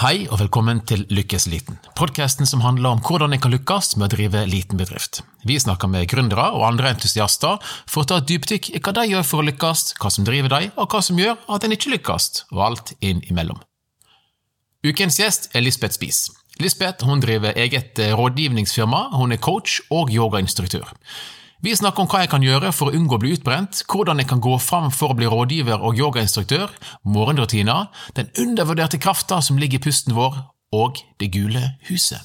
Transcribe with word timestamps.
Hei 0.00 0.22
og 0.32 0.38
velkommen 0.40 0.78
til 0.88 1.02
Lykkes 1.12 1.44
liten, 1.52 1.76
podkasten 1.92 2.48
som 2.48 2.62
handler 2.64 2.94
om 2.94 3.02
hvordan 3.04 3.34
en 3.36 3.40
kan 3.44 3.52
lykkes 3.52 3.98
med 4.00 4.06
å 4.06 4.14
drive 4.14 4.46
liten 4.48 4.78
bedrift. 4.80 5.18
Vi 5.44 5.58
snakker 5.60 5.90
med 5.92 6.06
gründere 6.08 6.46
og 6.56 6.62
andre 6.70 6.94
entusiaster 6.94 7.58
for 7.84 8.00
å 8.00 8.08
ta 8.08 8.16
et 8.22 8.30
dypdykk 8.30 8.70
i 8.72 8.80
hva 8.80 8.94
de 8.96 9.04
gjør 9.10 9.26
for 9.28 9.42
å 9.42 9.44
lykkes, 9.50 9.82
hva 10.00 10.12
som 10.14 10.24
driver 10.24 10.54
dem, 10.54 10.70
og 10.80 10.88
hva 10.88 11.02
som 11.04 11.20
gjør 11.20 11.36
at 11.52 11.66
en 11.68 11.76
ikke 11.76 11.92
lykkes, 11.92 12.30
og 12.48 12.62
alt 12.70 12.94
inn 13.04 13.20
imellom. 13.28 13.60
Ukens 14.88 15.20
gjest 15.20 15.50
er 15.52 15.66
Lisbeth 15.66 15.98
Spies. 15.98 16.22
Lisbeth 16.64 17.04
driver 17.20 17.60
eget 17.60 18.00
rådgivningsfirma, 18.00 19.02
hun 19.20 19.36
er 19.36 19.42
coach 19.44 19.82
og 19.92 20.08
yogainstruktør. 20.16 20.88
Vi 21.60 21.74
snakker 21.76 22.00
om 22.00 22.08
hva 22.08 22.22
jeg 22.22 22.30
kan 22.32 22.40
gjøre 22.40 22.70
for 22.72 22.88
å 22.88 22.96
unngå 22.96 23.18
å 23.18 23.20
bli 23.20 23.34
utbrent, 23.36 23.82
hvordan 23.92 24.22
jeg 24.22 24.30
kan 24.30 24.40
gå 24.40 24.54
fram 24.64 24.86
for 24.96 25.12
å 25.12 25.16
bli 25.18 25.26
rådgiver 25.28 25.82
og 25.84 25.98
yogainstruktør, 26.00 26.70
morgenrutiner, 27.04 27.90
den 28.16 28.30
undervurderte 28.40 28.96
krafta 28.96 29.42
som 29.44 29.60
ligger 29.60 29.76
i 29.76 29.82
pusten 29.84 30.16
vår, 30.16 30.38
og 30.72 31.02
Det 31.20 31.28
gule 31.34 31.60
huset. 31.90 32.24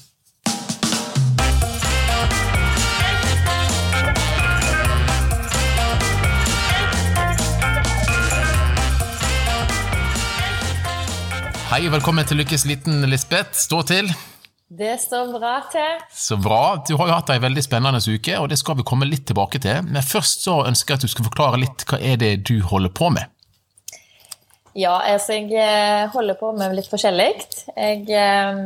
Hei 11.68 11.82
og 11.84 11.92
velkommen 11.98 12.24
til 12.24 12.40
Lykkes 12.40 12.64
liten, 12.64 13.04
Lisbeth. 13.04 13.52
Stå 13.52 13.82
til. 13.84 14.08
Det 14.68 14.96
står 14.98 15.28
bra 15.38 15.60
til. 15.70 16.00
Så 16.10 16.36
bra. 16.42 16.82
Du 16.88 16.96
har 16.98 17.06
jo 17.06 17.14
hatt 17.14 17.30
ei 17.30 17.38
veldig 17.42 17.62
spennende 17.62 18.00
uke, 18.02 18.34
og 18.40 18.48
det 18.50 18.58
skal 18.58 18.74
vi 18.80 18.86
komme 18.86 19.06
litt 19.06 19.22
tilbake 19.28 19.60
til. 19.62 19.84
Men 19.86 20.02
først 20.02 20.42
så 20.42 20.64
ønsker 20.66 20.94
jeg 20.94 20.98
at 20.98 21.06
du 21.06 21.12
skal 21.12 21.28
forklare 21.28 21.60
litt 21.62 21.84
hva 21.86 22.00
er 22.02 22.18
det 22.18 22.32
du 22.48 22.58
holder 22.66 22.90
på 22.90 23.12
med? 23.14 23.30
Ja, 24.76 24.98
altså 24.98 25.38
jeg 25.38 25.54
eh, 25.56 26.08
holder 26.12 26.36
på 26.36 26.50
med 26.58 26.74
litt 26.76 26.90
forskjellig. 26.90 27.30
Jeg 27.76 28.02
eh, 28.10 28.58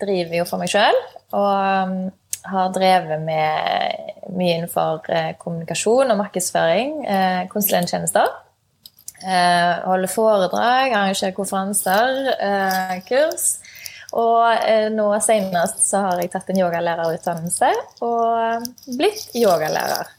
driver 0.00 0.40
jo 0.40 0.48
for 0.48 0.62
meg 0.62 0.72
sjøl 0.72 0.96
og 1.36 1.52
um, 1.52 1.94
har 2.46 2.72
drevet 2.74 3.22
med 3.22 4.32
mye 4.32 4.56
innenfor 4.56 5.06
eh, 5.12 5.32
kommunikasjon 5.38 6.10
og 6.14 6.20
markedsføring, 6.22 6.98
eh, 7.04 7.44
konsulenttjenester. 7.52 8.32
Eh, 9.20 9.84
holder 9.84 10.12
foredrag, 10.12 10.92
arrangerer 10.92 11.36
konferanser, 11.36 12.32
eh, 12.34 12.96
kurs. 13.08 13.58
Og 14.16 14.44
eh, 14.64 14.86
nå 14.92 15.08
senest 15.24 15.82
så 15.84 16.06
har 16.06 16.22
jeg 16.22 16.32
tatt 16.32 16.48
en 16.52 16.60
yogalærerutdannelse 16.62 17.72
og 18.06 18.64
blitt 18.96 19.34
yogalærer. 19.36 20.14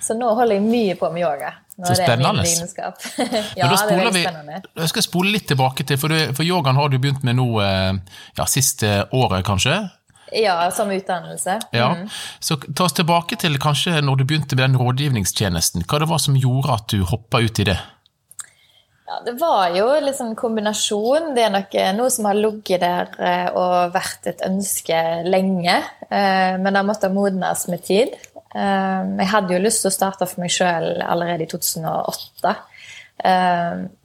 Så 0.00 0.14
nå 0.18 0.30
holder 0.38 0.58
jeg 0.58 0.66
mye 0.66 0.96
på 0.98 1.10
med 1.12 1.24
yoga. 1.24 1.54
Nå 1.80 1.88
så 1.88 1.96
spennende. 1.96 2.44
ja, 3.58 3.68
det 3.68 3.76
er 3.78 3.86
veldig 3.88 4.22
spennende. 4.22 4.60
Vi, 4.66 4.82
jeg 4.82 4.92
skal 4.92 5.06
spole 5.06 5.32
litt 5.34 5.48
tilbake 5.50 5.86
til, 5.88 5.98
for, 6.00 6.12
du, 6.12 6.34
for 6.36 6.46
yogaen 6.46 6.78
har 6.78 6.92
du 6.92 6.98
begynt 7.00 7.24
med 7.26 7.38
nå 7.40 7.48
eh, 7.64 7.94
ja, 8.38 8.46
siste 8.50 9.06
året, 9.16 9.42
kanskje? 9.46 9.78
Ja, 10.36 10.70
som 10.70 10.90
utdannelse. 10.94 11.56
Ja. 11.74 11.88
Mm. 11.96 12.10
Så 12.38 12.60
ta 12.76 12.84
oss 12.86 12.94
tilbake 12.94 13.38
til 13.40 13.56
kanskje 13.62 13.98
når 14.04 14.20
du 14.20 14.26
begynte 14.28 14.58
med 14.58 14.68
den 14.68 14.78
rådgivningstjenesten. 14.78 15.86
Hva 15.90 16.02
det 16.02 16.10
var 16.12 16.22
som 16.22 16.36
gjorde 16.38 16.76
at 16.76 16.92
du 16.92 17.02
hoppa 17.08 17.42
ut 17.42 17.62
i 17.64 17.66
det? 17.72 17.80
Ja, 19.10 19.16
Det 19.24 19.32
var 19.40 19.72
jo 19.74 19.88
en 19.90 20.12
sånn 20.14 20.36
kombinasjon. 20.38 21.32
Det 21.34 21.42
er 21.42 21.50
nok 21.50 21.72
eh, 21.74 21.88
noe 21.96 22.12
som 22.14 22.28
har 22.28 22.36
ligget 22.38 22.84
der 22.84 23.08
eh, 23.18 23.48
og 23.58 23.90
vært 23.96 24.28
et 24.30 24.44
ønske 24.46 25.00
lenge. 25.26 25.80
Men 26.10 26.66
det 26.66 26.78
har 26.78 26.86
måttet 26.86 27.14
modnes 27.14 27.68
med 27.70 27.82
tid. 27.86 28.14
Jeg 28.50 29.26
hadde 29.30 29.54
jo 29.54 29.60
lyst 29.62 29.84
til 29.84 29.92
å 29.92 29.94
starte 29.94 30.26
for 30.26 30.42
meg 30.42 30.50
sjøl 30.50 30.88
allerede 31.06 31.46
i 31.46 31.50
2008. 31.52 32.54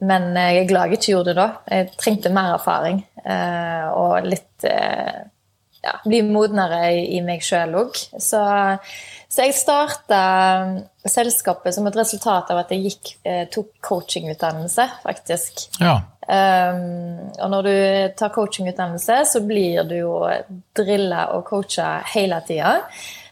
Men 0.06 0.28
jeg 0.38 0.60
er 0.60 0.68
glad 0.70 0.92
jeg 0.92 1.00
ikke 1.00 1.10
gjorde 1.16 1.32
det 1.32 1.40
da. 1.40 1.48
Jeg 1.66 1.88
trengte 1.98 2.30
mer 2.36 2.52
erfaring 2.60 3.02
og 3.26 4.30
litt 4.30 4.68
ja, 5.84 5.98
bli 6.06 6.22
modnere 6.26 6.90
i 7.02 7.20
meg 7.24 7.44
sjøl 7.44 7.76
òg. 7.82 8.00
Så, 8.16 8.42
så, 9.28 9.44
jeg 9.44 9.56
starta 9.58 10.20
selskapet 11.06 11.76
som 11.76 11.86
et 11.88 11.98
resultat 11.98 12.50
av 12.54 12.64
at 12.64 12.74
jeg 12.74 12.90
gikk, 12.90 13.14
tok 13.54 13.72
coachingutdannelse, 13.84 14.88
faktisk. 15.04 15.66
Ja. 15.82 16.00
Um, 16.26 17.28
og 17.38 17.50
når 17.52 17.66
du 17.66 17.76
tar 18.18 18.32
coachingutdannelse, 18.34 19.20
så 19.30 19.42
blir 19.46 19.84
du 19.86 19.94
jo 20.00 20.16
drilla 20.74 21.28
og 21.36 21.44
coacha 21.46 22.00
hele 22.14 22.40
tida. 22.48 22.80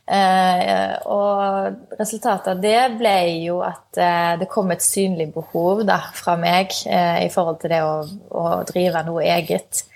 Uh, 0.05 0.95
og 1.09 1.97
resultatet 1.99 2.51
av 2.53 2.59
det 2.61 2.81
ble 2.99 3.17
jo 3.47 3.63
at 3.65 3.97
uh, 3.97 4.35
det 4.37 4.51
kom 4.53 4.69
et 4.75 4.85
synlig 4.85 5.31
behov 5.33 5.81
da, 5.89 5.97
fra 6.13 6.37
meg 6.37 6.77
uh, 6.85 7.25
i 7.25 7.31
forhold 7.33 7.63
til 7.63 7.73
det 7.73 7.81
å, 7.83 7.95
å 8.31 8.45
drive 8.69 9.03
noe 9.09 9.25
eget. 9.39 9.87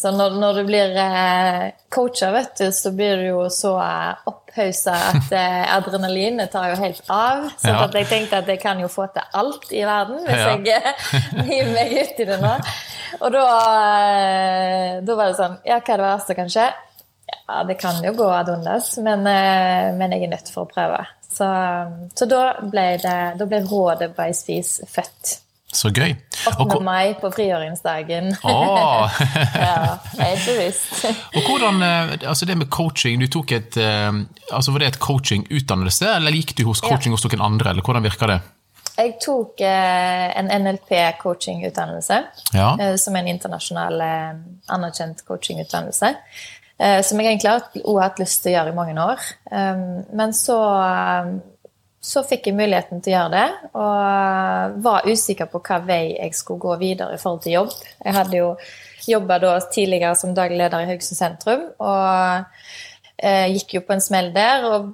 Så 0.00 0.10
når, 0.16 0.36
når, 0.40 0.58
du 0.58 0.64
blir 0.64 0.94
coacha, 1.92 2.30
vet 2.32 2.54
du, 2.56 2.70
så 2.72 2.92
blir 2.96 3.20
du 3.20 3.26
jo 3.26 3.40
så 3.52 3.74
opphausa 4.30 4.94
at 5.10 5.34
adrenalinet 5.76 6.48
tar 6.52 6.70
jo 6.72 6.78
helt 6.80 7.02
av. 7.12 7.50
Så 7.60 7.68
ja. 7.68 7.82
jeg 7.98 8.08
tenkte 8.08 8.40
at 8.40 8.48
jeg 8.48 8.62
kan 8.62 8.80
jo 8.80 8.88
få 8.88 9.10
til 9.12 9.36
alt 9.42 9.66
i 9.76 9.82
verden 9.84 10.22
hvis 10.24 10.40
ja. 10.40 10.54
jeg 10.56 10.94
hiver 11.50 11.74
meg 11.74 11.92
ut 11.98 12.22
i 12.24 12.28
det 12.30 12.38
nå. 12.40 12.54
Og 13.20 13.34
da, 13.34 13.44
da 15.04 15.18
var 15.18 15.32
det 15.32 15.36
sånn 15.36 15.58
Ja, 15.68 15.82
hva 15.82 15.92
er 15.92 16.00
det 16.00 16.06
verste, 16.06 16.38
kanskje? 16.38 16.70
Ja, 17.50 17.60
det 17.68 17.76
kan 17.82 18.00
jo 18.04 18.14
gå 18.16 18.30
ad 18.32 18.48
undas, 18.48 18.94
men, 19.04 19.22
men, 19.22 20.16
jeg 20.16 20.26
er 20.26 20.32
nødt 20.32 20.50
for 20.54 20.64
å 20.64 20.70
prøve. 20.70 21.04
Så, 21.28 21.46
så 22.16 22.26
da, 22.30 22.42
ble 22.62 22.86
det, 23.02 23.18
da 23.38 23.46
ble 23.46 23.62
rådet 23.68 24.12
by 24.16 24.32
Spis 24.34 24.78
født. 24.88 25.36
Så 25.70 25.92
gøy. 25.94 26.16
8. 26.50 26.80
mai 26.82 27.14
på 27.20 27.30
frigjøringsdagen. 27.30 28.32
Oh. 28.42 29.06
ja, 29.64 29.98
ikke 30.18 30.56
bevisst. 30.56 31.04
og 31.36 31.46
hvordan, 31.46 31.82
altså 32.18 32.48
det 32.48 32.56
med 32.58 32.70
coaching, 32.74 33.22
du 33.22 33.28
tok 33.30 33.54
et, 33.54 33.78
altså 33.78 34.74
Var 34.74 34.82
det 34.82 34.88
et 34.88 35.00
coachingutdannelse, 35.02 36.08
eller 36.16 36.34
gikk 36.34 36.56
du 36.58 36.64
hos 36.66 36.82
coaching 36.82 37.14
ja. 37.14 37.18
hos 37.18 37.26
noen 37.28 37.46
andre, 37.52 37.70
eller 37.70 37.86
hvordan 37.86 38.06
virka 38.08 38.32
det? 38.32 38.40
Jeg 38.98 39.14
tok 39.22 39.62
en 39.62 40.50
NLP-coachingutdannelse, 40.50 42.18
ja. 42.52 42.72
som 43.00 43.14
er 43.14 43.22
en 43.22 43.30
internasjonal 43.30 44.02
anerkjent 44.74 45.22
coachingutdannelse. 45.28 46.16
Eh, 46.80 47.02
som 47.04 47.20
jeg 47.20 47.34
egentlig 47.34 47.50
har 47.50 48.00
hatt 48.00 48.20
lyst 48.22 48.40
til 48.42 48.54
å 48.54 48.56
gjøre 48.58 48.72
i 48.72 48.76
mange 48.76 48.96
år. 49.04 49.24
Men 50.16 50.32
så, 50.36 50.58
så 52.00 52.22
fikk 52.24 52.48
jeg 52.48 52.56
muligheten 52.56 53.02
til 53.04 53.12
å 53.12 53.16
gjøre 53.16 53.32
det, 53.34 53.70
og 53.76 54.78
var 54.84 55.08
usikker 55.08 55.50
på 55.52 55.60
hva 55.66 55.80
vei 55.84 56.04
jeg 56.14 56.36
skulle 56.38 56.62
gå 56.62 56.76
videre 56.80 57.16
i 57.16 57.20
forhold 57.20 57.42
til 57.44 57.58
jobb. 57.58 57.74
Jeg 58.00 58.16
hadde 58.16 58.38
jo 58.38 58.54
jobba 59.10 59.38
tidligere 59.72 60.14
som 60.16 60.32
daglig 60.36 60.58
leder 60.62 60.80
i 60.80 60.88
Haugesund 60.88 61.18
sentrum, 61.18 61.66
og 61.76 62.44
eh, 63.20 63.52
gikk 63.52 63.76
jo 63.76 63.84
på 63.84 63.96
en 63.96 64.04
smell 64.04 64.32
der. 64.32 64.64
Og 64.70 64.90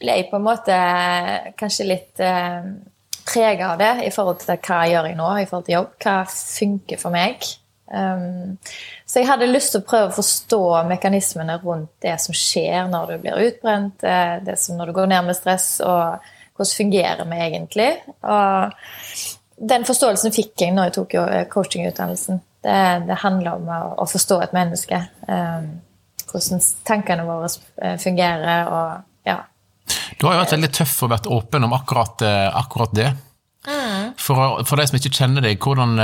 ble 0.00 0.16
på 0.30 0.38
en 0.38 0.46
måte 0.46 0.76
kanskje 1.60 1.88
litt 1.88 2.24
eh, 2.24 2.64
prega 3.26 3.74
av 3.74 3.80
det 3.80 3.92
i 4.06 4.12
forhold 4.14 4.40
til 4.40 4.56
hva 4.56 4.82
jeg 4.84 4.96
gjør 4.96 5.12
nå 5.18 5.30
i 5.42 5.46
forhold 5.48 5.68
til 5.68 5.78
jobb. 5.78 5.94
Hva 6.00 6.16
funker 6.32 7.02
for 7.02 7.12
meg. 7.12 7.44
Um, 7.86 8.56
så 9.06 9.20
jeg 9.20 9.28
hadde 9.28 9.46
lyst 9.46 9.70
til 9.74 9.82
å 9.82 9.86
prøve 9.86 10.10
å 10.10 10.16
forstå 10.16 10.60
mekanismene 10.90 11.58
rundt 11.62 11.92
det 12.02 12.16
som 12.22 12.34
skjer 12.34 12.88
når 12.90 13.12
du 13.12 13.22
blir 13.22 13.42
utbrent, 13.46 14.02
eh, 14.02 14.36
det 14.42 14.58
som 14.58 14.78
når 14.78 14.90
du 14.90 14.96
går 14.96 15.10
ned 15.12 15.28
med 15.28 15.38
stress, 15.38 15.68
og 15.86 16.24
hvordan 16.56 16.74
fungerer 16.80 17.30
vi 17.30 17.40
egentlig. 17.44 17.90
Og 18.26 19.66
den 19.70 19.86
forståelsen 19.88 20.34
fikk 20.34 20.66
jeg 20.66 20.74
når 20.74 20.90
jeg 20.90 20.96
tok 20.98 21.18
eh, 21.22 21.42
coachingutdannelsen. 21.52 22.42
Det, 22.66 22.78
det 23.06 23.20
handler 23.22 23.60
om 23.60 23.68
å, 23.70 23.82
å, 24.02 24.08
forstå 24.10 24.40
et 24.42 24.56
menneske. 24.56 25.04
Um, 25.30 25.76
hvordan 26.26 26.64
tankene 26.88 27.28
våre 27.28 27.52
eh, 27.78 27.94
fungerer 28.02 28.72
og 28.72 29.28
ja. 29.30 29.44
Du 30.18 30.26
har 30.26 30.34
jo 30.34 30.42
vært 30.42 30.56
veldig 30.56 30.74
tøff 30.74 30.96
og 31.06 31.12
vært 31.12 31.28
åpen 31.30 31.66
om 31.66 31.74
akkurat, 31.76 32.22
akkurat 32.58 32.92
det. 32.94 33.12
Mm. 33.66 34.14
For, 34.18 34.64
for 34.66 34.78
de 34.78 34.86
som 34.88 34.98
ikke 34.98 35.12
kjenner 35.14 35.44
deg, 35.44 35.62
hvordan 35.62 35.94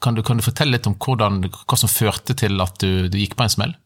kan 0.00 0.14
du, 0.14 0.22
kan 0.22 0.38
du, 0.38 0.44
fortelle 0.46 0.76
litt 0.76 0.86
om 0.86 0.96
hvordan, 0.98 1.42
hva 1.50 1.78
som 1.78 1.90
førte 1.90 2.36
til 2.38 2.60
at 2.62 2.80
du, 2.82 3.08
du 3.10 3.18
gikk 3.18 3.36
på 3.38 3.46
en 3.46 3.54
smell? 3.54 3.76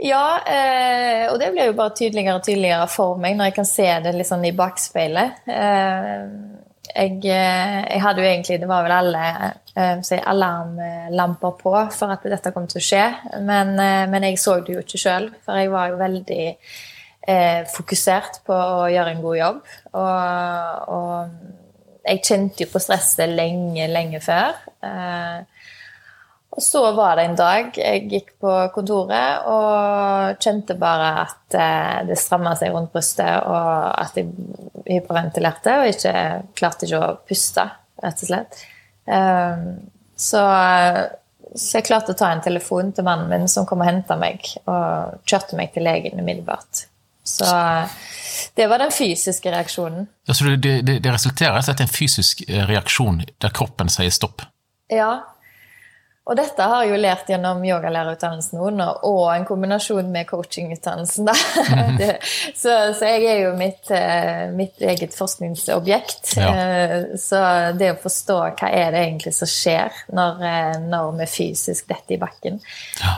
Ja, 0.00 0.40
eh, 0.48 1.26
og 1.28 1.36
det 1.40 1.50
blir 1.52 1.68
jo 1.68 1.76
bare 1.76 1.92
tydeligere 1.96 2.38
og 2.38 2.44
tydeligere 2.46 2.86
for 2.88 3.20
meg 3.20 3.36
når 3.36 3.50
jeg 3.50 3.56
kan 3.58 3.68
se 3.68 3.88
det 4.04 4.14
litt 4.16 4.28
sånn 4.28 4.46
i 4.48 4.54
bakspeilet. 4.56 5.42
Eh, 5.44 6.22
jeg, 6.90 7.18
eh, 7.28 7.74
jeg, 7.84 8.00
hadde 8.02 8.24
jo 8.24 8.26
egentlig 8.26 8.56
Det 8.62 8.68
var 8.70 8.86
vel 8.86 8.94
alle 8.96 9.24
eh, 9.76 10.14
alarmlamper 10.32 11.52
på 11.60 11.74
for 11.94 12.14
at 12.16 12.24
dette 12.32 12.52
kom 12.54 12.68
til 12.70 12.80
å 12.80 12.86
skje. 12.86 13.04
Men, 13.44 13.74
eh, 13.76 14.06
men 14.10 14.24
jeg 14.30 14.40
så 14.40 14.56
det 14.64 14.78
jo 14.78 14.84
ikke 14.84 15.02
sjøl, 15.04 15.28
for 15.44 15.60
jeg 15.60 15.72
var 15.72 15.92
jo 15.92 16.00
veldig 16.00 16.44
eh, 16.48 17.60
fokusert 17.76 18.40
på 18.48 18.56
å 18.56 18.88
gjøre 18.90 19.14
en 19.14 19.24
god 19.24 19.40
jobb. 19.42 19.62
Og, 20.00 20.92
og 20.96 21.59
jeg 22.04 22.22
kjente 22.24 22.64
jo 22.64 22.70
på 22.72 22.80
stresset 22.82 23.30
lenge, 23.32 23.86
lenge 23.90 24.20
før. 24.24 24.56
Eh, 24.86 25.40
og 26.50 26.64
så 26.66 26.80
var 26.96 27.14
det 27.16 27.24
en 27.28 27.36
dag 27.38 27.76
jeg 27.78 28.08
gikk 28.10 28.32
på 28.42 28.54
kontoret 28.74 29.44
og 29.46 30.40
kjente 30.42 30.74
bare 30.80 31.12
at 31.22 31.54
eh, 31.54 32.00
det 32.08 32.18
stramma 32.18 32.56
seg 32.58 32.74
rundt 32.74 32.90
brystet, 32.94 33.44
og 33.46 33.94
at 34.00 34.18
jeg 34.18 34.32
hyperventilerte 34.88 35.76
og 35.82 35.92
ikke 35.92 36.14
klarte 36.58 36.88
ikke 36.88 37.02
å 37.06 37.14
puste, 37.28 37.68
rett 38.02 38.26
og 38.26 38.32
slett. 38.32 38.62
Eh, 39.06 39.64
Så, 40.20 40.40
så, 41.54 41.78
jeg 41.78 41.86
klarte 41.86 42.12
å 42.12 42.18
ta 42.18 42.28
en 42.34 42.42
telefon 42.44 42.90
til 42.92 43.06
mannen 43.06 43.30
min, 43.30 43.46
som 43.48 43.64
kom 43.64 43.80
og 43.80 43.88
henta 43.88 44.18
meg, 44.20 44.44
og 44.68 45.22
kjørte 45.24 45.56
meg 45.56 45.72
til 45.72 45.86
legen 45.88 46.20
umiddelbart. 46.20 46.82
Så 47.30 47.50
det 48.56 48.66
var 48.70 48.82
den 48.82 48.92
fysiske 48.94 49.52
reaksjonen. 49.52 50.08
Ja, 50.28 50.34
så 50.34 50.44
det, 50.44 50.80
det, 50.86 50.98
det 51.04 51.12
resulterer 51.12 51.60
i 51.60 51.82
en 51.82 51.92
fysisk 51.92 52.42
reaksjon 52.48 53.22
der 53.42 53.54
kroppen 53.54 53.92
sier 53.92 54.12
stopp? 54.14 54.46
Ja, 54.90 55.12
og 56.30 56.36
dette 56.38 56.62
har 56.62 56.84
jeg 56.84 56.92
jo 56.92 56.98
lært 57.00 57.30
gjennom 57.32 57.62
yogalærerutdannelsen 57.66 58.60
nå, 58.76 58.86
og 59.08 59.22
en 59.32 59.46
kombinasjon 59.48 60.12
med 60.14 60.28
coachingutdannelsen. 60.28 61.30
så, 62.60 62.74
så, 62.94 63.08
jeg 63.08 63.24
er 63.32 63.40
jo 63.46 63.54
mitt, 63.58 63.90
eh, 63.90 64.44
mitt 64.54 64.78
eget 64.78 65.16
forskningsobjekt. 65.16 66.36
Ja. 66.38 66.50
Eh, 66.52 66.94
så 67.18 67.40
det 67.74 67.94
å 67.96 67.98
forstå 68.04 68.36
hva 68.60 68.68
er 68.68 68.94
det 68.94 69.02
egentlig 69.08 69.34
som 69.40 69.50
skjer 69.50 70.04
når, 70.14 70.44
eh, 70.52 70.76
når 70.84 71.18
vi 71.22 71.30
fysisk 71.34 71.90
detter 71.90 72.18
i 72.18 72.20
bakken, 72.22 72.62
ja. 73.00 73.16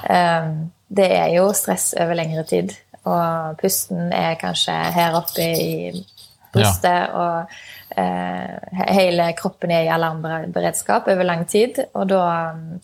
det 0.88 1.10
er 1.12 1.34
jo 1.34 1.50
stress 1.56 1.92
over 2.00 2.16
lengre 2.16 2.46
tid. 2.48 2.72
Og 3.08 3.60
pusten 3.60 4.12
er 4.14 4.38
kanskje 4.40 4.74
her 4.94 5.16
oppe 5.18 5.46
i 5.58 5.72
brystet. 6.52 6.88
Ja. 6.92 7.06
og 7.16 7.98
eh, 7.98 8.82
hele 8.92 9.30
kroppen 9.38 9.72
er 9.72 9.86
i 9.86 9.92
alarmberedskap 9.92 11.08
over 11.12 11.26
lang 11.26 11.46
tid. 11.48 11.80
Og 11.94 12.10
da 12.12 12.24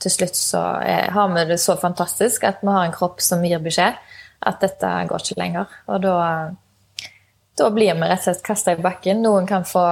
til 0.02 0.14
slutt 0.14 0.38
så 0.38 0.62
er, 0.82 1.10
har 1.14 1.34
vi 1.34 1.48
det 1.52 1.60
så 1.62 1.76
fantastisk 1.80 2.48
at 2.48 2.64
vi 2.64 2.72
har 2.72 2.88
en 2.88 2.96
kropp 2.96 3.22
som 3.24 3.44
gir 3.44 3.62
beskjed 3.62 4.00
at 4.48 4.62
dette 4.62 4.94
går 5.10 5.24
ikke 5.24 5.40
lenger. 5.40 5.76
Og 5.90 6.02
da, 6.04 6.16
da 7.58 7.70
blir 7.74 7.96
vi 7.98 8.08
rett 8.08 8.22
og 8.22 8.28
slett 8.28 8.44
kasta 8.46 8.74
i 8.74 8.82
bakken. 8.82 9.22
Noen 9.24 9.48
kan 9.50 9.66
få 9.66 9.82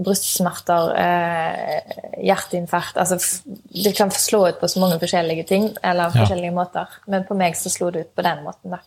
brystsmerter, 0.00 0.92
eh, 1.00 1.96
hjerteinfarkt 2.30 3.00
altså, 3.00 3.18
Det 3.44 3.92
kan 3.96 4.12
slå 4.14 4.46
ut 4.48 4.60
på 4.60 4.70
så 4.70 4.82
mange 4.82 5.00
forskjellige 5.02 5.48
ting, 5.50 5.68
eller 5.82 6.14
forskjellige 6.14 6.52
ja. 6.52 6.56
måter. 6.56 6.96
Men 7.10 7.26
på 7.28 7.36
meg 7.38 7.58
så 7.58 7.72
slo 7.72 7.90
det 7.90 8.06
ut 8.06 8.16
på 8.16 8.26
den 8.26 8.46
måten, 8.46 8.78
da. 8.78 8.82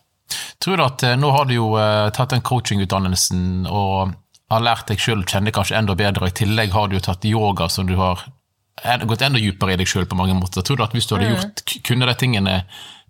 Tror 0.58 0.76
du 0.78 0.84
at 0.84 1.02
eh, 1.02 1.16
Nå 1.20 1.30
har 1.34 1.48
du 1.48 1.56
jo 1.56 1.72
uh, 1.76 2.10
tatt 2.14 2.32
den 2.32 2.44
coachingutdannelsen 2.44 3.66
og 3.68 4.14
har 4.52 4.64
lært 4.64 4.88
deg 4.90 5.00
sjøl 5.00 5.24
å 5.24 5.28
kjenne 5.28 5.52
kanskje 5.54 5.76
enda 5.78 5.96
bedre. 5.98 6.30
I 6.30 6.36
tillegg 6.36 6.72
har 6.74 6.88
du 6.88 6.98
jo 6.98 7.04
tatt 7.04 7.24
yoga, 7.28 7.68
som 7.72 7.88
du 7.88 7.96
har 7.98 8.22
gått 9.08 9.22
enda 9.24 9.40
dypere 9.40 9.74
i 9.74 9.78
deg 9.80 9.88
sjøl 9.88 10.06
på 10.10 10.18
mange 10.18 10.36
måter. 10.36 10.62
Tror 10.62 10.78
du 10.78 10.84
at 10.84 10.94
hvis 10.94 11.08
du 11.08 11.16
hadde 11.16 11.30
mm. 11.30 11.34
gjort 11.34 11.76
kunne 11.88 12.08
de 12.10 12.16
tingene 12.20 12.56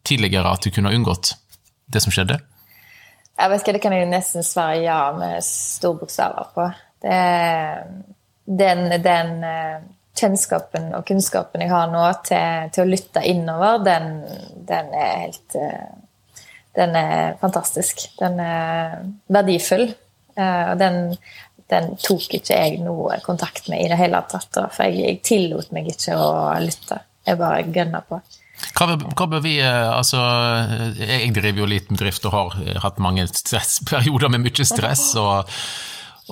tidligere, 0.06 0.52
at 0.52 0.64
du 0.64 0.70
kunne 0.70 0.93
ha 0.93 0.96
unngått 0.96 1.34
det 1.90 2.02
som 2.05 2.14
skjedde? 2.14 2.38
Jeg 3.34 3.50
vet 3.50 3.64
ikke, 3.64 3.72
Det 3.75 3.82
kan 3.82 3.96
jeg 3.96 4.10
nesten 4.10 4.46
svare 4.46 4.78
ja 4.84 4.99
med 5.17 5.43
store 5.44 6.05
bokstaver 6.05 6.50
på. 6.55 6.69
Det, 7.02 7.19
den, 8.46 8.87
den 9.02 9.32
eh, 9.44 9.82
kjennskapen 10.14 10.93
og 10.94 11.05
kunnskapen 11.08 11.64
jeg 11.64 11.72
har 11.72 11.90
nå 11.90 12.05
til, 12.26 12.70
til 12.75 12.84
å 12.84 12.88
lytte 12.88 13.25
innover, 13.26 13.82
den, 13.84 14.08
den, 14.69 14.93
er 14.94 15.25
helt 15.26 15.58
eh, 15.58 15.90
Den 16.75 16.97
er 16.99 17.37
fantastisk. 17.41 18.09
Den 18.19 18.41
er 18.43 18.99
verdifull. 19.32 19.88
Eh, 20.35 20.71
og 20.73 20.79
den, 20.81 21.15
den, 21.71 21.93
tok 22.03 22.26
ikke 22.41 22.56
jeg 22.56 22.81
noe 22.82 23.21
kontakt 23.25 23.69
med 23.71 23.85
i 23.85 23.91
det 23.91 23.99
hele 24.00 24.23
tatt. 24.31 24.50
For 24.75 24.87
jeg, 24.87 24.99
jeg 25.05 25.21
tillot 25.26 25.75
meg 25.75 25.93
ikke 25.94 26.19
å 26.19 26.32
lytte. 26.62 27.05
Jeg 27.25 27.41
bare 27.41 27.62
gønna 27.71 28.03
på. 28.05 28.21
Hva, 28.75 29.26
bør 29.26 29.41
vi 29.43 29.56
eh, 29.62 29.88
Altså, 29.91 30.21
jeg 30.99 31.32
driver 31.37 31.65
jo 31.65 31.71
liten 31.71 31.99
drift 31.99 32.26
og 32.26 32.35
har 32.37 32.61
hatt 32.85 33.03
mange 33.03 33.27
stressperioder 33.31 34.32
med 34.35 34.47
mye 34.49 34.67
stress. 34.67 35.12
og, 35.20 35.50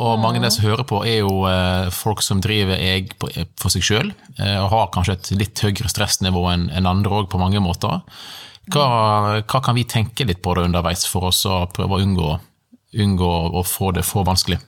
og 0.03 0.19
mange 0.19 0.41
av 0.41 0.49
de 0.49 0.55
som 0.57 0.67
hører 0.67 0.87
på, 0.89 1.05
er 1.07 1.21
jo 1.23 1.43
eh, 1.47 1.89
folk 1.95 2.23
som 2.25 2.43
driver 2.43 2.83
jeg 2.83 3.13
for 3.21 3.71
seg 3.71 3.87
sjøl, 3.87 4.15
og 4.43 4.71
har 4.73 4.95
kanskje 4.95 5.19
et 5.19 5.35
litt 5.37 5.61
høyere 5.63 5.91
stressnivå 5.93 6.47
enn 6.51 6.89
andre 6.89 7.21
òg, 7.21 7.29
på 7.31 7.39
mange 7.39 7.63
måter. 7.63 8.01
Hva, 8.71 8.87
hva, 9.43 9.59
kan 9.59 9.75
vi 9.75 9.83
tenke 9.91 10.25
litt 10.29 10.43
på 10.43 10.55
det 10.55 10.69
underveis 10.69 11.03
for 11.11 11.33
oss 11.33 11.43
å 11.51 11.65
prøve 11.73 11.99
å 11.99 12.05
unngå 12.05 12.31
unngå 12.93 13.33
å 13.59 13.65
få 13.67 13.93
det 13.97 14.05
for 14.07 14.27
vanskelig? 14.29 14.61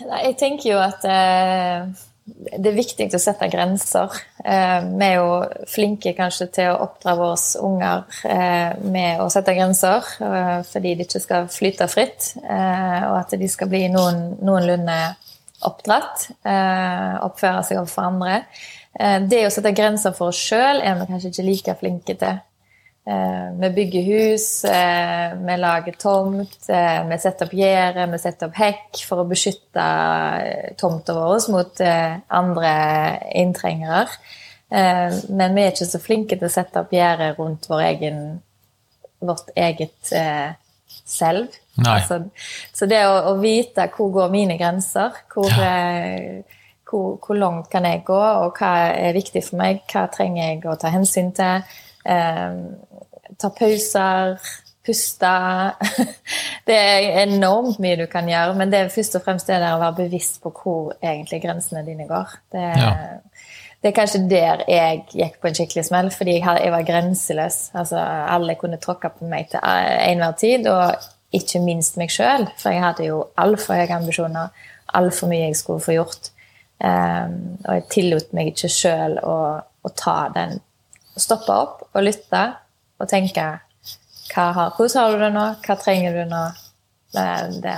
Jeg 0.00 0.34
tenker 0.40 0.70
jo 0.72 0.80
at 0.82 1.04
eh, 1.06 1.84
det 2.24 2.70
er 2.70 2.76
viktig 2.76 3.06
å 3.14 3.20
sette 3.20 3.46
grenser. 3.52 4.14
Eh, 4.42 4.78
vi 4.88 5.06
er 5.06 5.18
jo 5.20 5.66
flinke 5.70 6.14
kanskje 6.16 6.48
til 6.56 6.70
å 6.72 6.80
oppdra 6.86 7.14
våre 7.18 7.36
unger 7.62 8.22
eh, 8.26 8.80
med 8.82 9.22
å 9.22 9.28
sette 9.32 9.54
grenser, 9.54 10.08
eh, 10.24 10.62
fordi 10.66 10.96
de 10.98 11.06
ikke 11.06 11.22
skal 11.22 11.50
flyte 11.52 11.88
fritt, 11.92 12.32
eh, 12.42 13.02
og 13.10 13.20
at 13.20 13.36
de 13.38 13.50
skal 13.50 13.70
bli 13.70 13.84
noen, 13.92 14.32
noenlunde 14.42 14.98
oppdratt, 15.64 16.30
eh, 16.48 17.12
oppføre 17.24 17.62
seg 17.68 17.82
overfor 17.82 18.08
andre. 18.08 18.40
Det 18.94 19.40
å 19.42 19.50
sette 19.50 19.72
grenser 19.74 20.12
for 20.14 20.30
oss 20.30 20.38
sjøl 20.38 20.78
er 20.78 20.94
vi 21.00 21.06
kanskje 21.08 21.32
ikke 21.32 21.46
like 21.48 21.72
flinke 21.80 22.14
til. 22.18 22.36
Eh, 23.06 23.52
vi 23.60 23.70
bygger 23.70 24.02
hus, 24.02 24.64
eh, 24.64 25.34
vi 25.34 25.56
lager 25.56 25.92
tomt, 25.92 26.68
eh, 26.68 27.04
vi 27.08 27.18
setter 27.18 27.46
opp 27.46 27.52
gjerde, 27.52 28.06
vi 28.12 28.18
setter 28.18 28.48
opp 28.48 28.56
hekk 28.56 29.02
for 29.04 29.20
å 29.20 29.26
beskytte 29.28 29.84
tomta 30.80 31.12
vår 31.12 31.50
mot 31.52 31.82
andre 32.30 32.72
inntrengere. 33.34 34.08
Men 34.70 35.54
vi 35.54 35.62
er 35.62 35.70
ikke 35.70 35.86
så 35.86 36.00
flinke 36.00 36.38
til 36.38 36.48
å 36.48 36.50
sette 36.50 36.80
opp 36.80 36.90
gjerde 36.90 37.36
rundt 37.36 37.68
vår 37.68 37.82
egen, 37.92 38.40
vårt 39.20 39.52
eget 39.54 40.10
selv. 41.04 41.52
Altså, 41.84 42.24
så 42.72 42.88
det 42.88 43.04
å, 43.06 43.12
å, 43.30 43.36
vite 43.38 43.86
hvor 43.94 44.10
går 44.16 44.32
mine 44.32 44.56
grenser, 44.58 45.12
hvor, 45.30 45.52
ja. 45.52 46.42
Hvor, 46.88 47.16
hvor 47.24 47.38
langt 47.38 47.70
kan 47.72 47.86
jeg 47.88 48.04
gå, 48.06 48.20
og 48.20 48.58
hva 48.58 48.72
er 48.92 49.16
viktig 49.16 49.42
for 49.46 49.60
meg, 49.60 49.82
hva 49.92 50.06
trenger 50.12 50.42
jeg 50.44 50.64
å 50.68 50.76
ta 50.80 50.92
hensyn 50.94 51.32
til 51.36 51.64
ta 53.38 53.50
pauser, 53.50 54.38
puste. 54.84 55.32
Det 56.68 56.76
er 56.76 57.22
enormt 57.24 57.80
mye 57.82 57.98
du 58.00 58.06
kan 58.08 58.28
gjøre, 58.28 58.54
men 58.56 58.70
det 58.72 58.78
er 58.78 58.92
først 58.92 59.18
og 59.18 59.24
fremst 59.26 59.50
det 59.50 59.58
der 59.60 59.74
å 59.76 59.80
være 59.82 59.98
bevisst 59.98 60.38
på 60.40 60.48
hvor 60.56 60.94
egentlig 60.96 61.42
grensene 61.42 61.82
dine 61.84 62.06
går. 62.08 62.30
Det, 62.54 62.62
ja. 62.80 62.92
det 63.84 63.90
er 63.90 63.96
kanskje 63.98 64.22
der 64.30 64.62
jeg 64.72 65.02
gikk 65.12 65.36
på 65.42 65.50
en 65.50 65.58
skikkelig 65.58 65.84
smell, 65.90 66.08
fordi 66.14 66.38
jeg, 66.38 66.62
jeg 66.64 66.72
var 66.72 66.86
grenseløs. 66.88 67.58
Altså, 67.76 68.00
alle 68.00 68.56
kunne 68.60 68.80
tråkke 68.80 69.12
på 69.12 69.28
meg 69.28 69.52
til 69.52 69.60
enhver 69.60 70.38
tid, 70.40 70.70
og 70.72 71.36
ikke 71.36 71.60
minst 71.66 72.00
meg 72.00 72.14
sjøl, 72.14 72.48
for 72.56 72.72
jeg 72.72 72.84
hadde 72.86 73.10
jo 73.10 73.20
altfor 73.44 73.76
høye 73.76 73.98
ambisjoner, 74.00 74.64
altfor 74.96 75.28
mye 75.28 75.50
jeg 75.50 75.60
skulle 75.60 75.84
få 75.84 75.98
gjort. 75.98 76.32
Um, 76.82 77.34
og 77.64 77.76
jeg 77.76 77.84
tillot 77.92 78.32
meg 78.36 78.50
ikke 78.50 78.68
sjøl 78.72 79.18
å, 79.22 79.36
å 79.62 79.90
ta 79.96 80.16
den 80.34 80.58
Stoppe 81.14 81.54
opp 81.54 81.84
og 81.94 82.02
lytte 82.02 82.40
og 82.98 83.06
tenke 83.06 83.44
har, 84.34 84.72
hvordan 84.74 84.98
har 84.98 85.12
du 85.12 85.20
det 85.22 85.30
nå, 85.34 85.44
hva 85.62 85.76
trenger 85.78 86.16
du 86.16 86.24
nå? 86.26 86.42
Det, 87.14 87.26
det, 87.62 87.76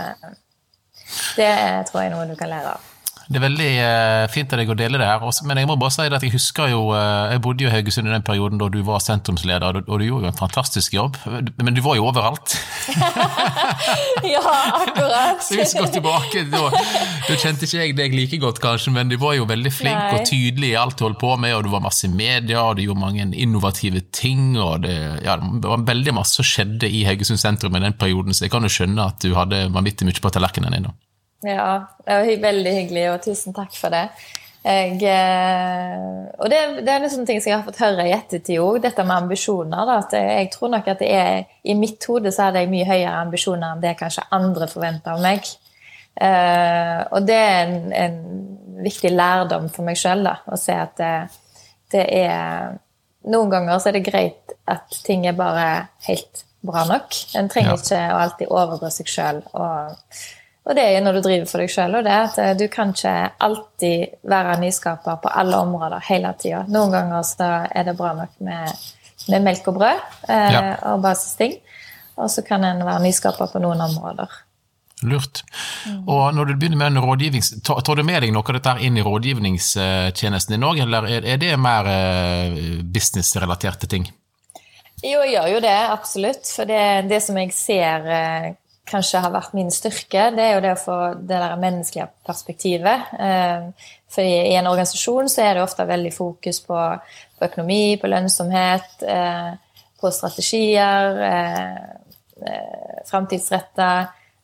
det 1.37 1.50
tror 1.90 2.00
jeg 2.00 2.09
er 2.09 2.14
noe 2.14 2.28
du 2.30 2.37
kan 2.38 2.49
lære 2.49 2.73
av. 2.78 2.95
Det 3.26 3.40
er 3.40 3.42
veldig 3.42 3.71
uh, 3.83 4.25
fint 4.30 4.52
av 4.54 4.61
deg 4.61 4.71
å 4.71 4.76
dele 4.78 5.00
det 5.00 5.06
her. 5.09 5.23
Men 5.49 5.59
jeg 5.59 5.66
må 5.66 5.75
bare 5.80 5.95
si 5.95 6.04
at 6.06 6.23
jeg 6.23 6.30
husker 6.37 6.71
jo 6.71 6.83
uh, 6.95 7.33
Jeg 7.33 7.42
bodde 7.42 7.64
jo 7.64 7.71
i 7.71 7.75
Haugesund 7.75 8.06
i 8.06 8.12
den 8.12 8.25
perioden 8.26 8.61
da 8.61 8.68
du 8.71 8.78
var 8.87 9.02
sentrumsleder, 9.02 9.80
og, 9.80 9.88
og 9.90 9.99
du 9.99 10.06
gjorde 10.06 10.28
jo 10.28 10.30
en 10.30 10.38
fantastisk 10.38 10.95
jobb. 10.95 11.18
Men 11.26 11.75
du 11.75 11.83
var 11.83 11.99
jo 11.99 12.06
overalt. 12.06 12.54
ja, 14.37 14.42
akkurat. 14.78 15.42
Så 15.42 15.59
hvis 15.59 15.75
vi 15.75 15.83
går 15.83 15.90
tilbake, 15.97 16.45
da, 16.52 16.62
da 17.26 17.38
kjente 17.40 17.66
ikke 17.66 17.80
jeg 17.83 17.97
deg 17.99 18.14
like 18.14 18.40
godt, 18.42 18.61
kanskje, 18.62 18.95
men 18.95 19.11
du 19.11 19.18
var 19.21 19.35
jo 19.38 19.49
veldig 19.50 19.73
flink 19.75 19.99
Nei. 19.99 20.21
og 20.21 20.28
tydelig 20.30 20.71
i 20.73 20.78
alt 20.78 20.99
du 20.99 21.06
holdt 21.09 21.21
på 21.23 21.33
med, 21.42 21.56
og 21.56 21.66
du 21.66 21.73
var 21.75 21.83
masse 21.85 22.06
i 22.06 22.12
media, 22.12 22.62
og 22.62 22.78
du 22.78 22.85
gjorde 22.87 23.02
mange 23.02 23.26
innovative 23.35 24.04
ting, 24.14 24.54
og 24.54 24.87
det, 24.87 24.97
ja, 25.26 25.35
det 25.40 25.66
var 25.66 25.83
veldig 25.88 26.14
masse 26.21 26.38
som 26.38 26.47
skjedde 26.47 26.90
i 26.90 27.02
Haugesund 27.09 27.42
sentrum 27.42 27.75
i 27.75 27.83
den 27.83 27.99
perioden, 27.99 28.37
så 28.37 28.47
jeg 28.47 28.54
kan 28.54 28.66
jo 28.66 28.73
skjønne 28.73 29.11
at 29.11 29.18
du 29.25 29.35
hadde 29.35 29.66
vanvittig 29.75 30.06
mye 30.06 30.23
på 30.23 30.33
tallerkenen 30.35 30.78
din. 30.78 30.88
da. 30.88 30.95
Ja, 31.45 31.87
det 32.07 32.16
var 32.16 32.43
veldig 32.49 32.73
hyggelig, 32.81 33.07
og 33.12 33.23
tusen 33.26 33.57
takk 33.57 33.75
for 33.76 33.93
det. 33.93 34.09
Jeg, 34.66 34.97
eh, 35.07 35.99
og 36.43 36.49
det, 36.50 36.59
det 36.83 36.90
er 36.90 37.02
liksom 37.05 37.26
ting 37.26 37.38
som 37.38 37.52
jeg 37.52 37.59
har 37.61 37.66
fått 37.69 37.78
høre 37.85 38.09
i 38.09 38.14
ettertid 38.16 38.59
òg, 38.59 38.81
dette 38.83 39.05
med 39.07 39.14
ambisjoner. 39.14 39.85
Da, 39.87 39.99
at 40.02 40.16
jeg 40.19 40.49
tror 40.55 40.73
nok 40.73 40.88
at 40.90 41.05
det 41.05 41.11
er, 41.14 41.45
I 41.62 41.76
mitt 41.78 42.02
hode 42.11 42.33
så 42.35 42.49
hadde 42.49 42.64
jeg 42.64 42.73
mye 42.73 42.88
høyere 42.88 43.21
ambisjoner 43.21 43.76
enn 43.76 43.85
det 43.85 43.95
kanskje 44.00 44.26
andre 44.35 44.66
forventer 44.71 45.14
av 45.14 45.23
meg. 45.23 45.47
Uh, 46.16 47.05
og 47.12 47.26
det 47.28 47.37
er 47.37 47.59
en, 47.66 47.93
en, 47.93 48.19
viktig 48.81 49.11
lærdom 49.12 49.69
for 49.73 49.85
meg 49.85 49.97
sjøl 50.00 50.25
å 50.28 50.57
se 50.61 50.75
at 50.76 50.99
det, 51.00 51.12
det, 51.93 52.02
er 52.25 52.75
Noen 53.33 53.49
ganger 53.52 53.81
så 53.81 53.88
er 53.88 53.97
det 53.97 54.02
greit 54.07 54.52
at 54.69 54.99
ting 55.05 55.25
er 55.26 55.37
bare 55.37 55.88
helt 56.07 56.43
bra 56.66 56.85
nok. 56.88 57.16
En 57.38 57.49
trenger 57.50 57.73
ja. 57.73 57.78
ikke 57.81 58.02
å 58.02 58.19
alltid 58.21 58.52
overdra 58.52 58.90
seg 58.95 59.11
sjøl. 59.11 59.40
Og 59.57 59.97
og 60.66 60.75
det 60.75 60.82
er 60.82 60.96
jo 60.96 61.02
når 61.06 61.16
du 61.16 61.20
driver 61.23 61.46
for 61.46 61.62
deg 61.62 61.70
sjøl, 61.70 61.94
og 61.94 62.06
det 62.06 62.12
er 62.12 62.25
at 62.26 62.38
eh, 62.42 62.54
du 62.58 62.66
kan 62.73 62.90
ikke 62.90 63.14
alltid 63.46 64.16
være 64.26 64.56
nyskaper 64.64 65.20
på 65.23 65.35
alle 65.42 65.61
områder 65.62 66.02
hele 66.08 66.32
tida. 66.40 66.64
Noen 66.66 66.94
ganger 66.94 67.23
så 67.28 67.50
er 67.70 67.87
det 67.87 67.94
bra 67.99 68.11
nok 68.18 68.35
med, 68.42 68.88
med 69.30 69.46
melk 69.46 69.70
og 69.70 69.78
brød 69.78 70.02
eh, 70.26 70.56
ja. 70.56 70.64
og 70.90 71.06
basisting. 71.06 71.54
Og 72.16 72.32
så 72.32 72.42
kan 72.42 72.64
en 72.64 72.82
være 72.82 73.04
nyskaper 73.04 73.52
på 73.52 73.62
noen 73.62 73.85
områder. 73.87 74.42
Lurt. 75.06 75.42
Og 76.08 76.35
når 76.35 76.49
du 76.49 76.54
begynner 76.56 76.80
med 76.80 76.94
en 76.94 77.04
rådgivnings... 77.04 77.52
Tar 77.62 77.99
du 77.99 78.02
med 78.02 78.23
deg 78.25 78.32
noe 78.32 78.46
av 78.49 78.56
dette 78.56 78.76
inn 78.82 78.96
i 78.96 79.04
rådgivningstjenesten 79.04 80.56
din 80.56 80.64
òg, 80.66 80.80
eller 80.87 81.06
er 81.20 81.38
det 81.38 81.52
mer 81.61 81.90
eh, 81.92 82.61
businessrelaterte 82.82 83.87
ting? 83.92 84.08
Jo, 85.04 85.20
jeg 85.20 85.35
gjør 85.37 85.50
jo 85.52 85.62
det, 85.62 85.78
absolutt. 85.92 86.49
For 86.49 86.66
det, 86.66 87.11
det 87.12 87.20
som 87.23 87.37
jeg 87.38 87.52
ser 87.54 88.08
eh, 88.08 88.54
kanskje 88.87 89.21
har 89.25 89.33
vært 89.35 89.55
min 89.57 89.71
styrke, 89.75 90.28
det 90.37 90.45
er 90.45 90.52
jo 90.55 90.64
det 90.64 90.75
å 90.76 90.81
få 90.81 90.99
det 91.19 91.40
der 91.43 91.57
menneskelige 91.61 92.09
perspektivet. 92.26 93.12
Eh, 93.19 93.90
for 94.12 94.23
i 94.23 94.55
en 94.55 94.71
organisasjon 94.71 95.31
så 95.33 95.43
er 95.43 95.57
det 95.57 95.64
ofte 95.64 95.88
veldig 95.88 96.12
fokus 96.14 96.62
på, 96.64 96.83
på 97.37 97.49
økonomi, 97.49 97.97
på 98.00 98.11
lønnsomhet, 98.11 99.02
på 100.00 100.12
strategier, 100.14 101.19
framtidsretta 103.09 103.90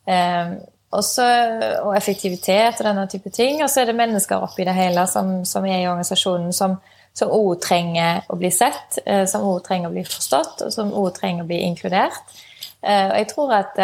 Um, 0.03 0.57
og 0.93 1.95
effektivitet 1.97 2.77
og 2.77 2.85
denne 2.85 3.07
type 3.09 3.31
ting. 3.33 3.63
Og 3.63 3.69
så 3.71 3.81
er 3.81 3.89
det 3.89 3.97
mennesker 3.97 4.43
oppi 4.43 4.65
det 4.67 4.75
hele 4.77 5.07
som, 5.09 5.39
som 5.45 5.65
er 5.65 5.79
i 5.79 5.87
organisasjonen, 5.89 6.51
som 6.53 6.75
òg 7.23 7.55
trenger 7.63 8.27
å 8.29 8.37
bli 8.37 8.51
sett, 8.53 8.99
som 9.29 9.47
òg 9.49 9.63
trenger 9.65 9.89
å 9.89 9.95
bli 9.95 10.03
forstått, 10.05 10.61
og 10.67 10.73
som 10.73 10.93
òg 10.93 11.15
trenger 11.17 11.45
å 11.45 11.49
bli 11.49 11.63
inkludert. 11.65 12.35
Og 12.83 13.15
jeg 13.17 13.29
tror 13.31 13.55
at 13.57 13.81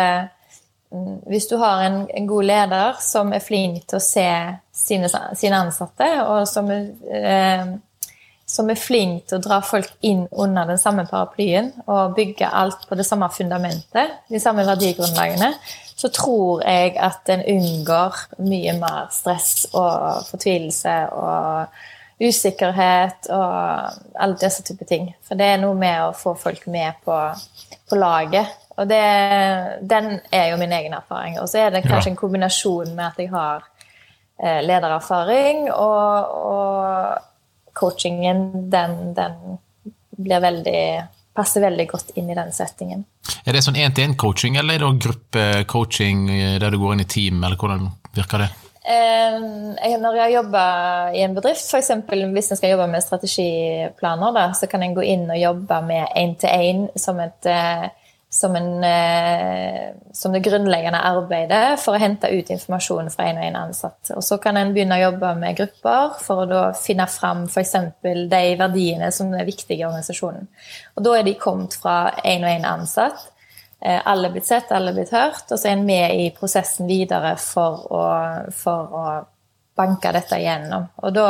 hvis 1.30 1.48
du 1.48 1.58
har 1.62 1.84
en, 1.86 2.00
en, 2.10 2.28
god 2.28 2.44
leder 2.44 2.96
som 3.02 3.34
er 3.34 3.44
flink 3.46 3.84
til 3.90 4.00
å 4.00 4.04
se 4.04 4.30
sine, 4.74 5.10
sine 5.38 5.60
ansatte, 5.62 6.08
og 6.24 6.48
som 6.50 6.72
er, 6.74 7.76
som 8.50 8.72
er 8.74 8.80
flink 8.80 9.28
til 9.30 9.38
å 9.38 9.44
dra 9.44 9.60
folk 9.62 9.92
inn 10.02 10.24
under 10.32 10.66
den 10.72 10.82
samme 10.82 11.06
paraplyen 11.10 11.70
og 11.86 12.16
bygge 12.18 12.50
alt 12.50 12.88
på 12.90 12.98
det 12.98 13.06
samme 13.06 13.30
fundamentet, 13.36 14.18
de 14.34 14.42
samme 14.42 14.66
verdigrunnlagene, 14.66 15.54
så 16.00 16.10
tror 16.16 16.64
jeg 16.64 16.96
at 16.98 17.30
en 17.30 17.46
unngår 17.54 18.18
mye 18.42 18.74
mer 18.80 19.10
stress 19.14 19.68
og 19.76 20.26
fortvilelse 20.32 20.96
og 21.14 21.80
usikkerhet 22.20 23.30
og 23.32 24.00
alle 24.20 24.38
disse 24.40 24.64
typer 24.68 24.88
ting. 24.88 25.10
For 25.28 25.40
det 25.40 25.54
er 25.54 25.62
noe 25.62 25.78
med 25.78 26.02
å 26.04 26.16
få 26.18 26.34
folk 26.40 26.66
med 26.72 26.98
på, 27.06 27.20
på 27.90 28.00
laget. 28.00 28.58
Og 28.80 28.88
det, 28.88 29.04
den 29.92 30.14
er 30.32 30.52
jo 30.54 30.60
min 30.62 30.72
egen 30.72 30.96
erfaring. 30.96 31.40
Og 31.42 31.50
så 31.52 31.66
er 31.66 31.76
det 31.76 31.84
kanskje 31.88 32.14
en 32.14 32.20
kombinasjon 32.20 32.94
med 32.96 33.06
at 33.10 33.20
jeg 33.20 33.32
har 33.34 33.66
eh, 34.40 34.62
ledererfaring, 34.64 35.68
og, 35.74 36.36
og 36.54 37.74
coachingen, 37.76 38.70
den, 38.72 38.98
den 39.18 39.58
blir 40.20 40.44
veldig 40.44 40.84
passer 41.40 41.64
veldig 41.64 41.86
godt 41.88 42.16
inn 42.20 42.32
i 42.32 42.38
den 42.38 42.50
settingen. 42.56 43.06
Er 43.46 43.56
det 43.56 43.62
sånn 43.64 43.78
én-til-én-coaching, 43.80 44.58
eller 44.60 44.80
er 44.80 44.84
det 44.84 45.04
gruppecoaching 45.06 46.26
eh, 46.34 46.56
der 46.62 46.74
du 46.74 46.80
går 46.82 46.98
inn 46.98 47.06
i 47.06 47.10
team, 47.10 47.44
eller 47.44 47.60
hvordan 47.60 47.88
virker 48.18 48.46
det? 48.46 48.50
Når 48.90 50.16
jeg 50.18 50.34
jobber 50.34 51.12
i 51.14 51.22
en 51.22 51.36
bedrift, 51.36 51.62
f.eks. 51.70 51.92
hvis 52.10 52.48
jeg 52.50 52.58
skal 52.58 52.72
jobbe 52.72 52.88
med 52.90 53.04
strategiplaner, 53.06 54.32
da, 54.34 54.48
så 54.58 54.66
kan 54.72 54.82
jeg 54.82 54.96
gå 54.98 55.04
inn 55.06 55.28
og 55.30 55.38
jobbe 55.38 55.78
med 55.86 56.16
én-til-én 56.18 56.88
som 56.98 57.20
et 57.22 57.50
eh, 57.52 57.86
som, 58.30 58.56
en, 58.56 58.84
eh, 58.84 59.96
som, 60.14 60.34
det 60.34 60.44
grunnleggende 60.46 61.02
arbeidet 61.02 61.80
for 61.82 61.98
å 61.98 62.02
hente 62.02 62.30
ut 62.30 62.52
informasjon 62.54 63.10
fra 63.10 63.26
en 63.26 63.40
og 63.42 63.48
en 63.48 63.58
ansatt. 63.64 64.12
Og 64.14 64.24
Så 64.24 64.38
kan 64.42 64.58
en 64.58 64.74
begynne 64.76 65.00
å 65.00 65.08
jobbe 65.08 65.34
med 65.40 65.58
grupper 65.58 66.14
for 66.22 66.54
å 66.54 66.62
finne 66.78 67.08
fram 67.10 67.48
f.eks. 67.50 67.74
de 68.04 68.44
verdiene 68.60 69.10
som 69.12 69.34
er 69.34 69.50
viktige 69.50 69.82
i 69.82 69.88
organisasjonen. 69.88 70.46
Og 70.96 71.04
Da 71.08 71.18
er 71.18 71.26
de 71.26 71.34
kommet 71.42 71.74
fra 71.74 71.98
en 72.24 72.46
og 72.46 72.52
en 72.52 72.70
ansatt. 72.76 73.26
Eh, 73.82 73.98
alle 74.06 74.30
er 74.30 74.38
blitt 74.38 74.46
sett, 74.46 74.72
alle 74.72 74.94
er 74.94 75.00
blitt 75.00 75.16
hørt, 75.16 75.50
og 75.50 75.58
så 75.58 75.72
er 75.72 75.78
en 75.80 75.86
med 75.88 76.22
i 76.22 76.30
prosessen 76.36 76.88
videre 76.88 77.34
for 77.42 77.86
å, 77.90 78.06
for 78.54 78.94
å 78.94 79.04
banke 79.80 80.12
dette 80.14 80.38
igjennom. 80.38 80.90
Og 81.02 81.16
da 81.16 81.30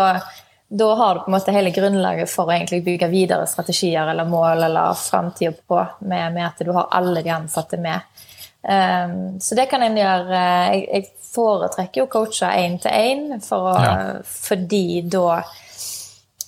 da 0.69 0.95
har 0.95 1.15
du 1.15 1.19
på 1.19 1.31
en 1.31 1.31
måte 1.31 1.53
hele 1.53 1.71
grunnlaget 1.73 2.29
for 2.29 2.45
å 2.45 2.53
egentlig 2.53 2.83
bygge 2.85 3.07
videre 3.09 3.47
strategier 3.49 4.07
eller 4.11 4.27
mål 4.29 4.67
eller 4.67 4.93
framtida 4.93 5.55
på, 5.67 5.79
med, 5.99 6.33
med, 6.35 6.45
at 6.45 6.61
du 6.65 6.69
har 6.75 6.91
alle 6.93 7.23
de 7.25 7.31
ansatte 7.33 7.79
med. 7.81 8.05
Um, 8.61 9.39
så 9.39 9.55
det 9.55 9.69
kan 9.71 9.81
en 9.85 9.95
gjøre 9.95 10.39
Jeg, 10.75 10.81
jeg 10.91 11.05
foretrekker 11.29 12.01
jo 12.01 12.05
å 12.09 12.11
coache 12.11 12.49
én 12.59 12.75
til 12.83 12.91
én, 12.91 13.21
ja. 13.39 13.93
fordi 14.27 15.01
da 15.07 15.39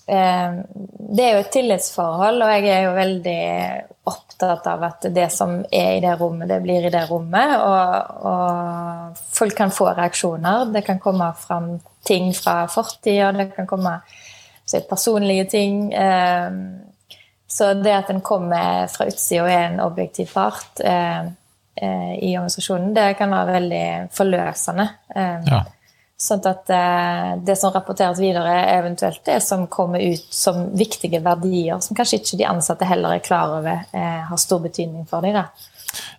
Det 0.06 1.24
er 1.24 1.36
jo 1.36 1.42
et 1.44 1.52
tillitsforhold, 1.54 2.42
og 2.44 2.52
jeg 2.52 2.70
er 2.72 2.86
jo 2.86 2.94
veldig 2.96 3.42
opptatt 4.12 4.68
av 4.68 4.84
at 4.88 5.06
det 5.14 5.28
som 5.34 5.60
er 5.72 5.98
i 5.98 6.02
det 6.04 6.16
rommet, 6.20 6.50
det 6.50 6.60
blir 6.64 6.88
i 6.88 6.94
det 6.94 7.04
rommet. 7.10 7.54
Og, 7.62 8.26
og 8.32 9.22
folk 9.38 9.56
kan 9.58 9.74
få 9.74 9.92
reaksjoner. 9.94 10.72
Det 10.74 10.84
kan 10.88 11.00
komme 11.00 11.32
fram 11.40 11.74
ting 12.08 12.32
fra 12.36 12.66
fortida, 12.72 13.32
det 13.32 13.52
kan 13.56 13.70
komme 13.70 14.00
personlige 14.90 15.46
ting. 15.52 15.94
Ehm, 15.94 16.80
så 17.48 17.74
det 17.74 17.92
at 17.92 18.10
en 18.10 18.22
kommer 18.22 18.88
fra 18.88 19.06
utsida 19.12 19.44
og 19.44 19.52
er 19.52 19.66
en 19.68 19.82
objektiv 19.84 20.32
part 20.34 20.80
eh, 20.80 21.26
eh, 21.76 22.14
i 22.24 22.38
organisasjonen, 22.38 22.94
det 22.96 23.18
kan 23.20 23.32
være 23.32 23.58
veldig 23.58 23.86
forløsende. 24.16 24.88
Ja. 25.16 25.64
Sånn 26.22 26.44
at 26.46 26.70
eh, 26.70 27.32
det 27.42 27.56
som 27.58 27.74
rapporteres 27.74 28.22
videre, 28.22 28.54
er 28.62 28.84
eventuelt 28.84 29.24
det 29.26 29.40
som 29.42 29.66
kommer 29.72 30.04
ut 30.04 30.28
som 30.36 30.68
viktige 30.78 31.24
verdier, 31.26 31.82
som 31.82 31.98
kanskje 31.98 32.22
ikke 32.22 32.40
de 32.44 32.48
ansatte 32.52 32.86
heller 32.86 33.18
er 33.18 33.26
klar 33.26 33.58
over 33.58 33.84
har 34.30 34.40
stor 34.40 34.62
betydning 34.62 35.08
for 35.10 35.26
dem. 35.26 35.42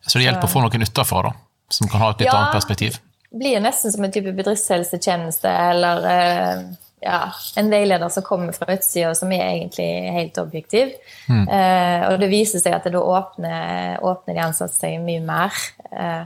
Så 0.02 0.18
det 0.18 0.26
hjelper 0.26 0.48
å 0.48 0.52
få 0.52 0.64
noen 0.64 0.84
utenfra, 0.84 1.22
da? 1.30 1.32
Som 1.72 1.88
kan 1.88 2.02
ha 2.02 2.10
et 2.12 2.24
litt 2.24 2.28
ja, 2.28 2.36
annet 2.36 2.58
perspektiv? 2.58 2.98
blir 3.32 3.60
nesten 3.60 3.92
som 3.92 4.04
en 4.04 4.12
type 4.12 4.32
bedriftshelsetjeneste 4.36 5.48
eller 5.48 6.08
eh, 6.10 6.64
ja, 7.02 7.20
en 7.56 7.70
veileder 7.72 8.08
som 8.12 8.24
kommer 8.26 8.52
fra 8.54 8.74
utsida, 8.74 9.14
som 9.18 9.32
er 9.32 9.46
egentlig 9.46 9.88
helt 10.14 10.38
objektiv. 10.38 10.92
Mm. 11.28 11.48
Eh, 11.48 12.04
og 12.10 12.20
det 12.20 12.28
viser 12.30 12.62
seg 12.62 12.76
at 12.76 12.86
da 12.92 13.00
åpner, 13.00 13.96
åpner 14.04 14.36
de 14.36 14.44
ansatte 14.44 14.76
seg 14.76 15.00
mye 15.02 15.24
mer. 15.24 15.64
Eh, 15.90 16.22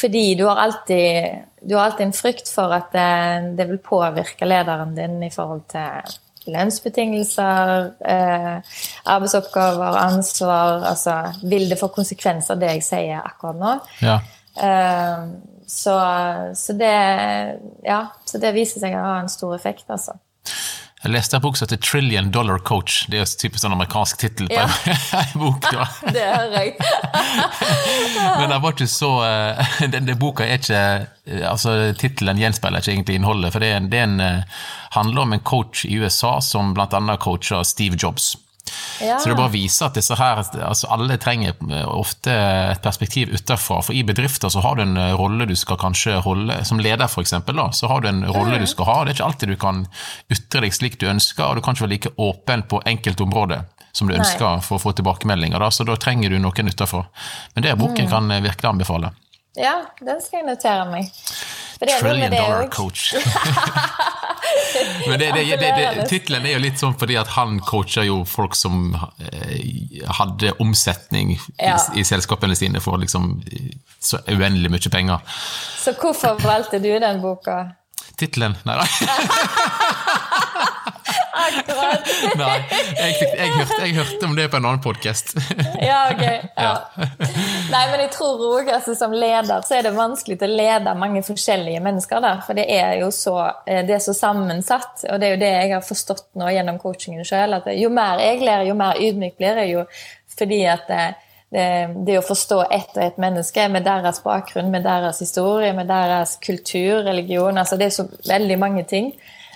fordi 0.00 0.34
du 0.34 0.46
har, 0.46 0.56
alltid, 0.56 1.44
du 1.60 1.74
har 1.74 1.84
alltid 1.84 2.06
en 2.06 2.16
frykt 2.16 2.48
for 2.48 2.72
at 2.72 2.90
det, 2.94 3.04
eh, 3.04 3.52
det 3.58 3.68
vil 3.68 3.80
påvirke 3.84 4.48
lederen 4.48 4.94
din 4.96 5.22
i 5.22 5.30
forhold 5.34 5.66
til 5.70 6.18
lønnsbetingelser, 6.50 7.90
eh, 8.08 8.76
arbeidsoppgaver, 9.04 9.98
ansvar 10.00 10.86
altså 10.88 11.16
Vil 11.42 11.68
det 11.70 11.78
få 11.78 11.90
konsekvenser, 11.92 12.58
det 12.60 12.72
jeg 12.74 12.86
sier 12.86 13.20
akkurat 13.20 13.60
nå? 13.60 13.74
Ja. 14.02 14.18
Eh, 14.56 15.26
så, 15.70 15.96
så, 16.56 16.74
det, 16.74 16.94
ja, 17.86 18.00
så 18.26 18.40
det 18.42 18.54
viser 18.56 18.82
seg 18.82 18.96
å 18.96 19.04
ha 19.04 19.18
en 19.20 19.30
stor 19.30 19.54
effekt, 19.54 19.86
altså. 19.92 20.16
Jeg 21.00 21.14
leste 21.14 21.38
en 21.38 21.40
bok 21.40 21.56
som 21.56 21.64
heter 21.64 21.80
'Trillion 21.80 22.30
Dollar 22.30 22.58
Coach'. 22.58 23.06
Det 23.08 23.16
er 23.16 23.24
en 23.24 23.38
typisk 23.42 23.62
sånn 23.62 23.72
amerikansk 23.72 24.18
tittel 24.20 24.50
på 24.50 24.58
ja. 24.58 24.66
en 25.16 25.38
bok. 25.44 25.64
Ja, 25.72 25.86
det 26.16 26.26
hører 26.26 26.56
jeg. 26.58 26.74
Men 28.40 28.52
det 28.52 28.58
var 28.60 28.74
ikke 28.74 28.90
så 28.90 29.12
eh, 29.24 29.72
Den, 29.80 30.04
den 30.10 30.20
boka 30.20 30.44
er 30.44 30.60
ikke 30.60 30.82
eh, 31.24 31.46
altså 31.48 31.94
Tittelen 31.96 32.40
gjenspeiler 32.40 32.84
ikke 32.84 32.92
egentlig 32.92 33.16
innholdet. 33.16 33.54
For 33.54 33.64
det, 33.64 33.72
er 33.72 33.80
en, 33.80 33.88
det 33.88 34.02
er 34.02 34.08
en, 34.10 34.20
eh, 34.20 34.60
handler 34.98 35.24
om 35.24 35.32
en 35.32 35.40
coach 35.40 35.86
i 35.88 35.96
USA 35.96 36.36
som 36.44 36.74
bl.a. 36.76 37.16
coacher 37.16 37.64
Steve 37.64 37.96
Jobs. 37.96 38.34
Ja. 39.00 39.18
Så 39.18 39.28
det 39.28 39.36
bare 39.38 39.52
viser 39.52 39.88
at 39.88 39.96
disse 39.96 40.14
her, 40.18 40.42
altså 40.66 40.88
alle 40.92 41.16
trenger 41.20 41.56
ofte 41.88 42.34
et 42.34 42.82
perspektiv 42.84 43.32
utenfra. 43.32 43.80
For 43.86 43.96
i 43.96 44.04
bedrifter 44.06 44.52
så 44.52 44.62
har 44.64 44.76
du 44.76 44.84
en 44.84 44.98
rolle 45.16 45.48
du 45.48 45.56
skal 45.56 45.80
kanskje 45.80 46.20
holde, 46.24 46.60
som 46.68 46.82
leder 46.82 47.08
f.eks., 47.08 47.34
så 47.78 47.90
har 47.90 48.04
du 48.04 48.10
en 48.10 48.22
rolle 48.28 48.60
du 48.60 48.68
skal 48.68 48.88
ha. 48.90 48.98
Det 49.04 49.14
er 49.14 49.18
ikke 49.18 49.28
alltid 49.30 49.54
du 49.54 49.58
kan 49.60 49.84
ytre 50.30 50.64
deg 50.66 50.76
slik 50.76 51.00
du 51.00 51.08
ønsker, 51.10 51.46
og 51.46 51.56
du 51.56 51.64
kan 51.64 51.76
ikke 51.76 51.86
være 51.86 51.94
like 51.96 52.14
åpen 52.20 52.66
på 52.68 52.82
enkeltområder 52.92 53.64
som 53.92 54.08
du 54.08 54.14
ønsker 54.14 54.46
Nei. 54.46 54.62
for 54.62 54.78
å 54.78 54.82
få 54.82 54.92
tilbakemeldinger. 54.98 55.58
Da, 55.58 55.70
så 55.74 55.86
da 55.88 55.96
trenger 55.98 56.30
du 56.30 56.38
noen 56.38 56.70
utenfra. 56.70 57.04
Men 57.56 57.66
det 57.66 57.76
boken 57.80 58.06
mm. 58.06 58.12
kan 58.12 58.30
virkelig 58.44 58.70
anbefale. 58.70 59.14
Ja, 59.58 59.80
den 59.98 60.20
skal 60.22 60.42
jeg 60.42 60.50
notere 60.52 60.86
meg. 60.92 61.10
Trillion 61.80 62.36
dollar 62.36 62.68
coach. 62.70 63.14
Men 65.08 65.18
det, 65.20 65.30
det, 65.34 65.56
det, 65.60 66.06
tittelen 66.10 66.46
er 66.46 66.56
jo 66.56 66.62
litt 66.62 66.80
sånn 66.80 66.96
fordi 66.98 67.16
at 67.20 67.32
han 67.36 67.58
coacher 67.64 68.06
jo 68.08 68.22
folk 68.28 68.56
som 68.58 68.94
eh, 68.96 70.00
hadde 70.20 70.54
omsetning 70.62 71.34
ja. 71.56 71.76
i, 71.94 72.00
i, 72.00 72.06
selskapene 72.06 72.56
sine 72.58 72.82
for 72.84 73.00
liksom 73.00 73.36
så 74.00 74.22
uendelig 74.28 74.72
mye 74.72 74.92
penger. 74.92 75.42
Så 75.80 75.94
hvorfor 76.00 76.40
valgte 76.44 76.80
du 76.82 76.92
den 77.00 77.20
boka? 77.22 77.62
Tittelen? 78.20 78.56
Nei 78.68 78.76
da. 78.80 78.86
Akkurat. 81.40 82.10
Nei, 82.38 82.56
jeg, 82.98 83.14
fikk, 83.18 83.34
jeg, 83.38 83.52
hørte, 83.54 83.78
jeg, 83.80 83.94
hørte, 83.96 84.28
om 84.28 84.36
det 84.38 84.46
på 84.52 84.58
en 84.60 84.68
annen 84.68 84.82
podkast. 84.84 85.32
ja, 85.88 86.00
ok. 86.12 86.24
Ja. 86.56 86.72
Nei, 87.70 87.84
men 87.92 88.04
jeg 88.04 88.10
tror 88.14 88.44
òg 88.50 88.70
altså, 88.74 88.94
som 88.98 89.14
leder 89.14 89.64
så 89.66 89.78
er 89.78 89.88
det 89.88 89.94
vanskelig 89.96 90.38
å 90.44 90.50
lede 90.50 90.94
mange 90.98 91.22
forskjellige 91.26 91.80
mennesker. 91.84 92.22
Da. 92.24 92.34
for 92.46 92.58
det 92.58 92.66
er 92.74 93.00
jo 93.00 93.10
så, 93.14 93.36
eh, 93.66 93.82
det 93.88 93.96
er 93.96 94.04
så 94.04 94.14
sammensatt. 94.16 95.06
Og 95.08 95.20
det 95.20 95.28
er 95.28 95.34
jo 95.36 95.42
det 95.44 95.54
jeg 95.54 95.72
har 95.76 95.86
forstått 95.86 96.28
nå 96.40 96.52
gjennom 96.54 96.80
coachingen 96.82 97.26
sjøl. 97.26 97.58
At 97.60 97.70
jo 97.76 97.90
mer 97.94 98.22
jeg 98.22 98.44
lærer, 98.44 98.68
jo 98.68 98.78
mer 98.78 99.00
ydmyk 99.00 99.38
blir 99.40 99.64
jeg 99.64 99.74
jo. 99.74 99.88
Fordi 100.40 100.62
at 100.70 100.94
eh, 100.94 101.10
det, 101.50 101.66
det, 102.06 102.18
å 102.20 102.22
forstå 102.26 102.60
ett 102.70 102.94
og 102.94 103.02
ett 103.04 103.18
menneske 103.20 103.66
med 103.72 103.86
deres 103.86 104.22
bakgrunn, 104.22 104.70
med 104.70 104.86
deres 104.86 105.18
historie, 105.22 105.72
med 105.74 105.90
deres 105.90 106.36
kultur, 106.42 107.02
religion 107.06 107.58
altså 107.58 107.78
Det 107.78 107.88
er 107.88 107.96
så 107.96 108.06
veldig 108.28 108.58
mange 108.60 108.84
ting. 108.86 109.10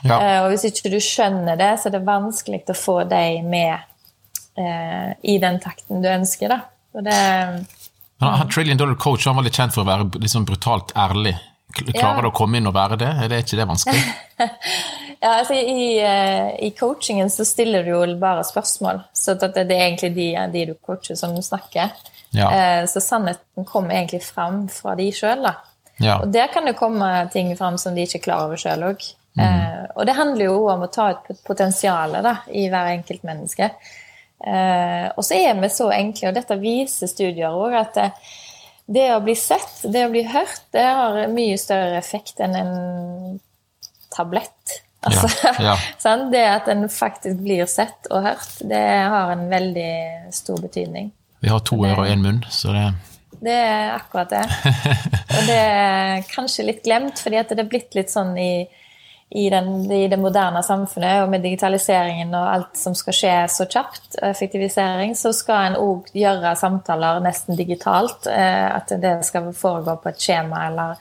Ja. 0.04 0.18
Uh, 0.20 0.38
og 0.44 0.52
hvis 0.52 0.66
ikke 0.68 0.92
du 0.92 1.00
skjønner 1.02 1.56
det, 1.60 1.72
så 1.80 1.88
er 1.88 1.96
det 1.96 2.04
vanskelig 2.06 2.62
å 2.68 2.76
få 2.76 3.00
deg 3.08 3.44
med 3.48 3.72
eh, 4.60 5.10
i 5.22 5.38
den 5.42 5.58
takten 5.62 6.04
du 6.04 6.10
ønsker. 6.10 6.52
da. 6.52 6.60
Og 6.94 7.06
det, 7.06 7.16
han, 8.20 8.48
Trillion 8.52 8.78
Dollar 8.78 8.94
Coach 9.00 9.26
han 9.26 9.36
var 9.36 9.46
litt 9.46 9.58
kjent 9.58 9.74
for 9.74 9.84
å 9.84 9.88
være 9.88 10.22
liksom 10.22 10.46
brutalt 10.48 10.94
ærlig. 10.96 11.34
Klarer 11.74 12.20
ja. 12.20 12.22
du 12.22 12.30
å 12.30 12.36
komme 12.36 12.60
inn 12.60 12.70
og 12.70 12.76
være 12.76 12.98
det? 13.00 13.10
Er 13.24 13.30
det 13.32 13.40
ikke 13.42 13.58
det 13.58 13.66
vanskelig? 13.66 14.02
ja, 15.24 15.32
altså 15.32 15.56
i, 15.58 15.88
uh, 16.04 16.52
i, 16.62 16.70
coachingen 16.78 17.32
så 17.32 17.46
stiller 17.48 17.82
du 17.82 17.90
jo 17.96 18.04
bare 18.20 18.44
spørsmål. 18.46 19.02
Så 19.16 19.34
det, 19.40 19.50
det 19.56 19.74
er 19.74 19.88
egentlig 19.88 20.12
de, 20.14 20.28
de, 20.52 20.66
du 20.70 20.76
coacher, 20.78 21.18
som 21.18 21.34
snakker. 21.42 21.90
Ja. 22.36 22.50
Uh, 22.52 22.84
så 22.90 23.02
sannheten 23.02 23.66
kommer 23.66 23.96
egentlig 23.96 24.22
fram 24.26 24.66
fra 24.70 24.94
de 24.98 25.08
sjøl. 25.14 25.48
Ja. 26.02 26.20
Og 26.20 26.30
der 26.34 26.50
kan 26.54 26.66
det 26.68 26.76
komme 26.78 27.10
ting 27.34 27.50
fram 27.58 27.78
som 27.78 27.94
de 27.94 28.06
ikke 28.06 28.22
er 28.22 28.26
klar 28.28 28.46
over 28.46 28.60
sjøl 28.60 28.86
òg. 28.92 29.02
Mm. 29.34 29.90
Og 29.94 30.06
det 30.06 30.14
handler 30.14 30.46
jo 30.46 30.56
om 30.70 30.84
å 30.86 30.90
ta 30.92 31.08
ut 31.14 31.44
potensialet 31.46 32.22
da, 32.26 32.36
i 32.54 32.68
hver 32.70 32.92
enkelt 32.92 33.24
menneske. 33.26 33.70
og 34.44 35.22
så 35.24 35.38
er 35.38 35.54
vi 35.58 35.70
så 35.72 35.88
enkle, 35.94 36.28
og 36.28 36.36
dette 36.36 36.58
viser 36.60 37.10
studier 37.10 37.54
òg, 37.54 37.74
at 37.78 37.98
det 38.86 39.06
å 39.14 39.20
bli 39.24 39.34
sett, 39.38 39.84
det 39.88 40.04
å 40.06 40.12
bli 40.12 40.24
hørt, 40.28 40.66
det 40.74 40.84
har 40.84 41.20
mye 41.32 41.56
større 41.60 41.96
effekt 41.98 42.42
enn 42.44 42.56
en 42.58 42.74
tablett. 44.12 44.80
Altså, 45.04 45.28
ja, 45.58 45.76
ja. 46.04 46.14
det 46.32 46.44
at 46.48 46.68
en 46.72 46.86
faktisk 46.92 47.40
blir 47.44 47.66
sett 47.70 48.08
og 48.10 48.24
hørt, 48.24 48.60
det 48.64 48.84
har 49.12 49.32
en 49.34 49.48
veldig 49.50 50.32
stor 50.34 50.60
betydning. 50.64 51.10
Vi 51.44 51.52
har 51.52 51.60
to 51.64 51.76
ører 51.82 52.04
og 52.04 52.08
én 52.08 52.24
munn, 52.24 52.44
så 52.48 52.72
det 52.72 52.86
Det 53.44 53.52
er 53.52 53.90
akkurat 53.92 54.30
det. 54.30 54.44
Og 55.36 55.48
det 55.48 55.58
er 55.58 56.22
kanskje 56.30 56.64
litt 56.64 56.84
glemt, 56.84 57.18
fordi 57.20 57.42
det 57.50 57.58
er 57.60 57.68
blitt 57.68 57.96
litt 57.98 58.12
sånn 58.12 58.32
i 58.40 58.64
i, 59.34 59.50
den, 59.50 59.92
i, 59.92 60.08
det 60.08 60.16
moderne 60.16 60.62
samfunnet 60.62 61.24
og 61.24 61.30
med 61.32 61.42
digitaliseringen 61.42 62.30
og 62.38 62.44
alt 62.52 62.78
som 62.78 62.94
skal 62.94 63.16
skje 63.18 63.32
så 63.50 63.64
kjapt, 63.66 64.20
effektivisering, 64.22 65.16
så 65.18 65.32
skal 65.34 65.72
en 65.72 65.78
òg 65.82 66.12
gjøre 66.14 66.52
samtaler 66.54 67.18
nesten 67.24 67.58
digitalt. 67.58 68.28
Eh, 68.30 68.68
at 68.70 68.92
det 69.02 69.16
skal 69.26 69.48
foregå 69.58 69.96
på 70.04 70.12
et 70.12 70.20
skjema 70.22 70.60
eller 70.68 71.00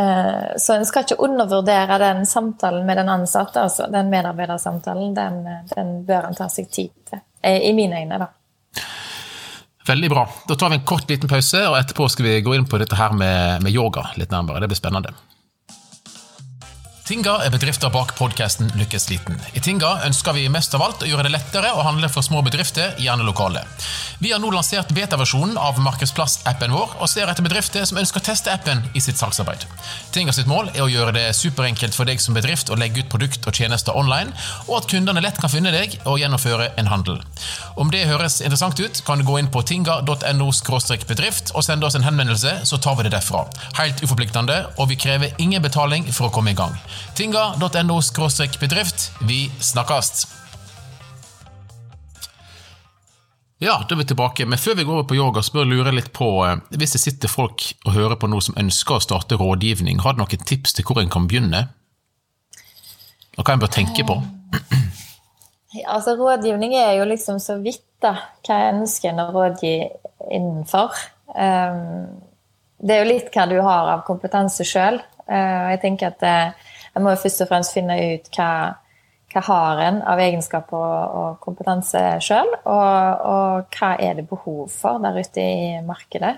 eh, 0.00 0.56
Så 0.56 0.78
en 0.78 0.86
skal 0.88 1.04
ikke 1.04 1.20
undervurdere 1.20 1.98
den 2.00 2.24
samtalen 2.26 2.86
med 2.88 2.96
den 3.02 3.12
ansatte, 3.12 3.66
altså 3.68 3.90
den 3.92 4.08
medarbeidersamtalen. 4.08 5.12
Den, 5.14 5.42
den 5.74 5.90
bør 6.08 6.30
en 6.30 6.38
ta 6.38 6.48
seg 6.48 6.70
tid 6.72 6.94
til. 7.10 7.20
Eh, 7.42 7.66
I 7.68 7.74
mine 7.76 8.00
øyne, 8.00 8.22
da. 8.22 8.30
Veldig 9.90 10.08
bra. 10.08 10.24
Da 10.48 10.56
tar 10.56 10.72
vi 10.72 10.80
en 10.80 10.88
kort 10.88 11.12
liten 11.12 11.28
pause, 11.28 11.66
og 11.68 11.76
etterpå 11.82 12.08
skal 12.08 12.30
vi 12.30 12.40
gå 12.48 12.56
inn 12.56 12.64
på 12.64 12.80
dette 12.80 12.96
her 12.96 13.12
med, 13.12 13.60
med 13.60 13.76
yoga 13.76 14.06
litt 14.16 14.32
nærmere. 14.32 14.64
Det 14.64 14.72
blir 14.72 14.80
spennende. 14.80 15.12
Tinga 17.10 17.40
er 17.42 17.50
bedrifter 17.50 17.90
bak 17.90 18.12
podkasten 18.14 18.68
Lykkes 18.78 19.08
liten. 19.10 19.34
I 19.58 19.58
Tinga 19.58 19.88
ønsker 20.06 20.36
vi 20.36 20.44
mest 20.46 20.76
av 20.78 20.84
alt 20.84 21.00
å 21.02 21.08
gjøre 21.08 21.24
det 21.26 21.32
lettere 21.34 21.72
å 21.74 21.82
handle 21.82 22.06
for 22.06 22.22
små 22.22 22.38
bedrifter, 22.46 22.92
gjerne 23.02 23.26
lokale. 23.26 23.64
Vi 24.22 24.30
har 24.30 24.38
nå 24.38 24.52
lansert 24.54 24.92
beta-versjonen 24.94 25.56
av 25.58 25.80
Markedsplass-appen 25.82 26.70
vår, 26.70 26.92
og 27.02 27.10
ser 27.10 27.26
etter 27.26 27.42
bedrifter 27.42 27.82
som 27.88 27.98
ønsker 27.98 28.22
å 28.22 28.26
teste 28.28 28.52
appen 28.54 28.84
i 28.94 29.02
sitt 29.02 29.18
salgsarbeid. 29.18 29.64
Tinga 30.14 30.30
sitt 30.36 30.46
mål 30.46 30.70
er 30.70 30.84
å 30.84 30.90
gjøre 30.92 31.16
det 31.16 31.24
superenkelt 31.34 31.98
for 31.98 32.06
deg 32.06 32.22
som 32.22 32.36
bedrift 32.38 32.70
å 32.70 32.78
legge 32.78 33.02
ut 33.02 33.10
produkt 33.10 33.50
og 33.50 33.58
tjenester 33.58 33.98
online, 33.98 34.30
og 34.68 34.76
at 34.78 34.88
kundene 34.94 35.24
lett 35.24 35.42
kan 35.42 35.50
finne 35.50 35.74
deg 35.74 35.98
og 36.04 36.20
gjennomføre 36.22 36.70
en 36.78 36.92
handel. 36.92 37.18
Om 37.74 37.90
det 37.90 38.04
høres 38.12 38.38
interessant 38.38 38.78
ut, 38.78 39.02
kan 39.02 39.18
du 39.18 39.26
gå 39.26 39.40
inn 39.40 39.50
på 39.50 39.64
tinga.no 39.66 40.52
bedrift 41.10 41.50
og 41.56 41.66
sende 41.66 41.90
oss 41.90 41.98
en 41.98 42.06
henvendelse, 42.06 42.60
så 42.70 42.78
tar 42.78 43.00
vi 43.00 43.08
det 43.08 43.16
derfra. 43.18 43.48
Helt 43.82 43.98
uforpliktende, 44.06 44.62
og 44.78 44.92
vi 44.94 45.00
krever 45.08 45.34
ingen 45.42 45.66
betaling 45.66 46.06
for 46.14 46.30
å 46.30 46.34
komme 46.38 46.54
i 46.54 46.58
gang. 46.62 46.78
Tinga.no 47.18 48.00
bedrift. 48.60 49.10
Vi 49.20 49.50
snakkes! 49.60 50.26
Ja, 53.60 53.74
da 53.88 53.94
er 53.94 53.98
vi 54.00 54.04
tilbake. 54.08 54.46
Men 54.46 54.58
før 54.58 54.74
vi 54.74 54.84
går 54.88 54.94
over 54.94 55.08
på 55.08 55.16
yoga, 55.18 55.42
så 55.42 55.52
bør 55.52 55.66
jeg 55.66 55.72
lure 55.74 55.92
litt 55.92 56.12
på 56.16 56.28
eh, 56.46 56.62
Hvis 56.80 56.96
det 56.96 57.02
sitter 57.02 57.28
folk 57.28 57.66
og 57.84 57.92
hører 57.92 58.16
på 58.16 58.30
noe 58.32 58.40
som 58.40 58.56
ønsker 58.60 58.96
å 58.96 59.04
starte 59.04 59.36
rådgivning, 59.36 60.00
har 60.00 60.16
du 60.16 60.22
noen 60.22 60.46
tips 60.48 60.72
til 60.78 60.88
hvor 60.88 61.02
en 61.02 61.12
kan 61.12 61.28
begynne? 61.28 61.66
Og 63.36 63.44
hva 63.44 63.54
en 63.54 63.60
bør 63.60 63.72
tenke 63.76 64.06
på? 64.08 64.16
Altså 65.86 66.16
Rådgivning 66.18 66.72
er 66.74 66.96
jo 66.98 67.04
liksom 67.06 67.36
så 67.38 67.54
vidt 67.62 67.84
da, 68.02 68.16
hva 68.42 68.56
jeg 68.58 68.72
ønsker 68.74 69.12
en 69.12 69.20
å 69.22 69.26
rådgi 69.30 69.74
innenfor. 70.34 70.96
Um, 71.30 72.08
det 72.82 72.96
er 72.96 73.04
jo 73.04 73.10
litt 73.12 73.28
hva 73.30 73.44
du 73.46 73.54
har 73.62 73.92
av 73.92 74.02
kompetanse 74.02 74.66
sjøl. 74.66 74.98
Eh, 75.30 75.68
jeg 75.76 75.80
tenker 75.84 76.10
at 76.10 76.24
jeg 77.00 77.06
må 77.06 77.14
jo 77.14 77.22
først 77.22 77.40
og 77.40 77.48
fremst 77.48 77.72
finne 77.72 77.96
ut 77.96 78.26
hva, 78.36 78.50
hva 79.32 79.42
har 79.46 79.78
en 79.86 80.02
av 80.04 80.20
egenskaper 80.20 80.76
og, 80.76 81.14
og 81.16 81.38
kompetanse 81.40 82.02
sjøl, 82.26 82.50
og, 82.60 83.22
og, 83.32 83.70
hva 83.72 83.94
er 84.04 84.18
det 84.18 84.26
behov 84.28 84.66
for 84.74 85.00
der 85.00 85.16
ute 85.16 85.40
i 85.40 85.78
markedet. 85.86 86.34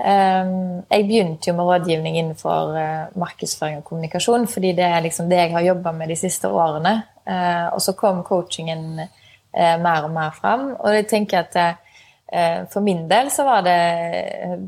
Um, 0.00 0.86
jeg 0.86 1.08
begynte 1.10 1.50
jo 1.50 1.56
med 1.58 1.66
rådgivning 1.68 2.20
innenfor 2.20 2.70
uh, 2.78 3.10
markedsføring 3.18 3.82
og 3.82 3.88
kommunikasjon, 3.90 4.46
fordi 4.48 4.70
det 4.78 4.86
er 4.86 5.02
liksom 5.04 5.28
det 5.28 5.42
jeg 5.42 5.52
har 5.56 5.66
jobba 5.66 5.92
med 5.98 6.14
de 6.14 6.20
siste 6.22 6.48
årene. 6.48 6.94
Uh, 7.26 7.74
og 7.74 7.82
så 7.82 7.96
kom 7.98 8.22
coachingen 8.24 9.02
uh, 9.02 9.76
mer 9.82 10.06
og 10.06 10.14
mer 10.14 10.38
fram, 10.38 10.70
og 10.78 10.94
jeg 10.94 11.10
tenker 11.10 11.42
at 11.42 11.58
for 12.70 12.84
min 12.86 13.08
del 13.10 13.26
så 13.34 13.42
var 13.42 13.64
det 13.66 13.78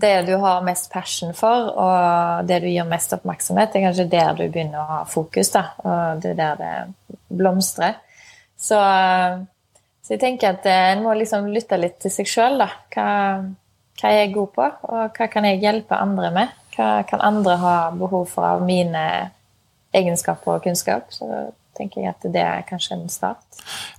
det 0.02 0.14
du 0.26 0.32
har 0.42 0.64
mest 0.66 0.88
passion 0.90 1.30
for, 1.36 1.68
og 1.78 2.48
det 2.48 2.58
du 2.64 2.66
gir 2.66 2.88
mest 2.88 3.14
oppmerksomhet, 3.14 3.70
det 3.70 3.78
er 3.78 3.86
kanskje 3.86 4.08
der 4.10 4.32
du 4.40 4.44
begynner 4.48 4.80
å 4.82 4.88
ha 4.88 5.00
fokus. 5.06 5.52
da, 5.54 5.68
Og 5.84 6.22
det 6.24 6.32
er 6.32 6.40
der 6.40 6.56
det 6.58 7.16
blomstrer. 7.30 8.00
Så, 8.58 8.78
så 10.02 10.14
jeg 10.14 10.20
tenker 10.22 10.56
at 10.56 10.66
eh, 10.70 10.92
en 10.92 11.02
må 11.06 11.14
liksom 11.18 11.48
lytte 11.54 11.78
litt 11.80 11.98
til 12.02 12.14
seg 12.14 12.30
sjøl. 12.30 12.62
Hva, 12.94 13.06
hva 13.98 14.10
er 14.10 14.20
jeg 14.20 14.34
god 14.36 14.52
på, 14.56 14.68
og 14.90 15.16
hva 15.18 15.30
kan 15.30 15.46
jeg 15.48 15.62
hjelpe 15.62 15.98
andre 15.98 16.30
med? 16.34 16.58
Hva 16.76 16.90
kan 17.08 17.24
andre 17.24 17.58
ha 17.60 17.76
behov 17.96 18.28
for 18.32 18.46
av 18.48 18.62
mine 18.64 19.06
egenskaper 19.94 20.56
og 20.56 20.64
kunnskap? 20.66 21.10
Så 21.14 21.28
tenker 21.76 22.02
jeg 22.02 22.12
at 22.12 22.26
det 22.34 22.42
er 22.42 22.64
kanskje 22.68 22.96
en 22.98 23.08
start. 23.12 23.42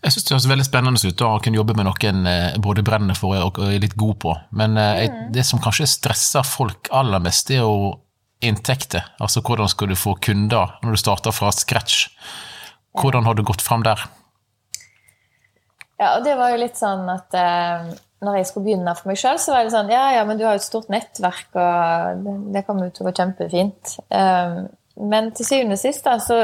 Jeg 0.03 0.13
syns 0.13 0.27
det 0.27 0.35
høres 0.35 0.49
veldig 0.51 0.67
spennende 0.67 1.01
ut 1.09 1.25
å 1.25 1.33
kunne 1.43 1.59
jobbe 1.59 1.75
med 1.77 1.87
noen 1.89 2.29
eh, 2.29 2.55
både 2.61 2.85
brenner 2.85 3.17
for 3.17 3.37
og 3.39 3.59
er 3.65 3.81
litt 3.83 3.97
god 3.99 4.17
på. 4.23 4.35
Men 4.59 4.77
eh, 4.79 5.05
mm. 5.09 5.19
det 5.35 5.45
som 5.47 5.61
kanskje 5.63 5.89
stresser 5.89 6.47
folk 6.47 6.91
aller 6.93 7.23
mest, 7.23 7.49
det 7.49 7.59
er 7.59 7.67
jo 7.67 7.93
inntekter. 8.43 9.05
Altså 9.23 9.43
hvordan 9.45 9.71
skal 9.71 9.91
du 9.91 9.97
få 9.97 10.17
kunder 10.21 10.77
når 10.83 10.97
du 10.97 11.01
starter 11.01 11.35
fra 11.35 11.51
scratch? 11.55 12.07
Hvordan 12.99 13.25
har 13.25 13.37
du 13.37 13.45
gått 13.47 13.63
fram 13.63 13.85
der? 13.85 14.01
Ja, 16.01 16.17
og 16.17 16.25
det 16.25 16.35
var 16.37 16.51
jo 16.51 16.59
litt 16.61 16.77
sånn 16.77 17.07
at 17.09 17.35
eh, 17.37 17.93
når 18.23 18.39
jeg 18.39 18.49
skulle 18.49 18.67
begynne 18.67 18.93
for 18.97 19.11
meg 19.11 19.19
sjøl, 19.19 19.39
så 19.41 19.55
var 19.55 19.65
det 19.65 19.73
sånn 19.73 19.91
Ja, 19.91 20.05
ja, 20.17 20.23
men 20.27 20.39
du 20.39 20.45
har 20.45 20.55
jo 20.55 20.61
et 20.61 20.65
stort 20.65 20.89
nettverk, 20.91 21.49
og 21.55 22.23
det, 22.23 22.37
det 22.55 22.63
kommer 22.67 22.87
jo 22.87 22.95
til 22.95 23.05
å 23.05 23.09
gå 23.09 23.15
kjempefint. 23.19 23.97
Um, 24.09 24.65
men 24.93 25.31
til 25.33 25.47
syvende 25.47 25.73
og 25.73 25.81
sist 25.81 26.05
da, 26.05 26.17
så, 26.21 26.37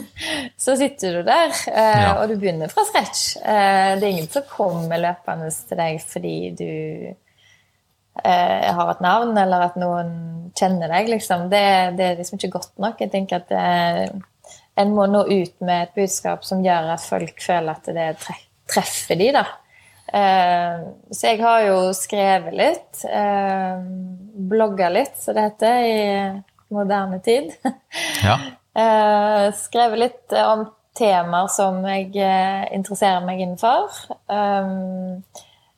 så 0.64 0.76
sitter 0.78 1.18
du 1.18 1.22
der, 1.26 1.50
eh, 1.72 2.02
ja. 2.04 2.12
og 2.20 2.30
du 2.30 2.36
begynner 2.38 2.70
fra 2.70 2.84
scratch. 2.86 3.36
Eh, 3.42 3.96
det 3.98 4.06
er 4.06 4.12
ingen 4.12 4.30
som 4.30 4.46
kommer 4.46 5.00
løpende 5.02 5.50
til 5.50 5.80
deg 5.80 5.98
fordi 6.04 6.36
du 6.54 6.70
eh, 8.24 8.68
har 8.78 8.92
et 8.92 9.02
navn, 9.02 9.34
eller 9.42 9.66
at 9.66 9.78
noen 9.80 10.12
kjenner 10.56 10.92
deg. 10.92 11.10
Liksom. 11.16 11.48
Det, 11.50 11.64
det, 11.98 12.06
er 12.06 12.20
liksom 12.20 12.38
ikke 12.38 12.54
godt 12.60 12.76
nok. 12.82 13.00
Jeg 13.02 13.10
tenker 13.14 13.42
at 13.42 13.54
eh, 13.58 14.04
en 14.80 14.94
må 14.94 15.08
nå 15.10 15.24
ut 15.26 15.56
med 15.58 15.88
et 15.88 15.98
budskap 15.98 16.46
som 16.46 16.62
gjør 16.64 16.92
at 16.94 17.02
folk 17.02 17.42
føler 17.42 17.74
at 17.74 17.90
det 17.96 18.12
treffer 18.70 19.18
de, 19.18 19.32
da. 19.34 19.44
Eh, 20.10 20.86
så 21.10 21.26
jeg 21.26 21.42
har 21.42 21.66
jo 21.68 21.80
skrevet 21.94 22.54
litt, 22.54 23.02
eh, 23.10 23.82
blogga 24.50 24.88
litt, 24.94 25.18
som 25.18 25.34
det 25.34 25.48
heter. 25.50 25.82
i 25.90 26.40
moderne 26.74 27.20
tid. 27.24 27.52
Ja. 28.24 28.38
uh, 28.78 29.46
skrevet 29.66 30.02
litt 30.06 30.34
om 30.40 30.66
temaer 30.98 31.50
som 31.52 31.78
jeg 31.88 32.10
uh, 32.16 32.66
interesserer 32.74 33.22
meg 33.26 33.42
innenfor. 33.44 33.94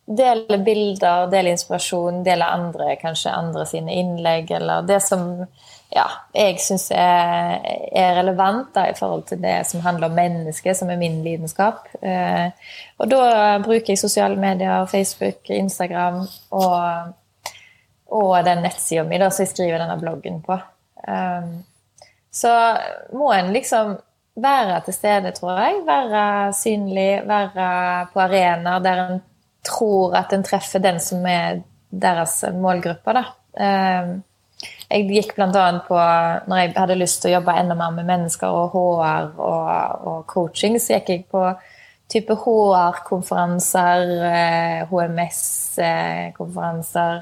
Dele 0.03 0.59
bilder, 0.59 1.29
dele 1.31 1.53
inspirasjon, 1.55 2.25
dele 2.27 2.49
andre, 2.51 2.97
kanskje 3.01 3.31
andre 3.33 3.67
sine 3.71 3.95
innlegg, 4.01 4.51
eller 4.51 4.83
det 4.83 4.99
som 5.05 5.45
ja, 5.93 6.07
jeg 6.33 6.57
syns 6.65 6.87
er, 6.97 7.61
er, 7.93 8.15
relevant 8.17 8.71
da, 8.75 8.87
i 8.89 8.97
forhold 8.97 9.27
til 9.29 9.43
det 9.43 9.59
som 9.69 9.83
handler 9.85 10.09
om 10.09 10.17
mennesket, 10.17 10.77
som 10.79 10.91
er 10.91 11.01
min 11.01 11.21
lidenskap. 11.25 11.85
Eh, 12.01 12.49
og 12.99 13.11
da 13.13 13.59
bruker 13.65 13.93
jeg 13.93 14.01
sosiale 14.01 14.39
medier, 14.41 14.87
Facebook, 14.91 15.51
Instagram 15.53 16.23
og, 16.57 17.13
og 18.09 18.33
den 18.49 18.65
nettsida 18.65 19.05
mi 19.05 19.21
som 19.23 19.45
jeg 19.45 19.53
skriver 19.53 19.85
denne 19.85 19.99
bloggen 20.01 20.41
på. 20.45 20.57
Um, 21.09 21.63
så 22.33 22.53
må 23.13 23.33
en 23.33 23.53
liksom 23.53 23.97
være 24.43 24.81
til 24.87 24.95
stede, 24.95 25.33
tror 25.37 25.59
jeg. 25.61 25.83
Være 25.87 26.53
synlig, 26.57 27.23
være 27.29 28.07
på 28.13 28.21
arenaer 28.21 28.85
der 28.85 29.07
en 29.07 29.21
tror 29.63 30.17
at 30.19 30.33
en 30.33 30.43
treffer 30.43 30.79
den 30.83 31.01
som 31.01 31.27
er 31.27 31.61
deres 31.91 32.45
målgruppe. 32.55 33.13
da. 33.13 33.25
Eh, 33.55 34.09
jeg 34.91 35.09
gikk 35.09 35.35
bl.a. 35.37 35.79
på 35.87 35.95
Når 36.49 36.57
jeg 36.57 36.73
hadde 36.77 37.01
lyst 37.01 37.23
til 37.23 37.31
å 37.31 37.35
jobbe 37.39 37.59
enda 37.59 37.75
mer 37.79 37.91
med 37.95 38.05
mennesker 38.09 38.49
og 38.49 38.71
HR 38.75 39.25
og, 39.39 39.69
og 40.07 40.27
coaching, 40.31 40.81
så 40.81 40.93
gikk 40.97 41.09
jeg 41.09 41.25
på 41.33 41.43
type 42.13 42.35
HR-konferanser, 42.45 44.01
HMS-konferanser. 44.91 47.15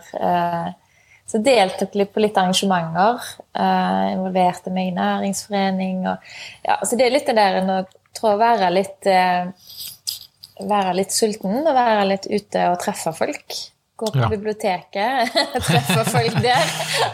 Eh, 1.30 1.32
så 1.32 1.38
deltok 1.38 1.94
litt 1.94 2.12
på 2.12 2.20
litt 2.20 2.36
arrangementer. 2.38 3.22
Uh, 3.56 4.12
involverte 4.14 4.70
meg 4.70 4.90
i 4.90 4.96
næringsforening. 4.96 6.06
Og, 6.10 6.30
ja, 6.66 6.78
så 6.84 6.96
det 6.96 7.06
er 7.06 7.14
litt 7.14 7.26
det 7.26 7.36
der 7.38 7.86
tror 8.16 8.34
å 8.34 8.40
være 8.40 8.70
litt 8.74 9.10
uh, 9.10 9.50
Være 10.60 10.92
litt 10.92 11.14
sulten 11.14 11.62
og 11.62 11.72
være 11.72 12.02
litt 12.04 12.26
ute 12.28 12.66
og 12.68 12.74
treffe 12.82 13.14
folk. 13.16 13.54
Gå 13.96 14.10
på 14.12 14.20
ja. 14.20 14.26
biblioteket, 14.28 15.30
treffe 15.70 16.02
folk 16.04 16.36
der. 16.44 16.66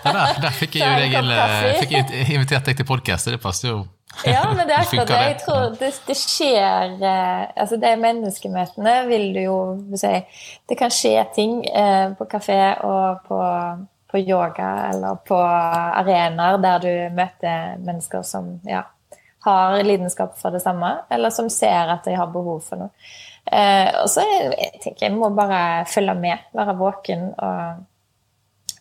ja, 0.03 0.15
der, 0.17 0.41
der 0.43 0.57
fikk 0.57 0.75
jeg, 0.81 1.13
deg, 1.13 1.31
eh, 1.31 1.79
fikk 1.79 1.95
jeg 1.95 2.27
invitert 2.35 2.67
deg 2.67 2.81
til 2.81 2.89
podkast, 2.89 3.31
det 3.31 3.39
passer 3.43 3.71
jo. 3.71 3.79
Ja, 4.27 4.49
men 4.51 4.67
det 4.67 4.75
er 4.75 4.83
akkurat 4.89 5.13
det. 5.13 5.23
Jeg 5.29 5.39
tror 5.45 5.79
det, 5.79 5.93
det 6.09 6.19
skjer 6.19 7.07
altså 7.07 7.79
De 7.79 7.95
menneskemøtene 8.03 8.97
vil 9.13 9.27
du 9.37 9.43
jo 9.45 9.59
si 9.95 10.15
Det 10.67 10.79
kan 10.79 10.95
skje 10.95 11.21
ting 11.37 11.61
på 12.19 12.27
kafé 12.33 12.61
og 12.83 13.27
på 13.29 13.43
yoga 14.19 14.91
eller 14.91 15.19
på 15.27 15.39
arenaer 15.39 16.59
der 16.63 16.85
du 16.85 17.17
møter 17.17 17.81
mennesker 17.83 18.23
som 18.27 18.57
ja, 18.69 18.83
har 19.47 19.79
lidenskap 19.87 20.39
for 20.41 20.55
det 20.55 20.63
samme, 20.65 20.93
eller 21.11 21.31
som 21.31 21.51
ser 21.53 21.93
at 21.95 22.07
de 22.07 22.17
har 22.19 22.31
behov 22.33 22.63
for 22.67 22.83
noe. 22.83 23.11
Eh, 23.47 23.93
og 24.03 24.09
så 24.11 24.25
jeg 24.27 24.81
tenker 24.83 25.07
jeg 25.07 25.15
må 25.15 25.31
bare 25.35 25.85
følge 25.87 26.17
med, 26.19 26.49
være 26.57 26.75
våken 26.81 27.29
og 27.39 27.85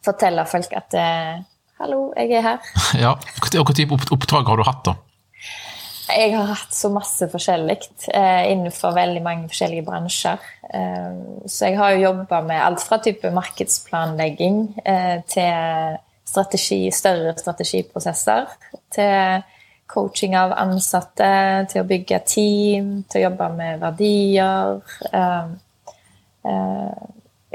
fortelle 0.06 0.46
folk 0.50 0.74
at 0.74 0.98
eh, 0.98 1.44
'hallo, 1.80 2.14
jeg 2.18 2.32
er 2.32 2.42
her'. 2.42 2.72
Ja, 3.04 3.14
Hvilken 3.52 3.76
type 3.76 4.00
oppdrag 4.12 4.48
har 4.48 4.58
du 4.58 4.64
hatt, 4.64 4.86
da? 4.86 4.96
Jeg 6.06 6.36
har 6.36 6.52
hatt 6.52 6.76
så 6.76 6.92
masse 6.94 7.26
forskjellig 7.32 7.80
eh, 8.14 8.52
innenfor 8.52 8.94
veldig 8.94 9.24
mange 9.26 9.50
forskjellige 9.50 9.86
bransjer. 9.88 10.44
Eh, 10.70 11.16
så 11.50 11.72
jeg 11.72 11.80
har 11.80 11.96
jo 11.96 12.04
jobba 12.04 12.42
med 12.46 12.62
alt 12.62 12.84
fra 12.86 13.00
type 13.02 13.32
markedsplanlegging 13.34 14.60
eh, 14.86 15.18
til 15.32 15.98
strategi, 16.30 16.80
større 16.94 17.34
strategiprosesser. 17.40 18.54
Til 18.94 19.44
coaching 19.90 20.36
av 20.38 20.54
ansatte, 20.58 21.32
til 21.72 21.82
å 21.82 21.90
bygge 21.90 22.22
team, 22.30 22.94
til 23.10 23.22
å 23.22 23.26
jobbe 23.28 23.50
med 23.58 23.82
verdier. 23.82 24.80
Eh, 25.10 25.52
eh, 26.52 27.04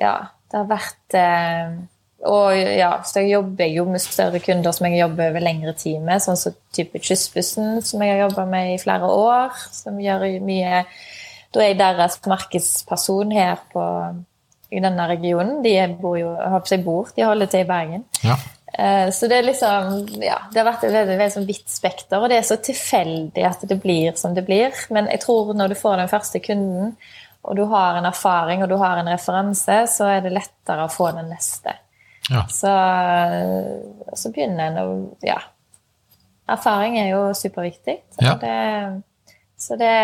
ja, 0.00 0.14
det 0.50 0.58
har 0.58 0.70
vært 0.70 1.18
eh, 1.18 1.80
og 2.28 2.52
ja, 2.52 2.90
så 3.06 3.22
jeg 3.22 3.33
jobber 3.33 3.70
jo 3.72 3.87
med 3.88 4.02
større 4.04 4.42
kunder 4.44 4.74
som 4.76 4.87
jeg 4.90 5.00
jobber 5.00 5.30
over 5.30 5.40
lengre 5.40 5.72
tid 5.78 6.02
med, 6.04 6.20
sånn 6.20 6.37
som 6.37 6.56
type 6.76 7.00
Kystbussen, 7.00 7.80
som 7.87 8.04
jeg 8.04 8.12
har 8.12 8.26
jobba 8.26 8.44
med 8.50 8.74
i 8.74 8.80
flere 8.83 9.09
år. 9.09 9.56
Som 9.72 10.00
gjør 10.02 10.26
mye 10.44 10.85
Da 11.50 11.64
er 11.64 11.72
jeg 11.72 11.80
deres 11.80 12.20
markedsperson 12.30 13.33
her 13.35 13.56
på, 13.72 13.83
i 14.70 14.83
denne 14.85 15.09
regionen. 15.09 15.62
De 15.64 15.74
bor 15.98 16.18
jo, 16.20 16.37
på 16.37 16.70
seg 16.70 16.85
bor, 16.85 17.09
de 17.16 17.24
holder 17.26 17.50
til 17.50 17.64
i 17.64 17.70
Bergen. 17.72 18.04
Ja. 18.22 18.37
Eh, 18.70 19.09
så 19.11 19.26
det 19.26 19.40
er 19.40 19.48
liksom 19.48 20.20
Ja, 20.22 20.42
det 20.52 20.61
har 20.61 20.68
vært 20.68 20.85
et 20.85 20.92
veldig, 20.92 21.16
veldig 21.16 21.35
sånn 21.38 21.48
vidt 21.48 21.72
spekter, 21.72 22.20
og 22.20 22.28
det 22.30 22.38
er 22.38 22.46
så 22.46 22.61
tilfeldig 22.61 23.48
at 23.48 23.64
det 23.66 23.80
blir 23.80 24.12
som 24.20 24.37
det 24.37 24.44
blir. 24.44 24.76
Men 24.92 25.09
jeg 25.09 25.24
tror 25.24 25.54
når 25.56 25.72
du 25.72 25.80
får 25.80 26.04
den 26.04 26.12
første 26.12 26.44
kunden, 26.44 26.96
og 27.40 27.56
du 27.56 27.64
har 27.72 27.96
en 27.96 28.04
erfaring 28.04 28.61
og 28.61 28.68
du 28.68 28.76
har 28.76 29.00
en 29.00 29.09
referanse, 29.09 29.87
så 29.88 30.11
er 30.18 30.20
det 30.20 30.37
lettere 30.37 30.85
å 30.85 30.92
få 30.92 31.14
den 31.16 31.33
neste. 31.33 31.80
Ja. 32.30 32.46
Så, 32.46 32.72
så, 34.14 34.30
begynner 34.30 34.70
en 34.70 34.78
å 34.78 34.90
Ja. 35.26 35.40
Erfaring 36.50 36.98
er 36.98 37.12
jo 37.12 37.30
superviktig. 37.34 38.00
Så, 38.14 38.24
ja. 38.24 38.34
det, 38.40 39.36
så 39.58 39.78
det 39.78 39.94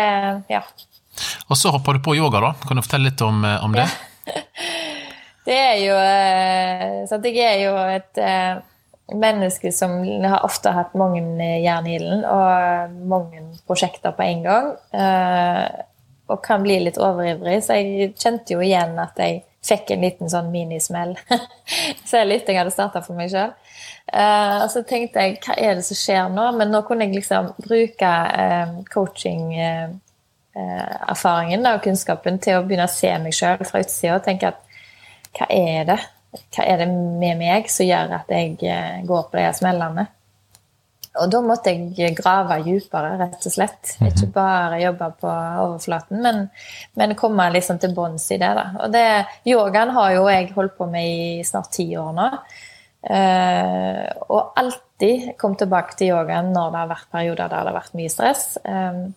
Ja. 0.51 0.63
Og 1.47 1.57
så 1.57 1.71
hopper 1.73 1.97
du 1.97 2.03
på 2.03 2.15
yoga, 2.15 2.41
da. 2.43 2.53
Kan 2.67 2.77
du 2.77 2.83
fortelle 2.83 3.09
litt 3.09 3.21
om, 3.25 3.43
eh, 3.45 3.63
om 3.65 3.73
det? 3.75 3.87
det 5.47 5.57
er 5.57 5.77
jo 5.81 5.95
eh, 5.97 7.05
Så 7.09 7.19
jeg 7.23 7.39
er 7.41 7.61
jo 7.63 7.73
et 7.89 8.21
eh, 8.21 8.59
menneske 9.15 9.71
som 9.71 9.97
har 10.03 10.43
ofte 10.45 10.75
hatt 10.75 10.95
mange 10.99 11.23
jern 11.63 11.87
i 11.87 11.95
ilden 11.95 12.25
og 12.27 12.95
mange 13.07 13.45
prosjekter 13.67 14.11
på 14.11 14.25
en 14.25 14.41
gang. 14.43 14.65
Og 16.27 16.41
kan 16.43 16.59
bli 16.65 16.81
litt 16.83 16.99
overivrig, 16.99 17.61
så 17.63 17.77
jeg 17.79 18.09
kjente 18.19 18.57
jo 18.57 18.59
igjen 18.59 18.99
at 18.99 19.15
jeg 19.23 19.45
fikk 19.67 19.91
en 19.93 20.03
liten 20.05 20.29
sånn 20.31 20.53
minismell. 20.53 21.13
så 22.09 22.15
litt 22.25 22.47
jeg 22.47 22.57
hadde 22.59 22.71
starta 22.73 22.99
for 23.05 23.15
meg 23.17 23.27
sjøl. 23.33 23.51
Uh, 24.07 24.19
eh, 24.21 24.57
og 24.63 24.69
så 24.73 24.79
tenkte 24.87 25.17
jeg 25.23 25.31
hva 25.43 25.53
er 25.59 25.71
det 25.77 25.85
som 25.87 25.97
skjer 25.99 26.25
nå? 26.33 26.45
Men 26.59 26.67
nå 26.73 26.79
kunne 26.87 27.03
jeg 27.07 27.17
liksom 27.19 27.43
bruke 27.59 28.07
uh, 28.07 28.67
coaching-erfaringen 28.93 31.61
uh, 31.65 31.71
og 31.75 31.83
kunnskapen 31.85 32.35
til 32.43 32.53
å 32.57 32.65
begynne 32.65 32.89
å 32.89 32.97
se 32.97 33.11
meg 33.23 33.33
sjøl 33.35 33.61
fra 33.67 33.81
utsida 33.83 34.17
og 34.17 34.25
tenke 34.27 34.45
at 34.53 34.59
hva 35.37 35.45
er 35.53 35.81
det? 35.91 36.01
Hva 36.55 36.63
er 36.65 36.75
det 36.83 36.89
med 36.91 37.35
meg 37.39 37.61
som 37.71 37.85
gjør 37.87 38.07
at 38.19 38.27
jeg 38.31 38.47
går 39.07 39.23
på 39.31 39.35
de 39.37 39.53
smellene? 39.57 40.05
Og 41.21 41.31
da 41.33 41.41
måtte 41.45 41.73
jeg 41.73 42.15
grave 42.17 42.59
dypere, 42.65 43.15
rett 43.21 43.49
og 43.49 43.53
slett. 43.53 43.95
Mhm. 43.97 44.09
Ikke 44.11 44.29
bare 44.35 44.81
jobbe 44.81 45.11
på 45.21 45.33
overflaten, 45.65 46.21
men, 46.23 46.47
men 46.99 47.17
komme 47.19 47.49
liksom 47.55 47.81
til 47.83 47.95
bunns 47.97 48.29
i 48.31 48.39
det. 48.41 48.53
Da. 48.59 48.69
Og 48.83 48.93
det, 48.93 49.05
yogaen 49.49 49.93
har 49.97 50.15
jo 50.17 50.25
jeg 50.31 50.51
holdt 50.55 50.77
på 50.77 50.89
med 50.91 51.11
i 51.11 51.43
snart 51.47 51.71
ti 51.75 51.89
år 51.97 52.15
nå. 52.17 52.31
Uh, 53.07 54.03
og 54.33 54.57
alltid 54.57 55.37
kom 55.39 55.53
tilbake 55.55 55.95
til 55.95 56.09
yogaen 56.11 56.49
når 56.51 56.73
det 56.73 56.79
har 56.81 56.89
vært 56.89 57.11
perioder 57.13 57.45
der 57.45 57.61
det 57.61 57.69
har 57.69 57.77
vært 57.77 57.95
mye 57.95 58.11
stress. 58.11 58.57
Um, 58.65 59.13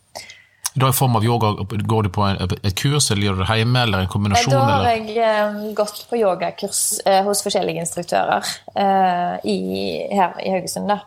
da 0.74 0.88
i 0.88 0.94
form 0.94 1.16
av 1.16 1.24
yoga, 1.24 1.50
Går 1.68 2.06
du 2.06 2.10
på 2.14 2.26
et 2.30 2.74
kurs, 2.78 3.10
eller 3.10 3.26
gjør 3.26 3.38
du 3.38 3.42
det 3.42 3.56
hjemme, 3.58 3.82
eller 3.86 4.04
en 4.04 4.10
kombinasjon? 4.10 4.54
Da 4.54 4.60
har 4.68 4.84
jeg 4.92 5.16
eh, 5.18 5.62
gått 5.74 6.04
på 6.10 6.20
yogakurs 6.20 6.82
eh, 7.06 7.22
hos 7.26 7.42
forskjellige 7.42 7.82
instruktører 7.82 8.46
eh, 8.78 9.48
i, 9.50 9.58
her 10.14 10.38
i 10.44 10.54
Haugesund. 10.54 10.90
da. 10.90 11.00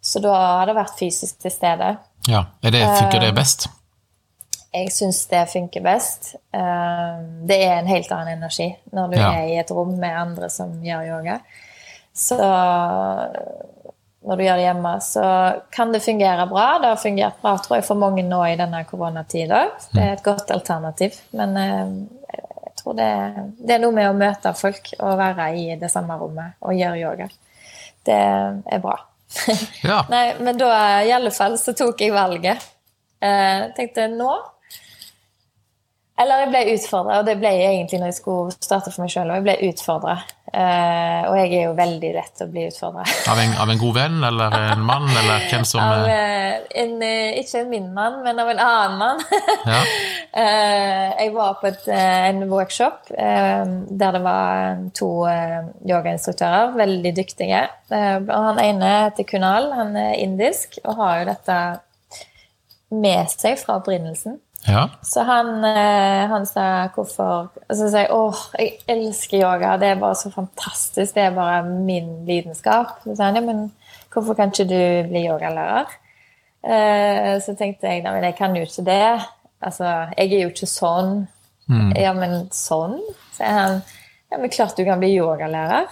Så 0.00 0.22
da 0.24 0.32
har 0.34 0.70
det 0.70 0.78
vært 0.78 0.96
fysisk 0.98 1.42
til 1.42 1.52
stede. 1.52 1.92
Ja, 2.28 2.46
det, 2.62 2.72
Funker 2.72 3.20
det 3.20 3.32
eh, 3.32 3.36
best? 3.36 3.68
Jeg 4.70 4.92
syns 4.94 5.24
det 5.30 5.42
funker 5.50 5.82
best. 5.84 6.34
Eh, 6.54 7.16
det 7.48 7.58
er 7.64 7.80
en 7.80 7.90
helt 7.90 8.12
annen 8.14 8.38
energi 8.38 8.70
når 8.94 9.10
du 9.10 9.18
ja. 9.18 9.32
er 9.40 9.50
i 9.50 9.58
et 9.60 9.72
rom 9.74 9.96
med 9.98 10.14
andre 10.16 10.50
som 10.52 10.72
gjør 10.84 11.08
yoga. 11.10 11.40
Så 12.16 12.36
når 14.20 14.36
du 14.36 14.44
gjør 14.44 14.58
det 14.60 14.64
hjemme, 14.66 14.94
så 15.00 15.26
kan 15.72 15.92
det 15.92 16.02
fungere 16.04 16.46
bra. 16.46 16.66
Det 16.80 16.92
har 16.92 17.02
fungert 17.02 17.40
bra 17.42 17.54
tror 17.58 17.78
jeg, 17.78 17.86
for 17.88 18.00
mange 18.00 18.24
nå 18.26 18.40
i 18.46 18.56
denne 18.60 18.82
koronatida. 18.88 19.62
Det 19.92 20.02
er 20.02 20.16
et 20.16 20.24
godt 20.24 20.52
alternativ. 20.54 21.16
Men 21.36 21.56
eh, 21.56 21.94
jeg 22.36 22.74
tror 22.82 22.98
det, 22.98 23.12
det 23.58 23.76
er 23.76 23.84
noe 23.84 23.96
med 23.96 24.10
å 24.10 24.16
møte 24.16 24.52
folk 24.56 24.92
og 24.98 25.16
være 25.20 25.52
i 25.56 25.70
det 25.80 25.92
samme 25.92 26.18
rommet 26.20 26.60
og 26.60 26.76
gjøre 26.76 27.00
yoga. 27.00 27.30
Det 28.06 28.20
er 28.20 28.84
bra. 28.84 28.96
Ja. 29.82 30.04
Nei, 30.12 30.34
men 30.40 30.58
da 30.58 30.70
i 31.06 31.12
alle 31.14 31.30
fall 31.34 31.58
så 31.60 31.74
tok 31.76 32.00
jeg 32.02 32.14
valget. 32.14 32.64
Eh, 33.20 33.68
tenkte 33.76 34.08
nå 34.10 34.32
Eller 36.20 36.42
jeg 36.44 36.50
ble 36.52 36.60
utfordra, 36.74 37.20
og 37.20 37.28
det 37.28 37.38
ble 37.40 37.50
jeg 37.56 37.78
egentlig 37.78 38.00
når 38.02 38.10
jeg 38.10 38.18
skulle 38.18 38.52
starte 38.60 38.92
for 38.92 39.04
meg 39.04 39.12
sjøl. 39.12 39.30
Og 39.30 39.38
jeg 39.38 39.46
ble 39.46 39.70
utfordra. 39.70 40.18
Eh, 40.50 41.20
og 41.30 41.36
jeg 41.38 41.52
er 41.54 41.66
jo 41.68 41.74
veldig 41.78 42.08
lett 42.16 42.42
å 42.42 42.46
bli 42.50 42.64
utfordra. 42.66 43.04
Av, 43.30 43.38
av, 43.62 43.70
en 43.70 43.80
god 43.80 43.94
venn 43.94 44.16
eller 44.26 44.56
en 44.72 44.82
mann, 44.82 45.06
eller 45.20 45.46
hvem 45.46 45.66
som 45.68 45.84
av, 45.84 46.08
eh, 46.10 46.56
en, 46.82 46.96
eh, 47.06 47.38
Ikke 47.38 47.62
min 47.70 47.86
mann, 47.94 48.18
men 48.24 48.42
av 48.42 48.50
en 48.50 48.62
annen 48.64 48.98
mann. 48.98 49.22
Ja. 49.70 49.84
Jeg 51.20 51.32
var 51.34 51.56
på 51.60 51.66
et, 51.66 51.86
en 51.90 52.44
workshop 52.50 53.08
der 53.10 54.12
det 54.14 54.20
var 54.22 54.78
to 54.94 55.08
yogainstruktører, 55.26 56.70
veldig 56.78 57.12
dyktige. 57.16 57.64
han 57.90 58.60
ene 58.62 58.92
heter 59.08 59.26
Kunal, 59.26 59.72
han 59.74 59.96
er 59.98 60.14
indisk 60.22 60.78
og 60.84 61.00
har 61.02 61.18
jo 61.18 61.26
dette 61.32 61.58
med 62.94 63.34
seg 63.34 63.58
fra 63.58 63.80
opprinnelsen. 63.80 64.38
Ja. 64.70 64.84
Så 65.02 65.24
han, 65.26 65.64
han, 66.30 66.46
sa 66.46 66.64
hvorfor 66.94 67.50
Og 67.50 67.74
så 67.74 67.88
sa 67.90 68.04
jeg 68.04 68.12
åh, 68.14 68.44
jeg 68.58 68.76
elsker 68.90 69.40
yoga, 69.42 69.74
det 69.80 69.88
er 69.92 70.00
bare 70.02 70.18
så 70.18 70.30
fantastisk, 70.34 71.14
det 71.16 71.26
er 71.26 71.34
bare 71.36 71.64
min 71.66 72.20
lidenskap. 72.28 73.00
Så 73.04 73.16
sa 73.18 73.30
han 73.30 73.40
ja, 73.40 73.44
men 73.44 73.66
hvorfor 74.12 74.38
kan 74.38 74.54
ikke 74.54 74.68
du 74.70 75.10
bli 75.10 75.26
yogalærer? 75.26 75.90
Så 77.40 77.54
tenkte 77.56 77.88
jeg 77.88 78.02
nei, 78.04 78.12
men 78.12 78.26
jeg 78.28 78.36
kan 78.38 78.56
jo 78.56 78.62
ikke 78.66 78.84
det. 78.86 79.04
Altså, 79.64 79.84
jeg 80.16 80.32
er 80.32 80.44
jo 80.44 80.52
ikke 80.52 80.68
sånn. 80.68 81.24
Mm. 81.70 81.90
Ja, 81.98 82.12
men 82.16 82.48
sånn? 82.54 82.98
sier 83.36 83.56
han. 83.56 83.80
Ja, 84.30 84.38
men 84.38 84.52
klart 84.52 84.76
du 84.78 84.84
kan 84.86 85.00
bli 85.00 85.14
yogalærer. 85.16 85.88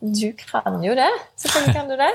Du 0.00 0.32
kan 0.36 0.82
jo 0.84 0.94
det. 0.98 1.10
Selvfølgelig 1.40 1.74
kan 1.74 1.88
du 1.88 1.96
det. 1.96 2.12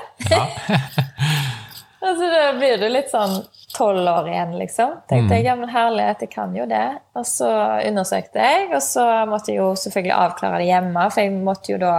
Altså, 2.01 2.29
da 2.35 2.51
blir 2.57 2.77
det 2.81 2.91
litt 2.93 3.09
sånn 3.11 3.39
tolv 3.75 4.07
år 4.07 4.29
igjen, 4.29 4.55
liksom. 4.57 4.95
Tenkte 5.09 5.37
jeg, 5.37 5.43
mm. 5.43 5.47
ja, 5.47 5.55
men 5.59 5.71
herlighet, 5.73 6.23
jeg 6.25 6.31
kan 6.33 6.55
jo 6.57 6.65
det. 6.69 6.85
Og 7.19 7.25
så 7.27 7.49
undersøkte 7.85 8.41
jeg, 8.41 8.69
og 8.73 8.81
så 8.83 9.05
måtte 9.29 9.53
jeg 9.53 9.61
jo 9.61 9.71
selvfølgelig 9.77 10.15
avklare 10.17 10.61
det 10.61 10.69
hjemme, 10.71 11.07
for 11.13 11.23
jeg 11.23 11.41
måtte 11.49 11.73
jo 11.73 11.81
da 11.81 11.95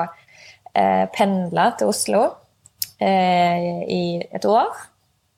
eh, 0.75 1.05
pendle 1.15 1.67
til 1.79 1.93
Oslo 1.93 2.25
eh, 2.99 3.69
i 3.87 4.05
et 4.31 4.49
år. 4.51 4.87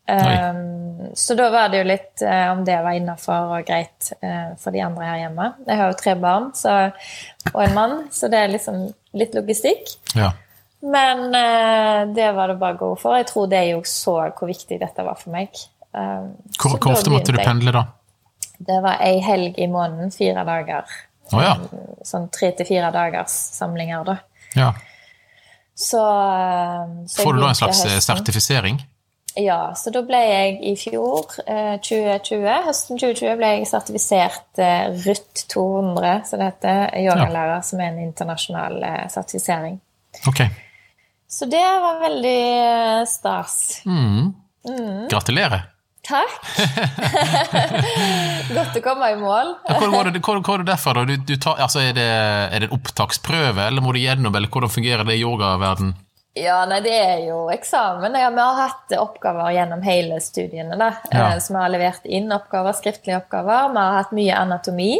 Um, 0.02 1.14
så 1.14 1.34
da 1.38 1.46
var 1.52 1.68
det 1.70 1.78
jo 1.78 1.86
litt 1.86 2.22
eh, 2.26 2.46
om 2.50 2.64
det 2.66 2.74
var 2.82 2.96
innafor 2.98 3.52
og 3.54 3.68
greit 3.68 4.08
uh, 4.18 4.50
for 4.58 4.74
de 4.74 4.82
andre 4.82 5.06
her 5.06 5.20
hjemme. 5.22 5.50
Jeg 5.68 5.78
har 5.78 5.92
jo 5.92 5.98
tre 6.00 6.14
barn 6.18 6.48
så, 6.58 6.78
og 7.52 7.60
en 7.62 7.76
mann, 7.76 7.94
så 8.10 8.28
det 8.32 8.40
er 8.40 8.50
liksom 8.50 8.88
litt 9.16 9.36
logistikk. 9.38 9.94
Ja. 10.18 10.32
Men 10.82 11.28
uh, 11.30 12.10
det 12.16 12.32
var 12.34 12.50
det 12.50 12.58
bare 12.58 12.76
å 12.76 12.82
gå 12.82 12.90
for. 12.98 13.20
Jeg 13.20 13.30
tror 13.30 13.46
det 13.52 13.62
jo 13.70 13.84
så 13.86 14.16
hvor 14.34 14.50
viktig 14.50 14.80
dette 14.82 15.06
var 15.06 15.20
for 15.20 15.34
meg. 15.36 15.54
Um, 15.92 16.32
hvor, 16.58 16.78
hvor 16.78 16.94
ofte 16.96 17.12
måtte 17.12 17.34
du 17.34 17.40
pendle, 17.42 17.74
da? 17.74 17.86
Det 18.62 18.78
var 18.84 19.02
ei 19.04 19.18
helg 19.24 19.58
i 19.60 19.68
måneden. 19.70 20.12
Fire 20.14 20.44
dager. 20.48 20.88
Oh, 21.32 21.42
ja. 21.42 21.56
um, 21.58 21.98
sånn 22.06 22.30
tre 22.34 22.52
til 22.56 22.68
fire 22.68 22.92
dagers 22.94 23.34
samlinger, 23.58 24.06
da. 24.08 24.16
Ja. 24.58 24.72
Så, 25.74 26.00
så 27.08 27.22
Får 27.22 27.36
du 27.36 27.40
da 27.40 27.52
en 27.52 27.58
slags 27.58 27.84
sertifisering? 28.04 28.82
Ja, 29.34 29.72
så 29.76 29.90
da 29.94 30.02
ble 30.04 30.18
jeg 30.20 30.56
i 30.68 30.72
fjor, 30.76 31.24
2020, 31.80 32.42
eh, 32.44 32.66
høsten 32.66 32.98
2020, 33.00 33.38
ble 33.40 33.52
jeg 33.54 33.68
sertifisert 33.70 34.60
eh, 34.60 34.90
RUT 35.06 35.46
200, 35.48 36.26
som 36.28 36.42
det 36.42 36.50
heter, 36.50 36.82
yogalærer, 37.00 37.54
ja. 37.56 37.62
som 37.64 37.80
er 37.80 37.94
en 37.94 38.02
internasjonal 38.04 38.76
eh, 38.84 39.06
sertifisering. 39.12 39.78
Okay. 40.28 40.52
Så 41.32 41.48
det 41.48 41.64
var 41.64 42.02
veldig 42.02 43.08
stas. 43.08 43.56
Mm. 43.88 44.34
Mm. 44.68 45.08
Gratulerer. 45.08 45.64
Takk. 46.02 46.32
Godt 48.56 48.78
å 48.78 48.82
komme 48.82 49.12
i 49.12 49.18
mål. 49.20 49.52
hvor, 49.68 49.90
går 49.92 50.10
det, 50.10 50.22
hvor, 50.26 50.40
hvor 50.42 50.58
er 50.58 50.64
det 50.64 50.72
derfra? 50.72 51.04
Du, 51.06 51.14
du 51.14 51.36
tar, 51.38 51.60
altså 51.62 51.82
er, 51.84 51.92
det, 51.94 52.06
er, 52.06 52.56
det, 52.56 52.70
en 52.70 52.78
opptaksprøve, 52.80 53.68
eller 53.68 53.84
må 53.84 53.94
du 53.94 54.00
gjennom, 54.02 54.34
eller 54.34 54.50
hvordan 54.50 54.72
fungerer 54.72 55.06
det 55.06 55.20
i 55.20 55.22
yogaverden? 55.22 55.94
Ja, 56.34 56.62
nei, 56.64 56.78
det 56.80 56.94
er 56.96 57.18
jo 57.26 57.44
eksamen. 57.52 58.14
Ja, 58.16 58.30
vi 58.32 58.40
har 58.40 58.56
hatt 58.56 58.94
oppgaver 58.96 59.52
gjennom 59.52 59.82
hele 59.84 60.16
studiene. 60.24 60.78
da, 60.80 60.88
ja. 61.10 61.26
Eh, 61.34 61.38
så 61.44 61.52
vi 61.52 61.60
har 61.60 61.72
levert 61.74 62.06
inn 62.08 62.32
oppgaver, 62.32 62.72
skriftlige 62.72 63.20
oppgaver. 63.20 63.68
Vi 63.68 63.82
har 63.84 63.98
hatt 64.00 64.14
mye 64.16 64.38
anatomi, 64.40 64.90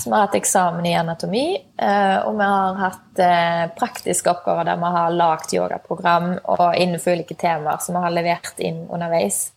så 0.00 0.08
vi 0.08 0.14
har 0.16 0.24
hatt 0.24 0.38
eksamen 0.40 0.88
i 0.88 0.94
anatomi. 0.96 1.46
Eh, 1.76 2.16
og 2.24 2.38
vi 2.40 2.50
har 2.54 2.82
hatt 2.82 3.20
eh, 3.20 3.64
praktiske 3.76 4.32
oppgaver 4.32 4.72
der 4.72 4.80
vi 4.80 4.94
har 4.96 5.18
lagd 5.22 5.52
yogaprogram 5.54 6.32
og 6.40 6.68
innenfor 6.72 7.14
ulike 7.20 7.36
temaer 7.36 7.84
som 7.84 8.00
vi 8.00 8.06
har 8.08 8.16
levert 8.16 8.64
inn 8.64 8.86
underveis. 8.88 9.50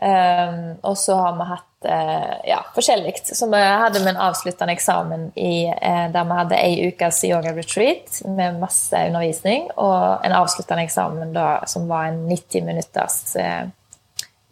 Og 0.00 0.98
så 0.98 1.16
har 1.16 1.34
vi 1.36 1.46
hatt 1.50 1.70
uh, 1.88 2.48
ja, 2.48 2.66
forskjellig. 2.74 3.12
Så 3.24 3.50
vi 3.50 3.60
hadde 3.62 4.00
med 4.00 4.14
en 4.14 4.20
avsluttende 4.20 4.72
eksamen 4.72 5.32
i, 5.34 5.68
uh, 5.68 6.06
der 6.12 6.24
vi 6.24 6.38
hadde 6.38 6.60
ei 6.60 6.88
ukes 6.88 7.24
yoga-retreat 7.24 8.22
med 8.24 8.60
masse 8.60 9.06
undervisning, 9.06 9.68
og 9.76 10.24
en 10.26 10.36
avsluttende 10.36 10.84
eksamen 10.88 11.34
da, 11.36 11.62
som 11.66 11.88
var 11.88 12.10
en 12.10 12.22
90 12.28 12.64
minutters 12.64 13.36
uh, 13.36 13.68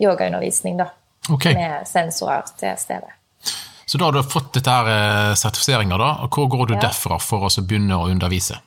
yogaundervisning 0.02 0.78
da, 0.80 0.90
okay. 1.30 1.54
med 1.54 1.88
sensorer 1.88 2.48
til 2.58 2.76
stede. 2.78 3.14
Så 3.88 3.98
da 3.98 4.04
har 4.04 4.12
du 4.12 4.22
fått 4.22 4.52
dette 4.58 4.72
her 4.72 5.34
sertifiseringa, 5.38 5.96
da. 5.96 6.08
og 6.26 6.34
Hvor 6.34 6.48
går 6.52 6.66
du 6.66 6.74
ja. 6.76 6.82
derfra 6.90 7.16
for 7.22 7.48
å 7.48 7.52
begynne 7.64 7.96
å 7.96 8.10
undervise? 8.12 8.58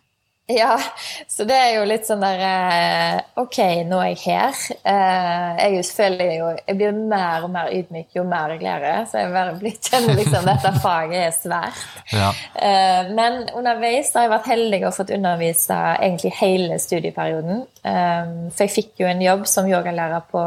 Ja, 0.49 0.79
så 1.27 1.43
det 1.47 1.55
er 1.55 1.75
jo 1.75 1.83
litt 1.87 2.07
sånn 2.07 2.23
der 2.23 2.41
eh, 2.43 3.17
Ok, 3.39 3.57
nå 3.87 3.99
er 4.01 4.11
jeg 4.11 4.21
her. 4.25 4.57
Eh, 4.89 5.59
jeg 5.61 5.85
føler 5.93 6.31
jo 6.35 6.47
Jeg 6.55 6.77
blir 6.79 6.95
mer 6.97 7.45
og 7.45 7.51
mer 7.53 7.69
ydmyk 7.71 8.17
jo 8.17 8.25
mer 8.27 8.55
jeg 8.55 8.63
lærer. 8.65 9.05
Så 9.09 9.21
jeg 9.21 9.31
bare 9.33 9.55
blitt 9.59 9.91
liksom 9.91 10.47
dette 10.49 10.73
faget 10.83 11.17
er 11.21 11.35
svært. 11.35 11.83
Ja. 12.11 12.31
Eh, 12.55 13.11
men 13.15 13.43
underveis 13.57 14.11
har 14.15 14.27
jeg 14.27 14.33
vært 14.33 14.49
heldig 14.51 14.81
og 14.87 14.95
fått 14.97 15.13
undervise 15.15 15.77
egentlig 15.99 16.33
hele 16.41 16.79
studieperioden. 16.81 17.65
For 17.81 18.65
jeg 18.65 18.73
fikk 18.75 19.01
jo 19.01 19.07
en 19.09 19.21
jobb 19.23 19.47
som 19.49 19.69
yogalærer 19.69 20.25
på 20.31 20.41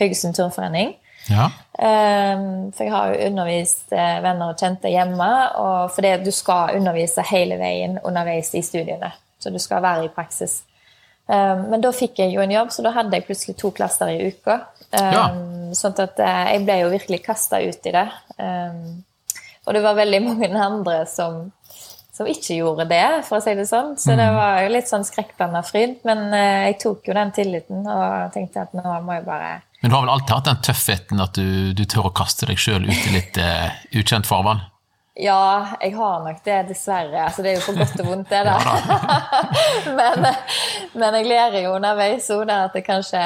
Haugesund 0.00 0.36
Turnforening. 0.38 0.94
Ja. 1.28 1.50
for 1.76 2.80
jeg 2.80 2.92
har 2.94 3.10
jo 3.12 3.26
undervist 3.28 3.92
venner 3.92 4.54
og 4.54 4.58
kjente 4.58 4.88
hjemme, 4.90 5.28
og 5.60 5.92
fordi 5.94 6.14
du 6.24 6.30
skal 6.34 6.78
undervise 6.80 7.22
hele 7.28 7.60
veien 7.60 7.98
underveis 8.00 8.54
i 8.56 8.64
studiene. 8.64 9.12
Så 9.40 9.52
du 9.52 9.58
skal 9.62 9.82
være 9.84 10.06
i 10.06 10.12
praksis. 10.12 10.60
Um, 11.30 11.68
men 11.70 11.82
da 11.82 11.92
fikk 11.94 12.18
jeg 12.18 12.34
jo 12.34 12.42
en 12.42 12.50
jobb, 12.50 12.72
så 12.74 12.82
da 12.82 12.90
hadde 12.96 13.14
jeg 13.14 13.28
plutselig 13.28 13.54
to 13.60 13.70
klasser 13.74 14.10
i 14.10 14.32
uka. 14.32 14.56
Um, 14.90 15.12
ja. 15.14 15.22
Sånn 15.78 15.94
at 16.02 16.18
uh, 16.18 16.42
jeg 16.50 16.64
ble 16.66 16.80
jo 16.80 16.90
virkelig 16.90 17.20
kasta 17.22 17.60
ut 17.62 17.86
i 17.86 17.94
det. 17.94 18.08
Um, 18.34 19.00
og 19.66 19.76
det 19.76 19.84
var 19.84 19.98
veldig 20.00 20.20
mange 20.28 20.50
andre 20.50 21.04
som, 21.06 21.44
som, 22.10 22.26
ikke 22.26 22.58
gjorde 22.58 22.88
det, 22.90 23.04
for 23.28 23.38
å 23.38 23.44
si 23.44 23.54
det 23.54 23.68
sånn. 23.70 23.94
Så 24.00 24.16
det 24.18 24.26
mm. 24.26 24.38
var 24.40 24.58
jo 24.64 24.74
litt 24.74 24.90
sånn 24.90 25.06
skrekkblanda 25.06 25.62
fryd. 25.66 26.00
Men 26.08 26.26
uh, 26.34 26.66
jeg 26.66 26.80
tok 26.82 27.06
jo 27.06 27.16
den 27.20 27.30
tilliten 27.36 27.86
og 27.86 28.34
tenkte 28.34 28.66
at 28.66 28.74
nå 28.74 28.98
må 29.06 29.20
jeg 29.20 29.26
bare 29.28 29.60
Men 29.84 29.92
du 29.92 29.96
har 29.96 30.02
vel 30.08 30.14
alltid 30.16 30.34
hatt 30.34 30.50
den 30.50 30.66
tøffheten 30.66 31.22
at 31.28 31.38
du, 31.38 31.70
du 31.78 31.86
tør 31.86 32.10
å 32.10 32.16
kaste 32.16 32.50
deg 32.50 32.58
sjøl 32.58 32.90
ut 32.90 33.06
i 33.06 33.14
litt 33.14 33.38
uh, 33.38 33.70
ukjent 34.02 34.26
farvann? 34.26 34.66
Ja, 35.20 35.76
jeg 35.80 35.92
har 35.96 36.22
nok 36.24 36.38
det, 36.44 36.56
dessverre. 36.70 37.26
Altså, 37.26 37.42
det 37.44 37.52
er 37.52 37.58
jo 37.58 37.64
for 37.66 37.78
godt 37.78 38.00
og 38.00 38.08
vondt, 38.08 38.30
det 38.30 38.40
da. 38.46 38.56
men, 39.98 40.26
men, 40.94 41.18
jeg 41.18 41.28
ler 41.28 41.56
jo 41.60 41.74
underveis 41.76 42.30
at 42.30 42.78
jeg 42.78 42.86
kanskje 42.86 43.20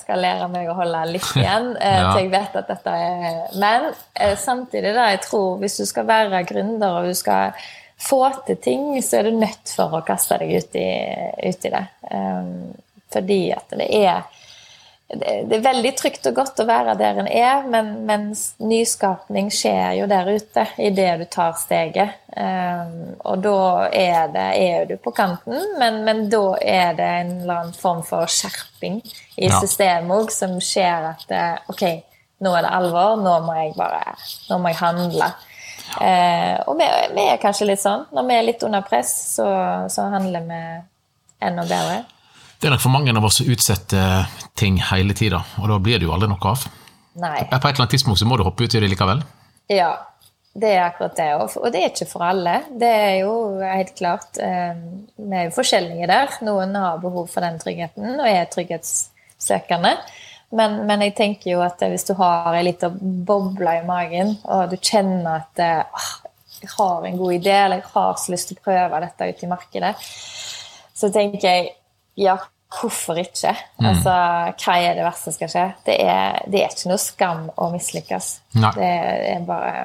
skal 0.00 0.22
lære 0.24 0.48
meg 0.52 0.70
å 0.72 0.76
holde 0.78 1.04
litt 1.12 1.30
igjen. 1.36 1.72
Eh, 1.82 1.98
ja. 1.98 2.12
til 2.12 2.26
jeg 2.26 2.28
vet 2.30 2.56
at 2.60 2.68
dette 2.68 2.92
er 2.94 3.38
Men 3.58 3.88
eh, 3.90 4.34
samtidig, 4.38 4.92
da, 4.94 5.08
jeg 5.10 5.22
tror 5.24 5.56
hvis 5.58 5.80
du 5.80 5.86
skal 5.88 6.06
være 6.06 6.42
gründer 6.46 7.00
og 7.00 7.08
du 7.10 7.16
skal 7.18 7.56
få 8.02 8.20
til 8.46 8.58
ting, 8.62 8.84
så 9.02 9.18
er 9.18 9.28
du 9.28 9.40
nødt 9.40 9.72
for 9.72 9.96
å 9.98 10.02
kaste 10.06 10.38
deg 10.42 10.52
ut 10.58 10.78
i, 10.78 10.88
ut 11.42 11.66
i 11.66 11.72
det. 11.72 11.82
Um, 12.12 12.72
fordi 13.12 13.40
at 13.54 13.74
det 13.78 13.88
er 13.98 14.22
det 15.12 15.56
er 15.58 15.64
veldig 15.64 15.90
trygt 15.98 16.26
og 16.30 16.36
godt 16.38 16.60
å 16.62 16.64
være 16.68 16.94
der 16.96 17.18
en 17.20 17.28
er, 17.28 17.66
men, 17.68 17.90
men 18.08 18.30
nyskapning 18.64 19.50
skjer 19.52 19.98
jo 19.98 20.06
der 20.08 20.30
ute 20.32 20.64
idet 20.80 21.10
du 21.20 21.24
tar 21.28 21.52
steget. 21.60 22.16
Um, 22.32 23.12
og 23.28 23.42
da 23.44 23.56
er, 23.92 24.30
det, 24.32 24.46
er 24.56 24.86
du 24.88 24.94
på 25.02 25.12
kanten, 25.12 25.58
men, 25.80 26.00
men, 26.06 26.24
da 26.32 26.56
er 26.56 26.96
det 26.96 27.08
en 27.18 27.34
eller 27.42 27.58
annen 27.58 27.76
form 27.76 28.00
for 28.08 28.30
skjerping 28.30 29.02
i 29.36 29.50
ja. 29.50 29.58
systemet 29.60 30.16
òg 30.16 30.32
som 30.32 30.56
skjer 30.64 31.10
at 31.10 31.34
eh, 31.36 31.58
ok, 31.68 31.84
nå 32.40 32.54
er 32.56 32.64
det 32.64 32.72
alvor, 32.72 33.20
nå 33.20 33.34
må 33.44 33.58
jeg 33.58 33.74
bare 33.76 34.16
nå 34.48 34.58
må 34.62 34.72
jeg 34.72 34.80
handle. 34.80 35.28
Uh, 35.92 36.56
og 36.70 36.80
vi, 36.80 36.88
vi, 37.18 37.26
er 37.26 37.42
kanskje 37.42 37.68
litt 37.68 37.84
sånn. 37.84 38.08
Når 38.16 38.28
vi 38.30 38.38
er 38.38 38.48
litt 38.48 38.64
under 38.64 38.86
press, 38.86 39.12
så, 39.36 39.46
så 39.92 40.08
handler 40.14 40.48
vi 40.48 40.64
enda 41.44 41.68
bedre. 41.68 42.00
Det 42.62 42.68
er 42.68 42.76
nok 42.76 42.82
for 42.84 42.94
mange 42.94 43.10
av 43.10 43.24
oss 43.26 43.40
som 43.40 43.48
utsetter 43.50 44.28
ting 44.54 44.76
hele 44.92 45.16
tida, 45.18 45.40
og 45.58 45.66
da 45.66 45.80
blir 45.82 45.98
det 45.98 46.06
jo 46.06 46.12
aldri 46.14 46.28
noe 46.30 46.52
av. 46.52 46.62
Nei. 47.18 47.40
På 47.50 47.56
et 47.58 47.64
eller 47.72 47.82
annet 47.82 47.94
tidspunkt 47.96 48.20
så 48.20 48.28
må 48.30 48.38
du 48.38 48.44
hoppe 48.46 48.62
ut 48.62 48.76
i 48.78 48.82
det 48.84 48.90
likevel. 48.92 49.24
Ja, 49.66 49.88
det 50.54 50.70
er 50.76 50.84
akkurat 50.84 51.16
det. 51.18 51.26
Og 51.58 51.66
det 51.74 51.80
er 51.80 51.90
ikke 51.90 52.06
for 52.12 52.22
alle. 52.28 52.60
Det 52.78 52.92
er 52.92 53.16
jo 53.24 53.34
helt 53.64 53.90
klart 53.98 54.38
eh, 54.38 54.78
Vi 55.16 55.34
er 55.40 55.48
jo 55.48 55.56
forskjellige 55.56 56.06
der. 56.06 56.38
Noen 56.46 56.78
har 56.78 57.02
behov 57.02 57.26
for 57.32 57.42
den 57.42 57.58
tryggheten 57.58 58.14
og 58.14 58.30
er 58.30 58.46
trygghetssøkende. 58.54 59.96
Men, 60.54 60.82
men 60.86 61.02
jeg 61.08 61.16
tenker 61.18 61.56
jo 61.56 61.66
at 61.66 61.82
hvis 61.82 62.06
du 62.06 62.14
har 62.22 62.54
ei 62.54 62.62
lita 62.68 62.92
boble 62.92 63.78
i 63.80 63.84
magen, 63.88 64.36
og 64.44 64.70
du 64.70 64.78
kjenner 64.78 65.40
at 65.40 65.66
ah, 65.66 66.10
jeg 66.60 66.70
har 66.76 67.10
en 67.10 67.18
god 67.18 67.38
idé, 67.40 67.58
eller 67.64 67.82
jeg 67.82 67.90
har 67.94 68.18
så 68.22 68.36
lyst 68.36 68.52
til 68.52 68.60
å 68.60 68.66
prøve 68.70 69.00
dette 69.02 69.32
ute 69.32 69.48
i 69.48 69.50
markedet, 69.50 69.94
så 70.94 71.10
tenker 71.10 71.48
jeg 71.48 71.70
ja, 72.18 72.36
hvorfor 72.72 73.20
ikke? 73.20 73.52
Mm. 73.80 73.88
Altså, 73.90 74.14
hva 74.64 74.76
er 74.80 74.96
det 74.96 75.04
verste 75.06 75.28
som 75.28 75.36
skal 75.36 75.52
skje? 75.52 75.66
Det 75.86 75.98
er, 76.04 76.40
det 76.52 76.62
er, 76.62 76.72
ikke 76.72 76.92
noe 76.92 77.02
skam 77.02 77.44
å 77.56 77.68
mislykkes. 77.74 78.30
Det, 78.54 78.92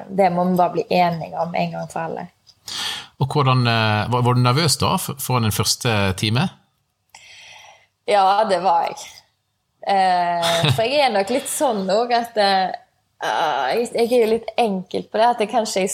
det, 0.08 0.30
må 0.32 0.46
vi 0.48 0.58
bare 0.58 0.74
bli 0.76 0.86
enige 0.88 1.42
om 1.42 1.54
en 1.54 1.76
gang 1.76 1.92
for 1.92 2.06
alle. 2.06 2.28
Og 3.18 3.26
hvordan, 3.26 3.64
var, 3.66 4.22
Var 4.22 4.34
du 4.36 4.42
nervøs 4.44 4.76
da 4.80 4.94
foran 5.00 5.48
den 5.48 5.54
første 5.56 5.94
time? 6.20 6.48
Ja, 8.08 8.44
det 8.48 8.60
var 8.64 8.86
jeg. 8.88 9.00
Eh, 9.88 10.68
for 10.74 10.84
jeg 10.84 11.00
er 11.04 11.12
nok 11.12 11.30
litt 11.32 11.48
sånn 11.48 11.84
òg 11.92 12.12
at 12.16 12.38
eh, 12.40 12.70
jeg, 13.22 13.90
jeg 13.94 14.22
er 14.22 14.32
litt 14.32 14.50
enkel 14.58 15.04
på 15.08 15.20
det. 15.20 15.28
At 15.28 15.42
jeg 15.44 15.52
kanskje 15.52 15.84
jeg 15.84 15.92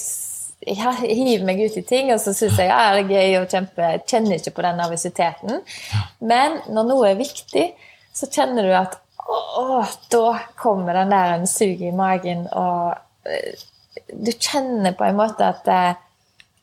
jeg 0.66 1.16
hiver 1.18 1.44
meg 1.46 1.60
ut 1.64 1.78
i 1.80 1.84
ting, 1.86 2.12
og 2.14 2.20
så 2.22 2.34
syns 2.36 2.58
jeg 2.60 2.70
ja, 2.70 2.94
det 2.96 3.04
er 3.04 3.12
gøy 3.12 3.38
og 3.42 3.50
kjempe 3.52 3.90
kjenner 4.08 4.38
ikke 4.38 4.54
på 4.56 4.64
den 4.66 4.80
nervøsiteten. 4.80 5.60
Men 6.24 6.60
når 6.72 6.88
noe 6.90 7.10
er 7.10 7.20
viktig, 7.20 7.66
så 8.14 8.30
kjenner 8.30 8.66
du 8.66 8.74
at 8.78 8.98
å, 9.24 9.84
da 10.12 10.26
kommer 10.60 10.96
den 11.00 11.12
der 11.14 11.36
en 11.38 11.46
sug 11.48 11.80
i 11.80 11.92
magen, 11.96 12.44
og 12.52 13.28
eh, 13.28 13.62
du 14.12 14.32
kjenner 14.32 14.96
på 14.96 15.06
en 15.06 15.16
måte 15.18 15.46
at 15.48 15.70
eh, 15.72 16.02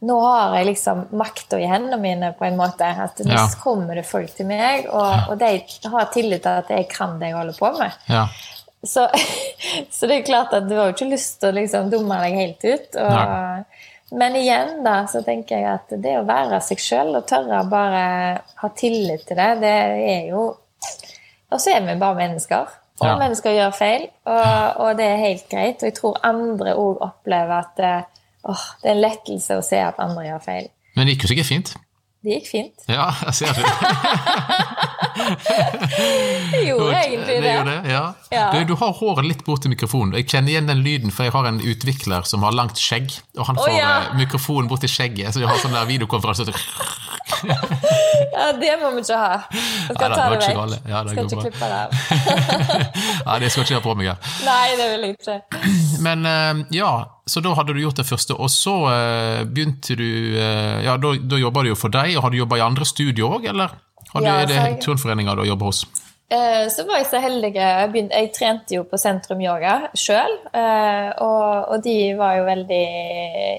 nå 0.02 0.18
har 0.24 0.56
jeg 0.58 0.70
liksom 0.72 1.04
makta 1.18 1.60
i 1.62 1.68
hendene 1.70 2.00
mine, 2.02 2.32
på 2.38 2.48
en 2.48 2.58
måte. 2.58 2.88
At 3.04 3.22
nå 3.22 3.36
ja. 3.36 3.46
kommer 3.62 4.00
det 4.00 4.08
folk 4.10 4.32
til 4.34 4.48
meg, 4.50 4.88
og, 4.90 5.30
og 5.30 5.38
de 5.42 5.52
har 5.94 6.10
tillit 6.14 6.42
til 6.42 6.64
at 6.64 6.72
jeg 6.74 6.88
kan 6.90 7.20
det 7.22 7.30
jeg 7.30 7.38
holder 7.38 7.60
på 7.60 7.70
med. 7.78 8.00
Ja. 8.10 8.24
så, 8.82 9.06
så, 9.94 10.10
det 10.10 10.16
er 10.16 10.26
klart 10.26 10.56
at 10.58 10.66
du 10.70 10.74
har 10.80 10.90
jo 10.90 10.96
ikke 10.96 11.12
lyst 11.12 11.38
til 11.42 11.52
å 11.52 11.58
liksom 11.60 11.94
dumme 11.94 12.18
deg 12.24 12.40
helt 12.40 12.66
ut. 12.66 12.98
Og, 12.98 13.71
men 14.12 14.36
igjen, 14.36 14.82
da, 14.84 15.06
så 15.08 15.22
tenker 15.24 15.62
jeg 15.62 15.68
at 15.72 15.94
det 16.04 16.18
å 16.20 16.26
være 16.28 16.60
seg 16.66 16.82
sjøl 16.84 17.16
og 17.20 17.28
tørre 17.30 17.62
å 17.62 17.70
bare 17.72 18.04
ha 18.62 18.70
tillit 18.76 19.24
til 19.28 19.40
det, 19.40 19.50
det 19.64 19.76
er 20.12 20.30
jo 20.32 20.50
Og 21.52 21.60
så 21.60 21.74
er 21.74 21.84
vi 21.84 21.98
bare 22.00 22.16
mennesker. 22.16 22.70
Og 23.02 23.08
ja. 23.08 23.16
mennesker 23.20 23.56
gjør 23.56 23.72
feil, 23.76 24.06
og, 24.30 24.78
og, 24.84 24.92
det 25.00 25.08
er 25.10 25.18
helt 25.20 25.48
greit. 25.52 25.82
Og 25.82 25.90
jeg 25.90 25.96
tror 25.98 26.20
andre 26.24 26.76
òg 26.80 27.02
opplever 27.04 27.58
at 27.58 27.82
åh, 28.48 28.66
det 28.84 28.92
er 28.92 28.94
en 28.94 29.02
lettelse 29.04 29.58
å 29.58 29.66
se 29.66 29.82
at 29.84 30.00
andre 30.00 30.28
gjør 30.30 30.46
feil. 30.46 30.70
Men 30.96 31.08
det 31.08 31.16
gikk 31.18 31.26
jo 31.26 31.32
sikkert 31.34 31.50
fint? 31.50 31.74
Det 32.22 32.38
gikk 32.38 32.50
fint. 32.52 32.88
Ja, 32.88 33.10
jeg 33.26 33.40
ser 33.42 33.58
det. 33.58 33.66
det 36.52 36.64
gjorde 36.68 36.98
egentlig 37.04 37.42
det. 37.42 37.56
det, 37.66 37.82
ja. 37.92 38.14
Ja. 38.32 38.52
Du, 38.54 38.64
du, 38.66 38.76
har 38.80 38.94
håret 38.96 39.26
litt 39.28 39.42
bort 39.44 39.66
til 39.66 39.74
mikrofonen. 39.74 40.16
Jeg 40.16 40.30
kjenner 40.32 40.54
igjen 40.54 40.70
den 40.70 40.84
lyden, 40.86 41.12
for 41.12 41.28
jeg 41.28 41.34
har 41.36 41.48
en 41.50 41.60
utvikler 41.60 42.24
som 42.28 42.46
har 42.48 42.56
langt 42.56 42.80
skjegg. 42.80 43.12
Og 43.36 43.44
han 43.50 43.60
får 43.60 43.68
oh, 43.68 43.76
ja. 43.76 43.90
Eh, 44.06 44.14
mikrofonen 44.22 44.70
bort 44.72 44.86
til 44.86 44.92
skjegget, 44.92 45.34
så 45.36 45.44
jeg 45.44 45.52
har 45.52 45.60
sånn 45.60 45.76
der 45.76 45.90
videokonferanse. 45.90 46.48
ja, 47.42 48.48
det 48.56 48.78
må 48.80 48.94
vi 48.96 49.04
ikke 49.04 49.20
ha. 49.20 49.42
Jeg 49.52 49.98
skal 49.98 50.16
ta 50.16 50.30
det 50.30 50.30
vekk. 50.38 50.48
Ja, 50.92 51.04
det 51.04 51.12
skal 51.12 51.28
ikke 51.28 51.44
klippe 51.44 51.68
det 51.68 51.82
av. 51.82 51.92
ja, 53.28 53.36
det 53.44 53.52
skal 53.52 53.68
ikke 53.68 53.78
ha 53.82 53.84
på 53.84 53.98
meg 54.00 54.12
her. 54.14 54.32
Nei, 54.50 54.66
det 54.80 54.90
vil 54.94 55.08
jeg 55.10 55.20
ikke. 55.20 55.38
Men 56.08 56.26
eh, 56.32 56.66
ja, 56.80 56.96
så 57.28 57.44
da 57.44 57.52
hadde 57.60 57.76
du 57.76 57.84
gjort 57.84 58.00
det 58.00 58.08
første, 58.08 58.40
og 58.40 58.48
så 58.52 58.80
uh, 58.88 59.44
begynte 59.44 59.96
du 60.00 60.08
Ja, 60.36 60.96
da, 61.00 61.14
da 61.20 61.38
jobba 61.40 61.64
du 61.64 61.74
jo 61.74 61.78
for 61.80 61.92
deg, 61.94 62.16
og 62.16 62.26
har 62.26 62.34
du 62.34 62.40
jobba 62.40 62.60
i 62.60 62.64
andre 62.66 62.88
studier 62.88 63.28
òg, 63.28 63.52
eller? 63.52 63.76
Har 64.14 64.26
ja, 64.26 64.38
er 64.44 64.50
det 64.50 64.84
turnforeninga 64.84 65.36
du 65.40 65.46
jobber 65.48 65.72
hos? 65.72 65.86
Uh, 66.32 66.68
så 66.72 66.86
var 66.88 67.02
jeg 67.02 67.10
så 67.10 67.20
heldig 67.20 67.50
jeg, 67.58 68.04
jeg 68.08 68.30
trente 68.36 68.78
jo 68.78 68.86
på 68.88 69.00
Sentrum 69.00 69.42
Yoga 69.44 69.92
sjøl, 69.98 70.38
og, 70.52 71.72
og, 71.74 71.76
de 71.84 71.96
var 72.20 72.38
jo 72.40 72.46
veldig 72.48 72.86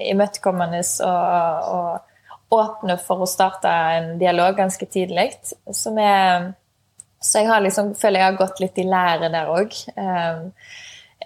imøtekommende 0.09 0.81
og, 1.05 1.67
og 1.77 2.57
åpne 2.57 2.97
for 3.01 3.25
å 3.25 3.29
starte 3.29 3.69
en 3.97 4.09
dialog 4.21 4.57
ganske 4.57 4.85
tidlig. 4.89 5.31
Så, 5.43 5.93
så 5.93 7.41
jeg 7.41 7.49
har 7.49 7.61
liksom, 7.65 7.93
føler 7.97 8.21
jeg 8.21 8.31
har 8.31 8.41
gått 8.41 8.61
litt 8.61 8.81
i 8.81 8.89
lære 8.89 9.29
der 9.33 9.53
òg 9.53 9.77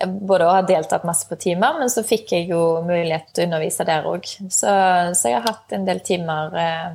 både 0.06 0.46
å 0.46 0.54
ha 0.54 0.62
deltatt 0.66 1.06
masse 1.08 1.28
på 1.30 1.38
timer, 1.42 1.78
men 1.80 1.90
så 1.90 2.04
fikk 2.06 2.34
jeg 2.36 2.50
jo 2.52 2.62
mulighet 2.86 3.32
til 3.32 3.46
å 3.46 3.48
undervise 3.48 3.86
der 3.88 4.08
òg. 4.10 4.28
Så, 4.28 4.70
så, 5.18 5.30
jeg 5.30 5.40
har 5.40 5.48
hatt 5.48 5.74
en 5.74 5.88
del 5.88 6.02
timer 6.06 6.58
eh, 6.62 6.90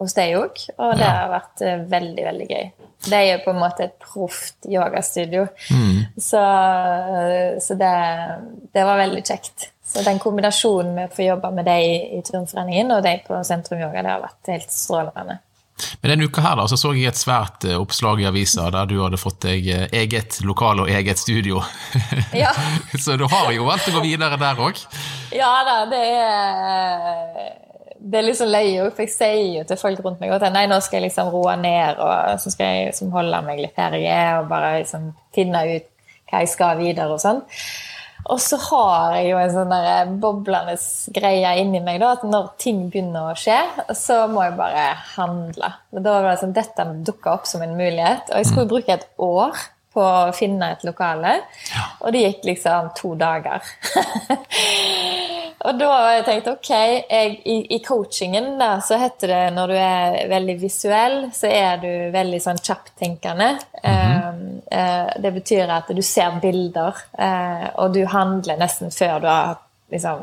hos 0.00 0.16
deg 0.16 0.36
òg, 0.38 0.62
og 0.80 0.94
det 0.98 1.08
har 1.08 1.28
vært 1.32 1.64
eh, 1.66 1.82
veldig, 1.90 2.24
veldig 2.30 2.46
gøy. 2.50 2.70
Det 3.00 3.16
er 3.16 3.26
jo 3.30 3.42
på 3.46 3.52
en 3.54 3.60
måte 3.62 3.86
et 3.86 3.94
proft 4.00 4.68
yogastudio, 4.68 5.46
mm. 5.72 6.00
så, 6.20 6.40
så 7.64 7.76
det, 7.80 7.92
det, 8.74 8.82
var 8.84 9.00
veldig 9.00 9.22
kjekt. 9.24 9.70
Så 9.90 10.04
den 10.06 10.20
kombinasjonen 10.22 10.92
med 10.94 11.08
å 11.08 11.14
få 11.14 11.24
jobbe 11.24 11.50
med 11.54 11.66
deg 11.66 12.18
i 12.18 12.20
Turnforeningen 12.26 12.92
og 12.94 13.06
deg 13.06 13.24
på 13.26 13.40
Sentrum 13.46 13.80
Yoga, 13.80 14.04
det 14.04 14.12
har 14.12 14.26
vært 14.26 14.52
helt 14.52 14.74
strålende. 14.74 15.40
Men 16.00 16.12
denne 16.12 16.28
uka 16.28 16.44
her 16.44 16.58
da, 16.60 16.66
så, 16.68 16.76
så 16.76 16.92
jeg 16.92 17.08
et 17.10 17.18
svært 17.18 17.64
eh, 17.68 17.78
oppslag 17.80 18.20
i 18.20 18.28
avisa 18.28 18.68
der 18.74 18.88
du 18.90 18.98
hadde 19.00 19.20
fått 19.20 19.40
deg 19.46 19.68
eh, 19.72 19.86
eget 20.02 20.40
lokal 20.44 20.84
og 20.84 20.92
eget 20.92 21.20
studio. 21.20 21.62
Ja. 22.36 22.52
så 23.04 23.16
du 23.20 23.26
har 23.30 23.50
jo 23.54 23.66
valgt 23.68 23.88
å 23.90 23.96
gå 23.96 24.04
videre 24.04 24.38
der 24.40 24.60
òg? 24.60 24.80
Ja 25.34 25.50
da, 25.66 25.80
det 25.90 26.04
er 26.04 27.69
det 28.00 28.18
er 28.18 28.26
liksom 28.26 28.48
òg, 28.56 28.90
for 28.96 29.04
jeg 29.04 29.12
sier 29.12 29.58
jo 29.58 29.62
til 29.68 29.78
folk 29.80 30.02
rundt 30.04 30.20
meg 30.22 30.32
at 30.32 30.48
nei, 30.54 30.64
nå 30.70 30.80
skal 30.80 31.00
jeg 31.00 31.10
liksom 31.10 31.30
roe 31.34 31.54
ned, 31.60 32.00
og 32.00 32.40
så 32.40 32.52
skal 32.52 32.74
jeg 32.74 32.90
liksom 32.90 33.12
holde 33.12 33.40
meg 33.44 33.60
litt 33.60 33.76
ferie 33.76 34.18
og 34.38 34.48
bare 34.50 34.78
liksom 34.80 35.10
finne 35.36 35.64
ut 35.68 35.88
hva 36.30 36.44
jeg 36.44 36.52
skal 36.52 36.78
videre 36.80 37.12
og 37.12 37.20
sånn. 37.20 37.42
Og 38.30 38.38
så 38.42 38.58
har 38.62 39.16
jeg 39.16 39.30
jo 39.30 39.38
en 39.40 39.52
sånn 39.54 40.16
boblende 40.22 40.76
greie 41.16 41.54
inni 41.62 41.80
meg 41.82 42.00
da, 42.02 42.12
at 42.16 42.24
når 42.28 42.50
ting 42.60 42.84
begynner 42.92 43.30
å 43.30 43.38
skje, 43.38 43.58
så 43.96 44.22
må 44.30 44.44
jeg 44.44 44.58
bare 44.60 44.86
handle. 45.16 45.72
Da 45.96 46.16
var 46.20 46.30
det 46.30 46.38
sånn, 46.42 46.56
Dette 46.56 46.86
dukka 47.06 47.38
opp 47.38 47.48
som 47.50 47.64
en 47.64 47.76
mulighet, 47.78 48.30
og 48.30 48.42
jeg 48.42 48.50
skulle 48.50 48.70
bruke 48.70 48.96
et 48.96 49.08
år 49.24 49.64
på 49.92 50.02
å 50.02 50.32
finne 50.34 50.72
et 50.74 50.84
lokale. 50.86 51.40
Ja. 51.72 51.84
Og 52.04 52.14
det 52.14 52.22
gikk 52.22 52.44
liksom 52.52 52.90
to 52.96 53.14
dager. 53.18 53.64
og 55.66 55.78
da 55.80 55.88
har 55.90 56.12
jeg 56.14 56.26
tenkt 56.28 56.50
ok, 56.52 56.70
jeg, 56.70 57.32
i, 57.42 57.56
i, 57.74 57.78
coachingen 57.84 58.52
da, 58.60 58.72
så 58.86 59.00
heter 59.00 59.34
det 59.34 59.40
når 59.56 59.72
du 59.72 59.78
er 59.80 60.18
veldig 60.30 60.56
visuell, 60.60 61.16
så 61.34 61.50
er 61.50 61.80
du 61.82 61.90
veldig 62.14 62.42
sånn 62.42 62.62
kjapptenkende. 62.62 63.50
Mm 63.82 63.96
-hmm. 63.96 64.44
uh, 64.74 65.22
det 65.22 65.32
betyr 65.32 65.70
at 65.70 65.88
du 65.88 66.02
ser 66.02 66.38
bilder, 66.42 66.94
uh, 67.18 67.66
og 67.74 67.94
du 67.94 68.04
handler 68.06 68.56
nesten 68.56 68.90
før 68.90 69.18
du 69.20 69.26
har 69.26 69.56
liksom 69.90 70.22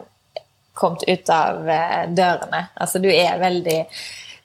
kommet 0.74 1.04
ut 1.08 1.30
av 1.30 1.60
dørene. 2.08 2.68
Altså 2.74 3.00
du 3.00 3.10
er 3.10 3.40
veldig, 3.40 3.86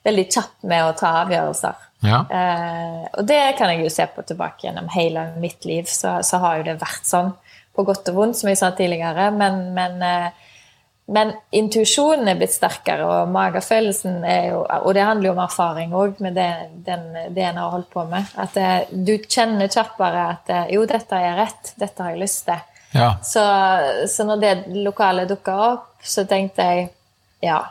veldig 0.03 0.31
kjapp 0.31 0.63
med 0.63 0.85
å 0.85 0.93
ta 0.97 1.07
avgjørelser. 1.21 1.92
Ja. 2.03 2.23
Eh, 2.29 3.03
og 3.17 3.25
det 3.27 3.41
kan 3.57 3.71
jeg 3.71 3.85
jo 3.85 3.91
se 3.93 4.05
på 4.11 4.23
tilbake 4.27 4.67
gjennom 4.67 4.89
hele 4.93 5.29
mitt 5.39 5.65
liv, 5.65 5.87
så, 5.89 6.17
så, 6.25 6.39
har 6.43 6.59
jo 6.59 6.69
det 6.71 6.79
vært 6.83 7.07
sånn. 7.07 7.33
På 7.73 7.81
godt 7.87 8.11
og 8.11 8.17
vondt, 8.19 8.37
som 8.37 8.51
jeg 8.51 8.59
sa 8.59 8.67
tidligere. 8.77 9.31
Men, 9.33 9.71
men, 9.73 9.95
eh, 10.05 10.51
men 11.13 11.31
intuisjonen 11.55 12.29
er 12.29 12.37
blitt 12.37 12.53
sterkere, 12.53 13.07
og 13.07 13.31
magefølelsen 13.33 14.19
er 14.29 14.51
jo 14.51 14.59
Og 14.61 14.93
det 14.93 15.07
handler 15.07 15.29
jo 15.29 15.33
om 15.33 15.41
erfaring 15.41 15.95
òg, 15.97 16.21
med 16.21 16.37
det, 16.37 16.51
den, 16.85 17.07
det 17.33 17.47
en 17.47 17.57
har 17.63 17.73
holdt 17.73 17.89
på 17.95 18.05
med. 18.11 18.29
At 18.37 18.59
eh, 18.61 18.91
du 18.91 19.15
kjenner 19.17 19.71
kjappere 19.73 20.27
at 20.35 20.53
jo, 20.75 20.85
dette 20.89 21.17
er 21.17 21.39
rett, 21.39 21.73
dette 21.81 22.03
har 22.03 22.13
jeg 22.13 22.23
lyst 22.27 22.45
til. 22.51 22.61
Ja. 22.93 23.15
Så, 23.25 23.41
så, 24.07 24.27
når 24.27 24.43
det 24.43 24.53
lokalet 24.85 25.31
dukka 25.31 25.55
opp, 25.71 25.87
så 26.05 26.27
tenkte 26.29 26.67
jeg 26.67 26.89
ja, 27.41 27.63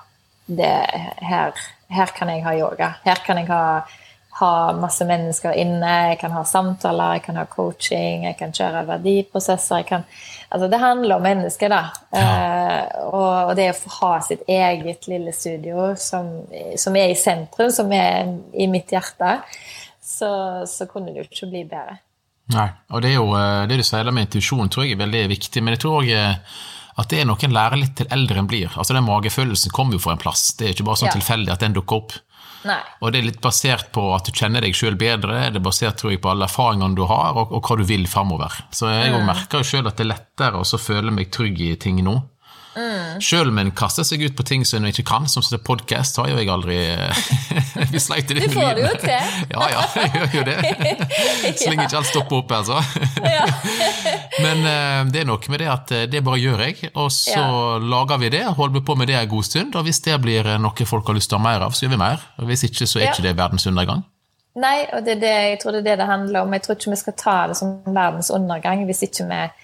det, 0.51 0.73
her, 1.23 1.55
her 1.95 2.15
kan 2.17 2.33
jeg 2.33 2.43
ha 2.43 2.57
yoga. 2.59 2.95
Her 3.07 3.23
kan 3.23 3.39
jeg 3.39 3.47
ha 3.53 3.63
ha 4.41 4.73
masse 4.77 5.05
mennesker 5.05 5.57
inne, 5.61 5.91
jeg 6.13 6.21
kan 6.23 6.33
ha 6.33 6.43
samtaler, 6.49 7.19
jeg 7.19 7.25
kan 7.27 7.41
ha 7.41 7.45
coaching, 7.51 8.25
jeg 8.29 8.39
kan 8.39 8.55
kjøre 8.57 8.87
verdiprosesser. 8.89 9.85
Kan, 9.89 10.07
altså 10.49 10.71
det 10.73 10.81
handler 10.81 11.19
om 11.19 11.27
mennesker, 11.27 11.73
da. 11.73 11.83
Ja. 12.17 12.31
Uh, 12.33 13.11
og, 13.13 13.53
det 13.59 13.69
å 13.75 13.77
få 13.77 13.93
ha 13.99 14.13
sitt 14.25 14.47
eget 14.49 15.09
lille 15.11 15.35
studio 15.37 15.91
som, 16.01 16.31
som, 16.81 16.97
er 16.97 17.13
i 17.13 17.19
sentrum, 17.19 17.73
som 17.75 17.93
er 17.93 18.33
i 18.57 18.69
mitt 18.73 18.95
hjerte, 18.95 19.37
så, 20.03 20.33
så 20.69 20.89
kunne 20.89 21.13
det 21.13 21.23
jo 21.23 21.29
ikke 21.29 21.53
bli 21.53 21.67
bedre. 21.69 22.01
Nei, 22.53 22.69
og 22.93 23.05
det 23.05 23.13
er 23.13 23.21
jo 23.21 23.29
eh, 23.39 23.65
det 23.71 23.79
du 23.81 23.85
sier 23.87 24.09
med 24.11 24.27
intuisjon, 24.27 24.71
tror 24.73 24.85
jeg 24.85 24.97
er 24.97 25.05
veldig 25.05 25.23
viktig. 25.31 25.63
Men 25.63 25.77
jeg 25.77 25.85
tror 25.85 26.01
òg 26.01 26.11
eh, 26.11 26.59
at 27.01 27.09
det 27.09 27.23
er 27.23 27.29
noe 27.29 27.41
en 27.47 27.55
lærer 27.55 27.81
litt 27.81 27.95
til 28.01 28.11
eldre 28.13 28.43
en 28.43 28.51
blir. 28.51 28.73
Altså 28.75 28.97
Den 28.97 29.07
magefølelsen 29.07 29.73
kommer 29.73 29.97
jo 29.97 30.03
fra 30.03 30.17
en 30.17 30.21
plass. 30.21 30.51
Det 30.59 30.67
er 30.67 30.75
ikke 30.75 30.89
bare 30.89 31.01
sånn 31.01 31.13
ja. 31.13 31.17
tilfeldig 31.17 31.55
at 31.55 31.65
den 31.65 31.77
dukker 31.79 32.03
opp. 32.03 32.17
Nei. 32.69 32.81
Og 33.03 33.13
det 33.13 33.21
er 33.21 33.29
litt 33.31 33.41
basert 33.43 33.91
på 33.95 34.05
at 34.15 34.29
du 34.29 34.37
kjenner 34.37 34.65
deg 34.65 34.77
sjøl 34.77 34.97
bedre, 34.99 35.49
det 35.51 35.61
er 35.61 35.65
basert 35.65 35.99
tror 36.01 36.15
jeg, 36.15 36.21
på 36.23 36.31
alle 36.33 36.47
erfaringene 36.47 36.99
du 36.99 37.05
har, 37.11 37.35
og, 37.39 37.55
og 37.57 37.67
hva 37.67 37.79
du 37.81 37.85
vil 37.89 38.07
framover. 38.11 38.61
Så 38.75 38.91
jeg 38.93 39.15
mm. 39.15 39.25
merker 39.29 39.63
jo 39.63 39.71
sjøl 39.73 39.89
at 39.91 39.99
det 39.99 40.07
er 40.07 40.13
lettere 40.15 40.63
å 40.63 40.83
føle 40.83 41.15
meg 41.15 41.33
trygg 41.35 41.61
i 41.65 41.73
ting 41.81 42.03
nå. 42.07 42.19
Mm. 42.73 43.21
Sjøl 43.21 43.51
om 43.51 43.59
en 43.61 43.71
kaster 43.77 44.07
seg 44.07 44.23
ut 44.25 44.37
på 44.37 44.45
ting 44.49 44.63
som 44.65 44.81
en 44.81 44.89
ikke 44.89 45.05
kan, 45.09 45.27
som 45.29 45.45
podkast, 45.65 46.17
har 46.21 46.31
jo 46.31 46.39
jeg 46.41 46.49
aldri 46.49 46.79
Vi 47.93 48.01
sleit 48.01 48.31
litt 48.33 48.47
med 48.47 48.55
Du 48.55 48.57
får 48.57 48.79
det 48.79 48.85
jo 48.87 48.93
til. 49.03 49.35
ja, 49.55 49.67
ja, 49.75 49.83
jeg 49.99 50.13
gjør 50.17 50.37
jo 50.39 50.45
det. 50.49 50.57
Så 51.61 51.69
lenge 51.69 51.87
ikke 51.89 52.01
alt 52.01 52.09
stopper 52.09 52.39
opp, 52.41 52.55
altså. 52.57 52.79
Men 54.41 54.65
uh, 54.65 55.13
det 55.13 55.23
er 55.23 55.29
noe 55.29 55.53
med 55.53 55.61
det 55.61 55.69
at 55.69 55.93
eh, 55.93 56.07
det 56.11 56.23
bare 56.25 56.41
gjør 56.41 56.65
jeg, 56.65 56.93
og 56.97 57.11
så 57.13 57.35
ja. 57.37 57.77
lager 57.83 58.21
vi 58.23 58.31
det, 58.33 58.43
holder 58.57 58.79
vi 58.79 58.85
på 58.87 58.97
med 58.99 59.11
det 59.11 59.19
en 59.19 59.29
god 59.29 59.47
stund, 59.47 59.77
og 59.77 59.85
hvis 59.87 60.01
det 60.07 60.17
blir 60.25 60.49
noe 60.63 60.89
folk 60.89 61.11
har 61.11 61.19
lyst 61.19 61.31
til 61.33 61.39
å 61.39 61.43
ha 61.43 61.49
mer 61.51 61.67
av, 61.67 61.77
så 61.77 61.85
gjør 61.85 61.95
vi 61.95 62.01
mer. 62.01 62.25
Og 62.41 62.49
hvis 62.49 62.65
ikke, 62.69 62.89
så 62.89 63.03
er 63.03 63.11
ikke 63.11 63.27
det 63.27 63.37
verdens 63.39 63.69
undergang. 63.69 64.07
Nei, 64.53 64.83
og 64.93 65.05
det 65.07 65.15
er 65.17 65.21
det, 65.21 65.37
jeg 65.53 65.61
tror 65.63 65.73
det 65.73 65.81
er 65.81 65.87
det 65.87 65.99
det 66.03 66.09
handler 66.11 66.45
om. 66.45 66.53
Jeg 66.53 66.65
tror 66.67 66.77
ikke 66.77 66.93
vi 66.93 67.01
skal 67.01 67.15
ta 67.17 67.37
det 67.49 67.57
som 67.57 67.79
verdens 67.87 68.29
undergang 68.35 68.85
hvis 68.89 69.05
ikke 69.07 69.29
vi 69.31 69.39
eh, 69.47 69.62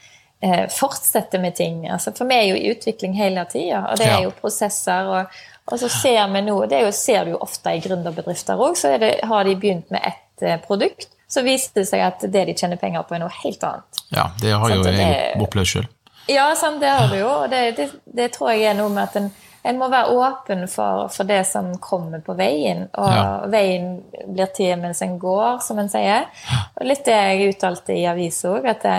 fortsette 0.71 1.39
med 1.43 1.57
ting. 1.59 1.89
Altså, 1.91 2.13
for 2.15 2.29
vi 2.31 2.37
er 2.39 2.45
jo 2.47 2.57
i 2.59 2.71
utvikling 2.71 3.17
hele 3.19 3.43
tida, 3.51 3.85
og 3.91 3.99
det 3.99 4.07
er 4.07 4.23
jo 4.23 4.35
prosesser. 4.39 5.09
og, 5.11 5.39
og 5.67 5.81
så 5.81 5.89
ser 5.89 6.29
vi 6.33 6.43
nå, 6.47 6.67
Det 6.67 6.83
jo, 6.85 6.93
ser 6.93 7.25
du 7.25 7.35
jo 7.35 7.43
ofte 7.45 7.75
i 7.75 7.81
gründerbedrifter 7.85 8.57
òg, 8.57 8.77
så 8.79 8.97
det, 8.99 9.19
har 9.27 9.45
de 9.45 9.57
begynt 9.57 9.91
med 9.91 10.01
ett 10.05 10.43
eh, 10.43 10.61
produkt. 10.61 11.09
Så 11.29 11.43
viser 11.45 11.83
det 11.83 11.89
seg 11.91 12.01
at 12.07 12.23
det 12.25 12.45
de 12.49 12.55
tjener 12.57 12.81
penger 12.81 13.03
på, 13.05 13.15
er 13.15 13.21
noe 13.27 13.35
helt 13.43 13.65
annet. 13.67 14.05
Ja, 14.15 14.31
det 14.41 14.55
har 14.55 14.73
jo 14.73 14.85
jeg 14.87 15.43
opplevd 15.45 15.73
sjøl. 15.75 15.91
Ja, 16.29 16.55
sant, 16.57 16.81
det 16.81 16.89
har 16.89 17.09
du 17.09 17.19
jo. 17.19 17.29
Og 17.43 17.51
det, 17.51 17.61
det, 17.77 17.91
det, 18.05 18.31
tror 18.33 18.55
jeg 18.55 18.71
er 18.71 18.79
noe 18.79 18.93
med 18.93 19.09
at 19.09 19.19
en, 19.21 19.29
en 19.69 19.79
må 19.81 19.91
være 19.93 20.17
åpen 20.17 20.65
for, 20.73 21.11
for, 21.13 21.29
det 21.29 21.43
som 21.49 21.71
kommer 21.85 22.25
på 22.25 22.37
veien. 22.39 22.87
Og 22.97 23.13
ja. 23.13 23.29
veien 23.53 23.99
blir 24.25 24.49
til 24.57 24.75
mens 24.81 25.03
en 25.05 25.19
går, 25.21 25.61
som 25.65 25.81
en 25.81 25.93
sier. 25.93 26.29
Og 26.79 26.89
litt 26.89 27.05
det 27.09 27.17
jeg 27.17 27.55
uttalte 27.55 27.97
i 27.97 28.07
avisa 28.09 28.55
òg, 28.57 28.69
at 28.73 28.85
det, 28.85 28.99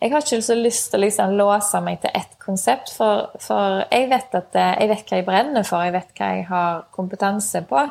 jeg 0.00 0.12
har 0.14 0.22
ikke 0.24 0.40
så 0.42 0.54
lyst 0.56 0.86
til 0.90 0.96
å 0.96 1.04
liksom 1.04 1.32
låse 1.36 1.80
meg 1.84 1.98
til 2.00 2.14
ett 2.16 2.36
konsept, 2.40 2.88
for, 2.96 3.28
for, 3.42 3.82
jeg 3.92 4.06
vet 4.08 4.36
at 4.38 4.56
eh, 4.56 4.70
jeg 4.80 4.90
vet 4.94 5.10
hva 5.10 5.18
jeg 5.18 5.26
brenner 5.26 5.66
for, 5.68 5.84
jeg 5.84 5.92
vet 5.92 6.14
hva 6.16 6.28
jeg 6.32 6.46
har 6.48 6.78
kompetanse 6.96 7.60
på. 7.68 7.82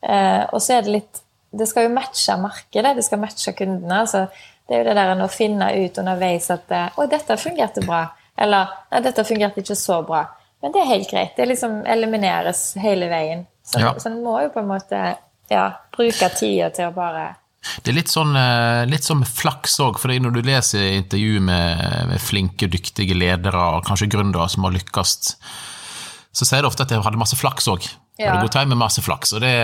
Eh, 0.00 0.44
og 0.48 0.62
så 0.64 0.78
er 0.78 0.86
det 0.86 0.94
litt 0.96 1.24
Det 1.48 1.64
skal 1.64 1.86
jo 1.86 1.92
matche 1.94 2.34
markedet, 2.36 2.94
det 2.96 3.04
skal 3.04 3.20
matche 3.20 3.52
kundene. 3.56 4.00
altså 4.00 4.26
Det 4.68 4.74
er 4.74 4.82
jo 4.82 4.88
det 4.88 4.96
der 4.98 5.22
å 5.24 5.28
finne 5.32 5.68
ut 5.76 5.98
underveis 5.98 6.50
at 6.52 6.72
Å, 6.72 7.06
dette 7.08 7.36
fungerte 7.40 7.84
bra. 7.86 8.02
Eller 8.36 8.74
Nei, 8.90 9.00
dette 9.04 9.24
fungerte 9.24 9.62
ikke 9.62 9.76
så 9.76 10.02
bra. 10.04 10.26
Men 10.60 10.72
det 10.74 10.82
er 10.82 10.90
helt 10.90 11.10
greit. 11.10 11.36
Det 11.36 11.46
liksom 11.48 11.82
elimineres 11.86 12.74
hele 12.80 13.08
veien. 13.08 13.46
Så, 13.64 13.80
ja. 13.80 13.94
så 13.96 14.10
en 14.10 14.20
må 14.24 14.38
jo 14.42 14.52
på 14.52 14.60
en 14.60 14.68
måte 14.68 15.00
ja, 15.48 15.66
bruke 15.96 16.28
tida 16.36 16.68
til 16.74 16.88
å 16.90 16.96
bare 16.96 17.30
det 17.82 17.90
er 17.90 17.96
litt 17.96 18.10
sånn, 18.12 18.36
eh, 18.38 18.84
litt 18.88 19.06
sånn 19.06 19.22
med 19.22 19.30
flaks 19.30 19.78
òg, 19.82 19.98
for 20.00 20.12
når 20.12 20.36
du 20.36 20.42
leser 20.46 20.92
intervju 20.94 21.40
med, 21.44 21.82
med, 22.10 22.20
flinke, 22.22 22.68
dyktige 22.70 23.16
ledere 23.18 23.64
og 23.78 23.88
kanskje 23.88 24.10
gründere 24.12 24.46
som 24.50 24.66
har 24.66 24.76
lykkes, 24.76 25.16
så 26.38 26.46
sier 26.46 26.62
de 26.62 26.70
ofte 26.70 26.86
at 26.86 26.92
de 26.92 27.00
hadde 27.02 27.20
masse 27.20 27.38
flaks 27.38 27.68
òg. 27.70 27.88
Ja. 28.18 28.32
Hadde 28.32 28.46
går 28.46 28.54
tid 28.54 28.70
med 28.70 28.80
masse 28.80 29.02
flaks, 29.02 29.34
og 29.36 29.42
det, 29.44 29.54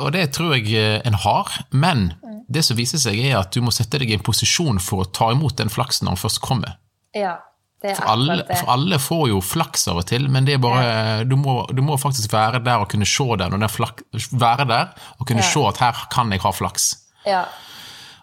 og 0.00 0.12
det, 0.16 0.28
tror 0.36 0.54
jeg 0.56 0.68
eh, 0.76 1.00
en 1.04 1.16
har. 1.24 1.50
Men 1.72 2.12
det 2.48 2.64
som 2.64 2.78
viser 2.78 3.00
seg, 3.00 3.18
er 3.20 3.40
at 3.40 3.56
du 3.56 3.64
må 3.64 3.72
sette 3.74 4.00
deg 4.00 4.12
i 4.12 4.18
en 4.18 4.24
posisjon 4.24 4.80
for 4.80 5.04
å 5.04 5.10
ta 5.12 5.32
imot 5.34 5.58
den 5.60 5.72
flaksen 5.72 6.08
når 6.08 6.16
den 6.16 6.24
først 6.24 6.44
kommer. 6.44 6.78
Ja. 7.16 7.38
For 7.84 8.06
alle, 8.08 8.38
for 8.48 8.70
alle, 8.72 8.96
får 9.02 9.26
jo 9.28 9.42
flaks 9.44 9.82
av 9.92 9.98
og 10.00 10.06
til, 10.08 10.30
men 10.32 10.46
det 10.48 10.54
er 10.56 10.60
bare, 10.62 10.84
ja. 10.84 11.16
du, 11.28 11.34
må, 11.36 11.58
du, 11.68 11.82
må, 11.84 11.98
faktisk 12.00 12.32
være 12.32 12.62
der 12.64 12.80
og 12.80 12.88
kunne 12.88 13.08
se 13.08 13.26
den, 13.42 13.52
og 13.52 13.60
den 13.60 13.72
flak, 13.72 14.00
være 14.32 14.64
der 14.70 14.94
og 15.18 15.26
kunne 15.28 15.44
ja. 15.44 15.50
se 15.50 15.64
at 15.68 15.82
her 15.84 16.06
kan 16.12 16.32
jeg 16.32 16.40
ha 16.46 16.52
flaks. 16.56 16.86
Ja. 17.28 17.44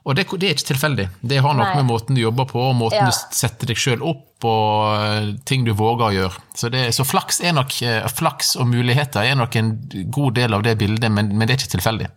Og 0.02 0.16
det, 0.18 0.26
det, 0.34 0.47
er 0.47 0.56
ikke 0.56 0.72
tilfeldig. 0.72 1.08
Det 1.22 1.41
har 1.45 1.54
noe 1.54 1.68
Nei. 1.68 1.76
med 1.78 1.91
måten 1.91 2.18
du 2.18 2.24
jobber 2.24 2.47
på, 2.49 2.62
og 2.72 2.74
måten 2.78 3.04
ja. 3.04 3.10
du 3.12 3.38
setter 3.38 3.70
deg 3.70 3.78
sjøl 3.78 4.02
opp, 4.02 4.41
og 4.49 4.95
eh, 4.97 5.28
ting 5.45 5.68
du 5.68 5.76
våger 5.78 6.08
å 6.08 6.16
gjøre. 6.16 6.41
Så, 6.58 6.72
det, 6.74 6.88
så 6.97 7.06
flaks, 7.06 7.43
nok, 7.54 7.76
eh, 7.86 8.08
flaks, 8.10 8.56
og 8.58 8.66
muligheter 8.72 9.30
er 9.30 9.38
nok 9.38 9.60
en 9.62 9.76
god 10.10 10.39
del 10.39 10.58
av 10.58 10.66
det 10.66 10.74
bildet, 10.82 11.14
men, 11.14 11.30
men, 11.36 11.45
det 11.45 11.54
er 11.54 11.62
ikke 11.62 11.76
tilfeldig. 11.76 12.10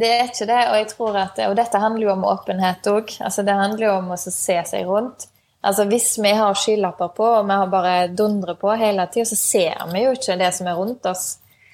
Det 0.00 0.12
er 0.18 0.28
ikke 0.28 0.50
det, 0.52 0.60
og 0.68 0.76
jeg 0.78 0.90
tror 0.92 1.18
at, 1.22 1.40
og 1.48 1.56
dette 1.56 1.80
handler 1.80 2.06
jo 2.06 2.12
om 2.12 2.28
åpenhet 2.28 2.92
òg. 2.92 3.16
Altså, 3.24 3.44
det 3.48 3.56
handler 3.56 3.86
jo 3.88 3.96
om 3.96 4.12
å 4.12 4.20
se 4.20 4.60
seg 4.68 4.88
rundt. 4.88 5.30
Altså, 5.64 5.84
hvis 5.88 6.12
vi 6.20 6.36
har 6.36 6.56
skylapper 6.56 7.10
på, 7.16 7.24
og 7.40 7.48
vi 7.48 7.56
har 7.56 7.72
bare 7.72 7.96
dundrer 8.16 8.56
på 8.60 8.76
hele 8.80 9.04
tida, 9.12 9.28
så 9.28 9.36
ser 9.36 9.82
vi 9.92 10.04
jo 10.04 10.14
ikke 10.16 10.38
det 10.40 10.52
som 10.56 10.68
er 10.68 10.76
rundt 10.76 11.08
oss. 11.08 11.26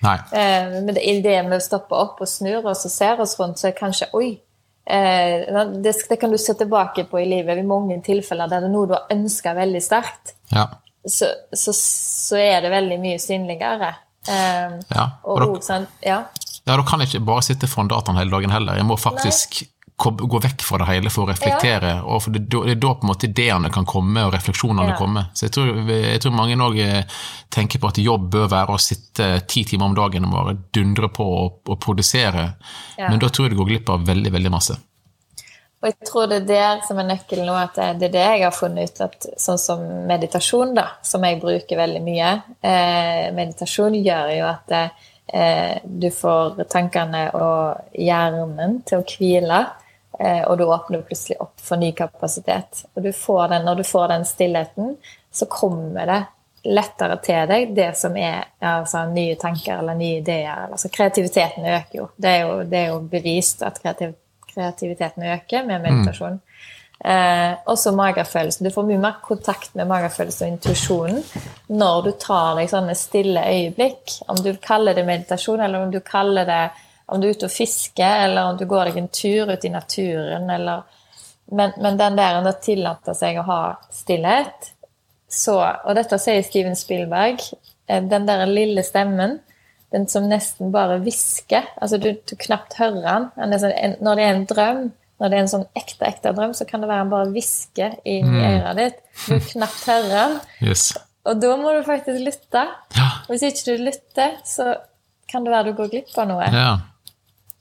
Nei. 0.06 0.16
Eh, 0.30 0.80
men 0.86 0.98
idet 0.98 1.38
vi 1.50 1.60
stopper 1.62 1.98
opp 1.98 2.22
og 2.22 2.30
snur 2.30 2.66
oss 2.70 2.86
og 2.86 2.92
ser 2.92 3.22
oss 3.22 3.34
rundt, 3.38 3.58
så 3.58 3.68
er 3.68 3.74
det 3.74 3.80
kanskje 3.80 4.10
Oi, 4.18 4.34
det, 4.86 5.92
det, 6.08 6.16
kan 6.20 6.30
du 6.30 6.38
se 6.38 6.54
tilbake 6.54 7.04
på 7.10 7.20
i 7.20 7.26
livet 7.26 7.58
i 7.58 7.66
mange 7.66 7.98
tilfeller 8.06 8.50
der 8.50 8.62
det 8.62 8.68
er 8.70 8.74
noe 8.74 8.86
du 8.86 8.94
har 8.94 9.08
ønska 9.10 9.54
veldig 9.56 9.82
sterkt. 9.82 10.36
Ja. 10.54 10.68
Så, 11.06 11.26
så, 11.52 11.74
så, 11.74 12.38
er 12.38 12.60
det 12.62 12.70
veldig 12.70 12.98
mye 13.02 13.18
synligere. 13.22 13.92
Eh, 14.28 14.76
ja. 14.90 15.06
Og, 15.22 15.32
og 15.34 15.42
da, 15.42 15.62
sånn, 15.66 15.88
ja. 16.06 16.20
ja, 16.62 16.72
da 16.72 16.82
kan 16.86 17.02
jeg 17.02 17.12
ikke 17.12 17.26
bare 17.28 17.46
sitte 17.46 17.70
foran 17.70 17.90
dataen 17.90 18.18
hele 18.18 18.34
dagen 18.34 18.54
heller. 18.54 18.78
Jeg 18.78 18.86
må 18.86 18.98
faktisk 19.00 19.62
Nei 19.62 19.72
gå 19.96 20.38
vekk 20.42 20.62
fra 20.62 20.78
det 20.82 20.88
hele 20.90 21.10
for 21.10 21.24
å 21.24 21.30
reflektere. 21.30 21.92
Ja. 21.96 22.02
og 22.04 22.26
Det 22.32 22.42
er 22.72 22.80
da 22.80 22.92
på 22.94 23.06
en 23.06 23.10
måte 23.10 23.28
ideene 23.30 23.70
kan 23.72 23.86
komme, 23.88 24.26
og 24.26 24.34
refleksjonene 24.34 24.92
ja. 24.92 24.96
komme. 24.98 25.24
Så 25.34 25.46
jeg 25.46 25.54
tror, 25.56 25.70
jeg 25.88 26.20
tror 26.20 26.34
mange 26.36 26.58
òg 26.66 26.80
eh, 26.84 27.22
tenker 27.52 27.80
på 27.80 27.88
at 27.88 28.02
jobb 28.02 28.28
bør 28.34 28.50
være 28.52 28.76
å 28.76 28.82
sitte 28.82 29.30
ti 29.48 29.64
timer 29.64 29.88
om 29.88 29.96
dagen 29.96 30.28
og 30.28 30.34
bare 30.34 30.58
dundre 30.76 31.08
på 31.08 31.24
og, 31.38 31.62
og 31.64 31.80
produsere. 31.80 32.50
Ja. 32.98 33.08
Men 33.08 33.22
da 33.22 33.32
tror 33.32 33.48
jeg 33.48 33.56
du 33.56 33.62
går 33.62 33.72
glipp 33.72 33.94
av 33.94 34.04
veldig, 34.04 34.34
veldig 34.36 34.52
masse. 34.52 34.76
Og 35.80 35.88
jeg 35.90 36.08
tror 36.08 36.28
det 36.28 36.42
er 36.42 36.46
der 36.48 36.84
som 36.84 37.00
er 37.00 37.08
nøkkelen 37.08 37.48
nå, 37.48 37.56
at 37.56 37.76
det 38.00 38.08
er 38.08 38.14
det 38.14 38.26
jeg 38.26 38.44
har 38.44 38.54
funnet 38.56 38.90
ut 38.90 39.02
at 39.04 39.26
sånn 39.40 39.60
som 39.60 39.82
meditasjon, 40.08 40.72
da, 40.76 40.86
som 41.04 41.24
jeg 41.24 41.40
bruker 41.40 41.78
veldig 41.78 42.00
mye 42.04 42.30
eh, 42.64 43.26
Meditasjon 43.36 43.94
gjør 44.00 44.32
jo 44.34 44.46
at 44.48 44.72
eh, 44.76 45.76
du 45.84 46.08
får 46.12 46.64
tankene 46.72 47.26
og 47.36 47.92
hjernen 47.96 48.80
til 48.88 49.00
å 49.00 49.06
hvile. 49.08 49.64
Eh, 50.18 50.42
og 50.48 50.58
du 50.58 50.64
åpner 50.64 51.04
plutselig 51.04 51.36
opp 51.40 51.60
for 51.60 51.80
ny 51.80 51.92
kapasitet. 51.96 52.84
Og 52.94 53.02
du 53.02 53.12
den, 53.12 53.64
når 53.64 53.74
du 53.74 53.84
får 53.84 54.08
den 54.08 54.24
stillheten, 54.24 54.96
så 55.32 55.46
kommer 55.46 56.06
det 56.06 56.22
lettere 56.66 57.18
til 57.22 57.44
deg 57.50 57.74
det 57.76 57.90
som 57.98 58.16
er 58.18 58.48
altså, 58.58 59.04
nye 59.12 59.36
tanker 59.38 59.78
eller 59.78 59.94
nye 59.94 60.20
ideer. 60.22 60.70
Altså, 60.72 60.88
kreativiteten 60.92 61.66
øker 61.66 62.00
jo. 62.00 62.08
Det 62.16 62.30
er 62.30 62.40
jo, 62.46 62.62
det 62.64 62.80
er 62.80 62.88
jo 62.94 63.02
bevist 63.10 63.62
at 63.62 63.78
kreativ, 63.82 64.16
kreativiteten 64.54 65.28
øker 65.36 65.68
med 65.68 65.84
meditasjon. 65.84 66.40
Mm. 66.40 66.72
Eh, 67.04 67.52
også 67.68 67.92
magefølelsen. 67.92 68.66
Du 68.66 68.72
får 68.72 68.86
mye 68.88 68.98
mer 68.98 69.18
kontakt 69.22 69.74
med 69.76 69.86
magefølelsen 69.90 70.46
og 70.46 70.52
intuisjonen 70.54 71.18
når 71.68 71.98
du 72.06 72.10
tar 72.18 72.56
deg 72.56 72.70
sånne 72.72 72.96
stille 72.96 73.44
øyeblikk. 73.44 74.16
Om 74.32 74.40
du 74.42 74.54
kaller 74.62 74.96
det 74.96 75.04
meditasjon, 75.06 75.60
eller 75.60 75.84
om 75.84 75.92
du 75.92 76.00
kaller 76.00 76.48
det 76.48 76.62
om 77.06 77.20
du 77.20 77.28
er 77.28 77.36
ute 77.36 77.46
og 77.46 77.54
fisker, 77.54 78.24
eller 78.26 78.50
om 78.50 78.58
du 78.58 78.66
går 78.68 78.90
deg 78.90 79.00
en 79.00 79.12
tur 79.14 79.52
ut 79.52 79.64
i 79.64 79.72
naturen, 79.72 80.50
eller 80.50 80.86
Men, 81.46 81.76
men 81.78 81.94
den 81.94 82.16
der 82.18 82.40
å 82.42 82.52
tillate 82.58 83.12
seg 83.14 83.36
å 83.38 83.44
ha 83.46 83.60
stillhet, 83.94 84.72
så 85.30 85.54
Og 85.86 85.94
dette 85.94 86.18
sier 86.18 86.42
Steven 86.42 86.74
Spielberg. 86.74 87.42
Eh, 87.86 88.02
den 88.02 88.26
der 88.26 88.46
lille 88.50 88.82
stemmen, 88.82 89.38
den 89.94 90.08
som 90.10 90.26
nesten 90.26 90.72
bare 90.74 90.98
hvisker 90.98 91.68
Altså, 91.76 91.98
du, 92.02 92.12
du, 92.18 92.34
knapt 92.36 92.74
hører 92.80 93.02
den. 93.04 93.58
Sånn, 93.62 93.76
når 94.02 94.18
det 94.18 94.24
er 94.24 94.32
en 94.32 94.48
drøm, 94.50 94.82
når 95.20 95.30
det 95.30 95.38
er 95.38 95.44
en 95.44 95.52
sånn 95.52 95.68
ekte, 95.78 96.08
ekte 96.08 96.34
drøm, 96.34 96.54
så 96.56 96.66
kan 96.68 96.82
det 96.82 96.90
være 96.90 97.04
han 97.04 97.14
bare 97.14 97.30
hvisker 97.30 97.94
inn 98.02 98.26
i 98.26 98.42
mm. 98.42 98.48
øret 98.50 98.80
ditt. 98.82 98.98
Du 99.28 99.48
knapt 99.52 99.86
hører 99.86 100.10
den. 100.16 100.36
Yes. 100.66 100.90
Og 101.26 101.40
da 101.42 101.54
må 101.58 101.72
du 101.74 101.86
faktisk 101.86 102.26
lytte. 102.26 102.66
Ja. 102.98 103.08
Hvis 103.30 103.46
ikke 103.46 103.70
du 103.70 103.86
lytter, 103.86 104.36
så 104.46 104.74
kan 105.30 105.46
det 105.46 105.54
være 105.54 105.70
du 105.70 105.78
går 105.78 105.94
glipp 105.94 106.18
av 106.18 106.28
noe. 106.30 106.50
Ja. 106.54 106.74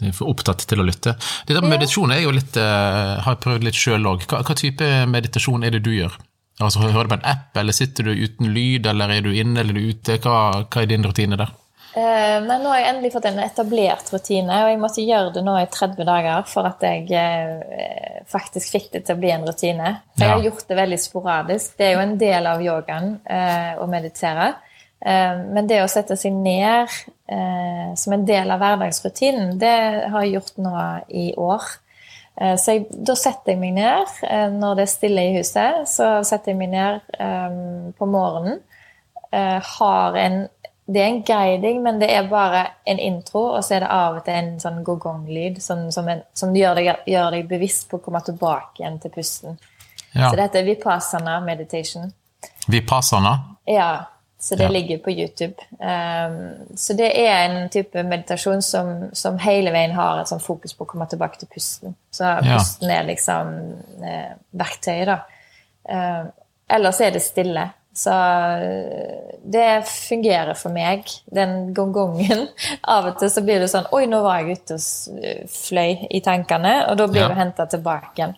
Er 0.06 0.16
for 0.16 0.32
opptatt 0.32 0.66
til 0.70 0.82
å 0.82 0.86
lytte. 0.88 1.16
Dette 1.48 1.64
med 1.64 1.76
meditasjon 1.76 2.14
er 2.14 2.24
jo 2.24 2.34
litt, 2.36 2.56
uh, 2.60 3.18
har 3.26 3.36
jeg 3.36 3.44
prøvd 3.46 3.68
litt 3.68 3.80
sjøl 3.80 4.08
òg. 4.12 4.26
Hva, 4.30 4.44
hva, 4.46 4.56
type 4.60 4.88
meditasjon 5.12 5.66
er 5.66 5.76
det 5.76 5.84
du 5.86 5.92
gjør? 5.96 6.16
Altså, 6.64 6.86
Hører 6.86 7.10
du 7.10 7.16
på 7.16 7.20
en 7.20 7.30
app, 7.34 7.52
eller 7.60 7.76
sitter 7.76 8.08
du 8.08 8.16
uten 8.16 8.54
lyd, 8.56 8.88
eller 8.88 9.12
er 9.12 9.26
du 9.26 9.32
inne 9.34 9.62
eller 9.62 9.76
er 9.76 9.80
du 9.82 9.94
ute? 9.94 10.20
Hva, 10.24 10.66
hva 10.66 10.84
er 10.84 10.92
din 10.92 11.06
rutine 11.06 11.40
der? 11.42 11.54
Uh, 11.96 12.44
men 12.44 12.60
nå 12.60 12.72
har 12.72 12.82
jeg 12.82 12.92
endelig 12.92 13.14
fått 13.16 13.30
en 13.32 13.42
etablert 13.44 14.12
rutine, 14.12 14.62
og 14.62 14.72
jeg 14.72 14.82
måtte 14.84 15.08
gjøre 15.08 15.34
det 15.36 15.46
nå 15.48 15.56
i 15.62 15.66
30 15.72 16.08
dager 16.08 16.46
for 16.52 16.68
at 16.68 16.84
jeg 16.84 17.08
uh, 17.16 18.22
faktisk 18.32 18.78
fikk 18.78 18.92
det 18.94 19.06
til 19.08 19.16
å 19.18 19.24
bli 19.24 19.34
en 19.36 19.48
rutine. 19.48 19.98
For 20.16 20.26
ja. 20.26 20.30
jeg 20.30 20.36
har 20.38 20.48
gjort 20.50 20.70
det 20.70 20.80
veldig 20.84 21.02
sporadisk. 21.02 21.76
Det 21.80 21.90
er 21.90 21.98
jo 21.98 22.06
en 22.06 22.16
del 22.22 22.54
av 22.54 22.64
yogaen 22.64 23.12
å 23.80 23.90
meditere. 23.92 24.54
Eh, 25.06 25.38
men 25.54 25.68
det 25.70 25.84
å 25.84 25.92
sette 25.92 26.18
seg 26.18 26.34
ned 26.34 26.88
eh, 26.88 26.94
som 27.26 28.14
en 28.14 28.26
del 28.28 28.52
av 28.54 28.60
hverdagsrutinen, 28.62 29.56
det 29.58 29.74
har 30.14 30.26
jeg 30.26 30.36
gjort 30.36 30.60
nå 30.62 30.74
i 31.10 31.24
år. 31.42 31.64
Eh, 32.36 32.54
så 32.60 32.76
jeg, 32.76 32.86
da 32.92 33.16
setter 33.18 33.56
jeg 33.56 33.62
meg 33.64 33.74
ned 33.78 34.52
når 34.60 34.78
det 34.78 34.86
er 34.86 34.92
stille 34.92 35.24
i 35.26 35.36
huset. 35.40 35.86
Så 35.90 36.10
setter 36.28 36.54
jeg 36.54 36.60
meg 36.60 36.74
ned 36.76 37.96
på 37.98 38.10
morgenen. 38.10 38.62
Har 39.32 40.16
en 40.16 40.46
det 40.86 41.02
er 41.02 41.08
en 41.08 41.24
guiding, 41.26 41.82
men 41.82 42.00
det 42.00 42.12
er 42.14 42.28
bare 42.30 42.68
en 42.86 43.00
intro, 43.02 43.42
og 43.56 43.64
så 43.66 43.76
er 43.76 43.86
det 43.86 43.88
av 43.90 44.20
og 44.20 44.26
til 44.28 44.36
en 44.38 44.52
sånn 44.62 44.84
gogong-lyd 44.86 45.58
som, 45.62 45.88
som, 45.92 46.10
som 46.38 46.54
gjør, 46.54 46.78
deg, 46.78 46.90
gjør, 47.10 47.32
deg, 47.34 47.48
bevisst 47.50 47.88
på 47.90 47.98
å 47.98 48.04
komme 48.06 48.22
tilbake 48.26 48.84
igjen 48.84 49.00
til 49.02 49.14
pusten. 49.16 49.58
Ja. 50.12 50.30
Så 50.30 50.36
dette 50.38 50.62
er 50.62 50.68
vipassana 50.68 51.40
meditation. 51.42 52.12
Vipassana? 52.70 53.34
Ja. 53.66 53.90
Så 54.46 54.56
det 54.56 54.64
ja. 54.64 54.70
ligger 54.70 54.98
på 54.98 55.12
YouTube. 55.12 55.54
Um, 55.80 56.78
så 56.78 56.94
det 56.94 57.08
er 57.18 57.48
en 57.48 57.70
type 57.70 58.04
meditasjon 58.04 58.62
som, 58.62 58.92
som 59.18 59.40
hele 59.42 59.72
veien 59.74 59.96
har 59.98 60.20
et 60.22 60.30
sånn 60.30 60.44
fokus 60.44 60.76
på 60.78 60.86
å 60.86 60.90
komme 60.92 61.08
tilbake 61.10 61.42
til 61.42 61.50
pusten. 61.50 61.96
Så 62.14 62.28
ja. 62.28 62.44
pusten 62.46 62.94
er 62.94 63.08
liksom 63.08 63.50
eh, 64.06 64.36
verktøyet, 64.54 65.10
da. 65.10 65.18
Uh, 65.90 66.30
ellers 66.78 67.02
er 67.02 67.18
det 67.18 67.24
stille. 67.26 67.66
Så 67.98 68.14
uh, 68.14 69.34
det 69.42 69.66
fungerer 69.90 70.54
for 70.62 70.78
meg, 70.78 71.10
den 71.26 71.74
gongongen. 71.74 72.46
Av 72.96 73.10
og 73.10 73.18
til 73.18 73.34
så 73.34 73.42
blir 73.50 73.66
det 73.66 73.74
sånn 73.74 73.90
Oi, 73.98 74.06
nå 74.12 74.22
var 74.28 74.44
jeg 74.44 74.60
ute 74.62 74.78
og 74.78 75.50
fløy 75.58 76.06
i 76.06 76.22
tankene, 76.22 76.84
og 76.92 77.02
da 77.02 77.10
blir 77.10 77.26
ja. 77.26 77.34
du 77.34 77.42
henta 77.42 77.66
tilbake 77.74 78.14
igjen. 78.22 78.38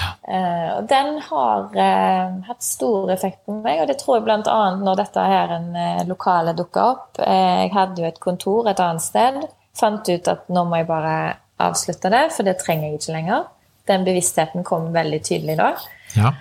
Uh, 0.00 0.70
og 0.78 0.88
den 0.90 1.16
har 1.26 1.70
uh, 1.74 2.40
hatt 2.46 2.64
stor 2.64 3.10
effekt 3.12 3.42
på 3.46 3.56
meg, 3.64 3.82
og 3.82 3.88
det 3.90 3.98
tror 4.00 4.18
jeg 4.18 4.26
bl.a. 4.28 4.58
når 4.80 5.00
dette 5.00 5.28
her 5.32 5.54
en 5.56 5.70
uh, 5.74 6.02
lokale 6.08 6.54
dukka 6.58 6.84
opp. 6.94 7.20
jeg 7.20 7.72
hadde 7.74 8.02
jo 8.02 8.08
et 8.08 8.20
kontor 8.22 8.70
et 8.70 8.82
annet 8.82 9.04
sted. 9.04 9.40
Fant 9.76 10.08
ut 10.08 10.28
at 10.30 10.50
nå 10.52 10.66
må 10.68 10.80
jeg 10.80 10.90
bare 10.90 11.16
avslutte 11.60 12.12
det, 12.12 12.26
for 12.34 12.46
det 12.46 12.58
trenger 12.60 12.88
jeg 12.88 13.00
ikke 13.00 13.16
lenger. 13.16 13.48
Den 13.90 14.04
bevisstheten 14.06 14.64
kom 14.66 14.90
veldig 14.94 15.20
tydelig 15.26 15.56
da. 15.60 15.72
Ja. 16.16 16.34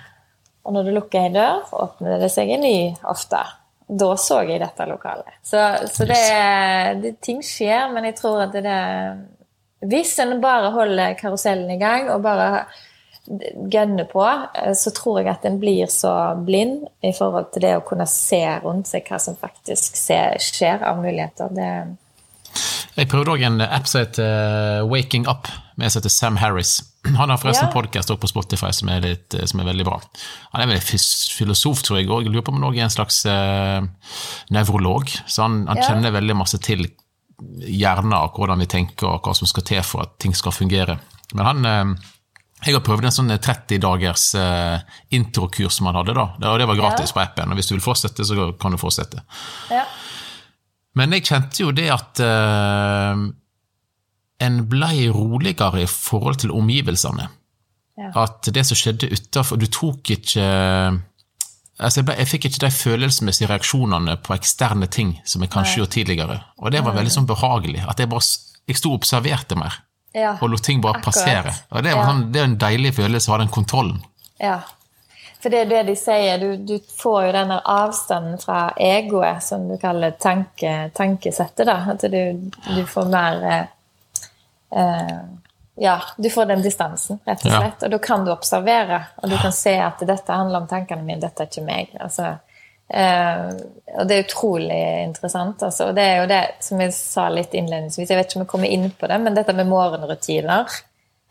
Og 0.68 0.76
når 0.76 0.86
du 0.86 0.94
lukker 0.94 1.26
ei 1.26 1.34
dør, 1.34 1.64
åpner 1.74 2.22
det 2.22 2.30
seg 2.34 2.52
en 2.54 2.64
ny 2.66 2.76
ofte. 3.10 3.42
Da 3.90 4.10
så 4.22 4.44
jeg 4.46 4.62
dette 4.62 4.86
lokalet. 4.86 5.32
Så, 5.42 5.62
så 5.90 6.06
det, 6.06 6.20
det, 7.02 7.16
ting 7.26 7.42
skjer, 7.46 7.88
men 7.94 8.06
jeg 8.06 8.20
tror 8.20 8.44
at 8.46 8.54
det, 8.54 8.62
det 8.70 9.88
Hvis 9.90 10.12
en 10.22 10.36
bare 10.44 10.70
holder 10.76 11.18
karusellen 11.18 11.72
i 11.74 11.80
gang 11.82 12.12
og 12.14 12.22
bare 12.22 12.68
gønner 13.72 14.08
på, 14.10 14.26
eh, 14.56 14.74
så 14.74 14.92
tror 14.96 15.22
jeg 15.22 15.32
at 15.32 15.46
en 15.46 15.60
blir 15.62 15.90
så 15.92 16.14
blind 16.46 16.88
i 17.06 17.14
forhold 17.16 17.52
til 17.54 17.66
det 17.68 17.78
å 17.78 17.86
kunne 17.86 18.08
se 18.10 18.44
rundt 18.64 18.90
seg 18.90 19.08
hva 19.10 19.20
som 19.22 19.38
faktisk 19.40 19.98
skjer 19.98 20.86
av 20.86 21.02
muligheter. 21.04 21.52
Det 21.54 21.72
Jeg 22.98 23.08
prøvde 23.12 23.36
òg 23.38 23.44
en 23.46 23.62
app 23.62 23.88
som 23.88 24.02
heter 24.02 24.88
Waking 24.90 25.28
Up, 25.30 25.48
med 25.78 25.92
som 25.92 26.02
heter 26.02 26.14
Sam 26.14 26.40
Harris. 26.42 26.80
Han 27.20 27.30
har 27.30 27.38
forresten 27.38 27.70
ja. 27.70 27.74
podkast 27.74 28.12
på 28.12 28.28
Spotify 28.28 28.72
som 28.76 28.90
er, 28.92 29.04
litt, 29.06 29.36
som 29.46 29.62
er, 29.62 29.70
veldig 29.70 29.86
bra. 29.88 30.00
Han 30.56 30.64
er 30.64 30.74
vel 30.74 30.82
filosof, 30.82 31.84
tror 31.86 32.02
jeg 32.02 32.10
og 32.10 32.26
jeg 32.26 32.34
Lurer 32.34 32.46
på 32.46 32.52
om 32.56 32.64
han 32.64 32.74
er 32.74 32.88
en 32.88 32.94
slags 32.94 33.22
uh, 33.30 33.86
nevrolog. 34.52 35.08
Så 35.26 35.46
han, 35.46 35.62
han 35.70 35.80
ja. 35.80 35.88
kjenner 35.88 36.18
veldig 36.18 36.36
masse 36.42 36.60
til 36.66 36.90
hjernen 37.64 38.12
og 38.18 38.36
hvordan 38.36 38.60
vi 38.60 38.68
tenker, 38.68 39.08
og 39.08 39.24
hva 39.24 39.38
som 39.38 39.48
skal 39.48 39.64
til 39.70 39.86
for 39.86 40.04
at 40.04 40.18
ting 40.20 40.36
skal 40.36 40.56
fungere. 40.56 40.98
Men 41.38 41.46
han 41.48 41.70
uh, 41.70 42.10
jeg 42.60 42.76
har 42.76 42.84
prøvd 42.84 43.08
en 43.08 43.16
sånn 43.16 43.32
30 43.32 43.80
dagers 43.84 44.26
uh, 44.36 44.80
introkurs 45.16 45.80
som 45.80 45.88
han 45.90 46.00
hadde, 46.02 46.16
da. 46.18 46.26
og 46.52 46.60
det 46.60 46.68
var 46.68 46.80
gratis 46.80 47.14
ja. 47.14 47.16
på 47.16 47.22
appen. 47.24 47.54
og 47.54 47.60
Hvis 47.60 47.70
du 47.72 47.76
vil 47.78 47.84
fortsette, 47.84 48.26
så 48.28 48.50
kan 48.60 48.76
du 48.76 48.80
fortsette. 48.82 49.24
Ja. 49.72 49.86
Men 51.00 51.16
jeg 51.16 51.28
kjente 51.30 51.64
jo 51.64 51.72
det 51.76 51.88
at 51.94 52.20
uh, 52.20 53.22
en 54.44 54.64
blei 54.72 55.08
roligere 55.14 55.86
i 55.86 55.90
forhold 55.90 56.42
til 56.44 56.52
omgivelsene. 56.56 57.30
Ja. 58.00 58.12
At 58.26 58.52
det 58.56 58.64
som 58.68 58.80
skjedde 58.80 59.10
utafor 59.12 59.60
Du 59.60 59.66
tok 59.68 60.08
ikke 60.14 60.44
altså 61.84 62.00
jeg, 62.00 62.06
ble, 62.08 62.14
jeg, 62.16 62.30
fikk 62.32 62.46
ikke 62.48 62.62
de 62.64 62.70
følelsesmessige 62.72 63.50
reaksjonene 63.50 64.16
på 64.24 64.38
eksterne 64.38 64.88
ting 64.88 65.18
som 65.28 65.44
jeg 65.44 65.52
kanskje 65.52 65.82
gjorde 65.82 65.96
tidligere. 65.98 66.38
Og 66.64 66.72
det 66.72 66.84
var 66.86 66.96
veldig 66.96 67.12
sånn 67.12 67.28
behagelig. 67.28 67.84
At 67.88 68.00
jeg 68.00 68.12
bare 68.12 68.24
jeg 68.70 68.78
sto 68.78 68.92
og 68.94 69.02
observerte 69.02 69.58
mer 69.60 69.82
ja, 70.12 70.34
og 70.42 70.50
lot 70.50 70.64
ting 70.64 70.82
bare 70.82 70.98
akkurat. 70.98 71.06
passere. 71.06 71.54
Og 71.70 71.84
det, 71.86 71.94
sånn, 71.94 72.26
det, 72.34 72.42
er 72.42 72.50
en 72.50 72.60
deilig 72.60 72.96
følelse 72.98 73.30
å 73.30 73.36
ha 73.36 73.40
den 73.44 73.52
kontrollen. 73.54 74.00
Ja, 74.42 74.62
for 75.40 75.54
det 75.54 75.62
er 75.64 75.70
det 75.72 75.84
de 75.92 75.96
sier. 75.96 76.42
Du, 76.42 76.58
du 76.68 76.80
får 77.00 77.28
jo 77.28 77.34
denne 77.36 77.60
avstanden 77.64 78.40
fra 78.42 78.70
egoet, 78.76 79.44
som 79.44 79.70
du 79.70 79.78
kaller 79.80 80.18
tanke, 80.20 80.90
tankesettet. 80.98 81.68
da, 81.70 81.78
At 81.94 82.04
du, 82.12 82.50
du 82.68 82.82
får 82.90 83.12
mer 83.14 83.46
eh, 83.48 83.70
eh, 84.82 85.20
Ja, 85.80 86.02
du 86.18 86.28
får 86.30 86.50
den 86.50 86.66
distansen, 86.66 87.22
rett 87.24 87.46
og 87.46 87.54
slett. 87.54 87.80
Ja. 87.80 87.86
Og 87.88 87.94
da 87.94 88.00
kan 88.04 88.26
du 88.28 88.34
observere, 88.34 89.04
og 89.22 89.32
du 89.32 89.38
kan 89.40 89.54
se 89.56 89.78
at 89.80 90.02
dette 90.04 90.36
handler 90.36 90.66
om 90.66 90.68
tankene 90.68 91.06
mine, 91.06 91.22
dette 91.24 91.46
er 91.46 91.52
ikke 91.52 91.64
meg. 91.64 91.94
altså 92.04 92.34
Uh, 92.90 93.54
og 94.00 94.08
det 94.10 94.16
er 94.16 94.24
utrolig 94.26 94.80
interessant. 95.04 95.62
Altså. 95.66 95.90
Og 95.90 95.98
det 95.98 96.06
er 96.06 96.24
jo 96.24 96.30
det 96.32 96.42
som 96.66 96.82
jeg 96.82 96.96
sa 96.96 97.28
litt 97.34 97.54
innledningsvis, 97.58 98.10
jeg 98.10 98.18
vet 98.18 98.32
ikke 98.32 98.42
om 98.42 98.46
jeg 98.48 98.54
kommer 98.56 98.74
inn 98.74 98.90
på 98.90 99.10
det, 99.12 99.20
men 99.22 99.38
dette 99.38 99.56
med 99.58 99.70
morgenrutiner. 99.70 100.80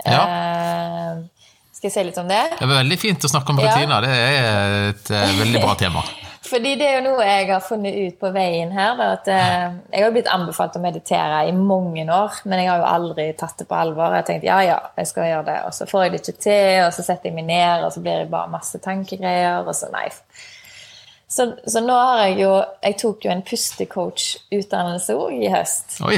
Ja. 0.07 0.23
Uh, 0.23 1.51
skal 1.75 1.91
jeg 1.91 1.95
si 1.95 2.07
litt 2.09 2.19
om 2.19 2.31
det? 2.31 2.41
Det 2.59 2.67
er 2.67 2.73
veldig 2.73 2.99
fint 2.99 3.27
å 3.27 3.31
snakke 3.31 3.55
om 3.55 3.61
rutiner. 3.63 3.99
Ja. 3.99 4.01
Det 4.07 4.17
er 4.23 4.89
et 4.93 5.13
uh, 5.15 5.37
veldig 5.43 5.63
bra 5.67 5.77
tema. 5.79 6.07
Fordi 6.49 6.77
det 6.81 6.87
er 6.87 6.95
jo 6.97 7.11
noe 7.11 7.25
jeg 7.27 7.49
har 7.51 7.61
funnet 7.61 7.97
ut 7.99 8.21
på 8.23 8.31
veien 8.33 8.71
her. 8.73 8.95
Da, 8.97 9.09
at 9.19 9.27
Jeg 9.29 10.05
har 10.05 10.13
blitt 10.15 10.31
anbefalt 10.33 10.79
å 10.79 10.81
meditere 10.81 11.43
i 11.45 11.53
mange 11.53 12.07
år, 12.07 12.39
men 12.49 12.63
jeg 12.63 12.71
har 12.71 12.81
jo 12.81 12.87
aldri 12.89 13.27
tatt 13.37 13.59
det 13.61 13.67
på 13.69 13.77
alvor. 13.77 14.15
Jeg 14.15 14.23
har 14.23 14.29
tenkt 14.31 14.47
ja, 14.47 14.61
ja, 14.65 14.79
jeg 14.97 15.11
skal 15.11 15.29
gjøre 15.29 15.49
det, 15.51 15.59
og 15.67 15.75
så 15.77 15.89
får 15.91 16.07
jeg 16.07 16.15
det 16.15 16.23
ikke 16.23 16.45
til, 16.47 16.71
og 16.87 16.95
så 16.97 17.05
setter 17.05 17.29
jeg 17.29 17.37
meg 17.37 17.51
ned, 17.51 17.85
og 17.85 17.93
så 17.93 18.05
blir 18.07 18.23
det 18.23 18.33
bare 18.33 18.55
masse 18.55 18.81
tankegreier, 18.81 19.67
og 19.67 19.77
så 19.77 19.91
nei. 19.93 20.07
Så, 21.29 21.53
så, 21.67 21.81
nå 21.85 21.93
har 21.93 22.23
jeg 22.27 22.39
jo 22.41 22.53
Jeg 22.83 22.99
tok 23.03 23.25
jo 23.27 23.31
en 23.35 23.45
pustecoach-utdannelse 23.45 25.17
òg 25.19 25.43
i 25.45 25.51
høst. 25.53 25.99
Oi. 26.09 26.17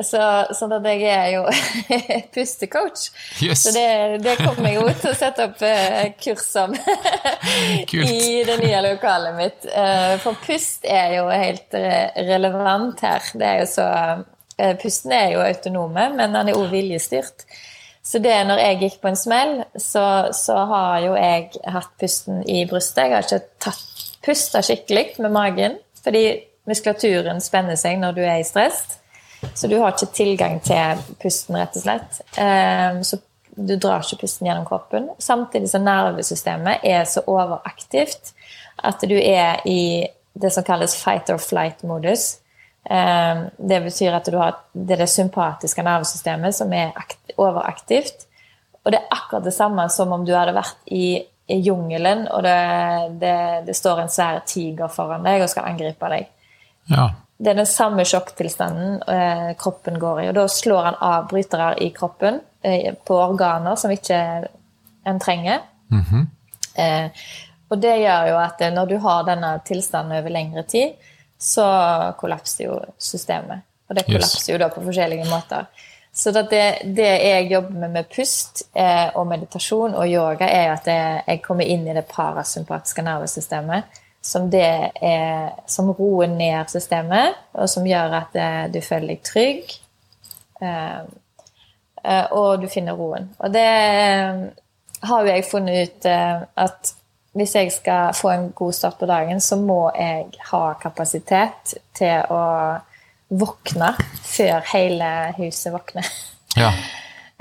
Så, 0.00 0.20
så 0.56 0.68
jeg 0.84 1.02
er 1.12 1.26
jo 1.34 1.42
pustecoach. 2.34 3.10
Yes. 3.44 3.64
Så 3.64 3.72
det, 3.76 4.20
det 4.24 4.38
kommer 4.40 4.70
jeg 4.70 4.78
jo 4.78 4.86
til 5.00 5.10
å 5.10 5.16
sette 5.16 5.48
opp 5.48 5.60
uh, 5.60 6.06
kurs 6.20 6.46
om 6.60 6.76
i 8.00 8.40
det 8.48 8.56
nye 8.62 8.80
lokalet 8.84 9.36
mitt. 9.36 9.68
Uh, 9.68 10.16
for 10.22 10.40
pust 10.44 10.88
er 10.88 11.18
jo 11.18 11.26
helt 11.28 11.76
relevant 12.30 13.04
her. 13.04 13.32
Det 13.34 13.50
er 13.54 13.64
jo 13.64 13.72
så 13.78 13.88
Pusten 14.76 15.12
er 15.16 15.30
jo 15.32 15.38
autonome, 15.40 16.02
men 16.18 16.34
den 16.36 16.50
er 16.50 16.58
òg 16.58 16.66
viljestyrt. 16.68 17.46
Så 18.04 18.18
det 18.20 18.34
når 18.48 18.60
jeg 18.60 18.78
gikk 18.80 18.98
på 19.00 19.08
en 19.08 19.16
smell, 19.16 19.52
så, 19.72 20.04
så 20.36 20.56
har 20.68 20.98
jo 21.04 21.14
jeg 21.16 21.62
hatt 21.64 21.92
pusten 22.00 22.42
i 22.48 22.64
brystet. 22.68 23.06
Jeg 23.06 23.14
har 23.14 23.24
ikke 23.24 23.62
tatt 23.62 23.89
Puste 24.24 24.62
skikkelig 24.62 25.14
med 25.18 25.32
magen, 25.32 25.78
fordi 26.04 26.24
muskulaturen 26.68 27.40
spenner 27.40 27.78
seg 27.80 28.00
når 28.00 28.16
du 28.18 28.22
er 28.24 28.40
i 28.40 28.46
stress. 28.46 28.84
Så 29.54 29.68
du 29.68 29.78
har 29.80 29.94
ikke 29.94 30.12
tilgang 30.12 30.58
til 30.64 31.00
pusten, 31.22 31.56
rett 31.56 31.76
og 31.78 31.84
slett. 31.84 32.20
Ehm, 32.40 33.00
så 33.04 33.16
du 33.56 33.74
drar 33.80 34.04
ikke 34.04 34.22
pusten 34.26 34.48
gjennom 34.48 34.66
kroppen. 34.68 35.08
Samtidig 35.18 35.70
som 35.72 35.84
nervesystemet 35.84 36.84
er 36.86 37.06
så 37.08 37.24
overaktivt 37.26 38.34
at 38.84 39.02
du 39.08 39.16
er 39.16 39.60
i 39.68 40.06
det 40.40 40.52
som 40.54 40.64
kalles 40.64 40.94
fight 40.96 41.32
or 41.32 41.40
flight-modus. 41.40 42.38
Ehm, 42.90 43.48
det 43.56 43.82
betyr 43.84 44.16
at 44.16 44.28
har 44.32 44.60
det, 44.72 44.94
er 44.94 45.04
det 45.04 45.10
sympatiske 45.10 45.82
nervesystemet 45.82 46.54
som 46.54 46.72
er 46.72 46.92
overaktivt. 47.36 48.26
Og 48.84 48.92
det 48.92 49.00
er 49.00 49.12
akkurat 49.12 49.44
det 49.44 49.54
samme 49.54 49.88
som 49.92 50.12
om 50.12 50.24
du 50.24 50.32
hadde 50.36 50.56
vært 50.56 50.78
i 50.86 51.20
i 51.50 51.58
jungelen, 51.60 52.26
og 52.28 52.42
det, 52.46 52.58
det, 53.20 53.36
det, 53.66 53.74
står 53.76 54.04
en 54.04 54.12
svær 54.12 54.40
tiger 54.46 54.88
foran 54.92 55.26
deg 55.26 55.42
og 55.44 55.50
skal 55.52 55.68
angripe 55.72 56.10
deg. 56.12 56.28
Ja. 56.90 57.10
Det 57.40 57.52
er 57.52 57.60
den 57.62 57.68
samme 57.68 58.04
sjokktilstanden 58.04 58.98
eh, 59.08 59.50
kroppen 59.58 59.98
går 60.00 60.22
i. 60.22 60.26
Og 60.28 60.34
da 60.36 60.46
slår 60.52 60.90
han 60.90 60.98
av 61.00 61.28
brytere 61.30 61.72
i 61.80 61.88
kroppen 61.96 62.40
eh, 62.62 62.92
på 62.94 63.16
organer 63.16 63.78
som 63.80 63.92
ikke 63.92 64.18
en 65.08 65.20
trenger. 65.20 65.62
Mm 65.90 66.02
-hmm. 66.02 66.26
eh, 66.82 67.10
og 67.68 67.78
det 67.78 67.96
gjør 67.96 68.28
jo 68.28 68.36
at 68.36 68.60
eh, 68.60 68.72
når 68.72 68.86
du 68.86 68.96
har 68.98 69.24
denne 69.24 69.60
tilstanden 69.64 70.18
over 70.18 70.30
lengre 70.30 70.62
tid, 70.62 70.92
så 71.38 71.66
kollapser 72.18 72.64
jo 72.64 72.80
systemet. 72.98 73.60
Og 73.88 73.96
det 73.96 74.06
kollapser 74.06 74.42
yes. 74.42 74.48
jo 74.48 74.58
da 74.58 74.68
på 74.68 74.82
forskjellige 74.84 75.28
måter. 75.30 75.66
Så 76.12 76.32
det, 76.34 76.50
det, 76.84 77.06
jeg 77.06 77.48
jobber 77.50 77.76
med 77.84 77.90
med 77.90 78.08
pust 78.10 78.64
eh, 78.74 79.08
og 79.14 79.28
meditasjon 79.30 79.94
og 79.94 80.08
yoga, 80.10 80.48
er 80.48 80.72
at 80.74 80.88
jeg 80.90 81.42
kommer 81.44 81.64
inn 81.64 81.86
i 81.86 81.94
det 81.94 82.04
parasympatiske 82.10 83.04
nervesystemet. 83.06 84.00
Som, 84.22 84.50
er, 84.52 85.54
som 85.64 85.88
roer 85.96 86.28
ned 86.28 86.68
systemet, 86.68 87.38
og 87.56 87.70
som 87.72 87.86
gjør 87.88 88.18
at 88.18 88.34
eh, 88.36 88.66
du 88.68 88.76
føler 88.84 89.14
deg 89.14 89.22
trygg. 89.24 89.72
Eh, 90.60 90.98
eh 92.04 92.26
og 92.36 92.60
du 92.60 92.68
finner 92.68 92.98
roen. 92.98 93.30
Og 93.38 93.54
det 93.54 93.64
eh, 93.64 94.42
har 95.08 95.24
jo 95.24 95.32
jeg 95.32 95.46
funnet 95.48 95.88
ut 95.88 96.10
eh, 96.10 96.42
at 96.66 96.92
hvis 97.32 97.54
jeg 97.54 97.72
skal 97.72 98.14
få 98.14 98.28
en 98.34 98.52
god 98.52 98.72
start 98.72 98.98
på 98.98 99.06
dagen, 99.06 99.40
så 99.40 99.56
må 99.56 99.90
jeg 99.94 100.26
ha 100.50 100.62
kapasitet 100.82 101.74
til 101.96 102.26
å 102.28 102.44
våkne 103.30 103.94
før 104.26 104.64
hele 104.72 105.10
huset 105.38 105.72
våkner. 105.74 106.10
Ja. 106.58 106.72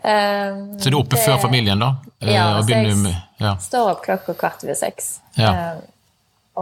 Um, 0.04 0.80
så 0.80 0.90
du 0.90 0.96
er 0.96 1.02
oppe 1.02 1.18
det, 1.18 1.24
før 1.26 1.38
familien, 1.38 1.80
da? 1.80 1.96
Eh, 2.22 2.32
ja, 2.32 2.62
så 2.64 2.72
jeg 2.72 2.96
med, 2.96 3.16
ja. 3.38 3.58
står 3.60 3.90
opp 3.92 4.06
klokka 4.06 4.36
kvart 4.40 4.64
over 4.64 4.78
seks. 4.80 5.18
Ja. 5.36 5.50
Um, 5.74 5.82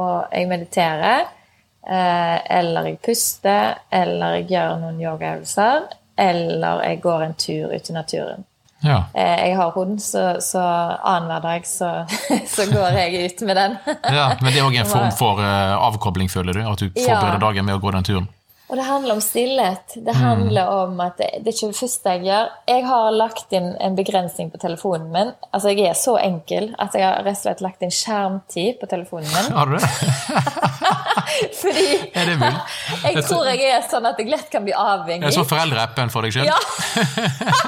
og 0.02 0.34
jeg 0.34 0.48
mediterer, 0.50 1.28
uh, 1.86 2.38
eller 2.58 2.90
jeg 2.90 2.98
puster, 3.06 3.78
eller 3.94 4.40
jeg 4.40 4.48
gjør 4.56 4.80
noen 4.82 4.98
yogaøvelser, 5.04 5.86
eller 6.18 6.82
jeg 6.88 7.02
går 7.04 7.26
en 7.28 7.38
tur 7.38 7.76
ut 7.76 7.92
i 7.92 7.94
naturen. 7.94 8.48
Ja. 8.82 9.04
Uh, 9.14 9.38
jeg 9.46 9.54
har 9.62 9.78
hund, 9.78 10.02
så, 10.02 10.26
så 10.42 10.64
annenhver 10.98 11.46
dag 11.46 11.70
så, 11.70 11.92
så, 12.56 12.66
går 12.74 12.98
jeg 13.04 13.22
ut 13.22 13.46
med 13.46 13.62
den. 13.62 13.78
ja, 14.18 14.32
Men 14.42 14.50
det 14.50 14.64
er 14.64 14.66
òg 14.66 14.82
en 14.82 14.90
form 14.96 15.14
for 15.22 15.46
avkobling, 15.46 16.34
føler 16.34 16.58
du? 16.58 16.66
At 16.66 16.82
du 16.82 16.90
forbereder 16.90 17.46
dagen 17.46 17.70
med 17.70 17.78
å 17.78 17.86
gå 17.86 17.94
den 18.00 18.10
turen? 18.10 18.32
Og 18.68 18.76
det 18.76 18.84
handler 18.84 19.16
om 19.16 19.22
stillhet. 19.22 19.94
Det 19.96 20.12
mm. 20.12 20.22
handler 20.22 20.68
om 20.68 21.00
at 21.00 21.18
det, 21.18 21.30
det 21.40 21.52
er 21.52 21.56
ikke 21.56 21.70
det 21.72 21.78
første 21.78 22.16
jeg 22.16 22.24
gjør. 22.28 22.50
Jeg 22.68 22.84
har 22.84 23.14
lagt 23.16 23.54
inn 23.56 23.70
en 23.80 23.96
begrensning 23.96 24.50
på 24.52 24.60
telefonen 24.60 25.08
min. 25.14 25.32
Altså, 25.56 25.72
Jeg 25.72 25.88
er 25.88 25.96
så 25.96 26.18
enkel 26.20 26.74
at 26.76 26.98
jeg 26.98 27.06
har 27.08 27.24
rett 27.24 27.40
og 27.40 27.46
slett 27.46 27.64
lagt 27.64 27.86
inn 27.88 27.94
skjermtid 27.96 28.82
på 28.82 28.90
telefonen 28.92 29.30
min. 29.32 29.56
Har 29.56 29.72
du 29.72 29.78
det? 29.78 29.92
Fordi 31.62 31.88
er 32.12 32.28
det 32.28 32.36
mulig? 32.42 32.60
jeg 33.08 33.24
tror 33.30 33.48
jeg 33.54 33.72
er 33.72 33.88
sånn 33.88 34.10
at 34.10 34.20
jeg 34.20 34.34
lett 34.36 34.52
kan 34.52 34.68
bli 34.68 34.76
avhengig. 34.76 35.24
Det 35.24 35.32
er 35.32 35.38
sånn 35.40 35.48
foreldreappen 35.48 36.12
for 36.12 36.28
deg 36.28 36.36
sjøl? 36.36 36.52
Ja. 36.52 36.60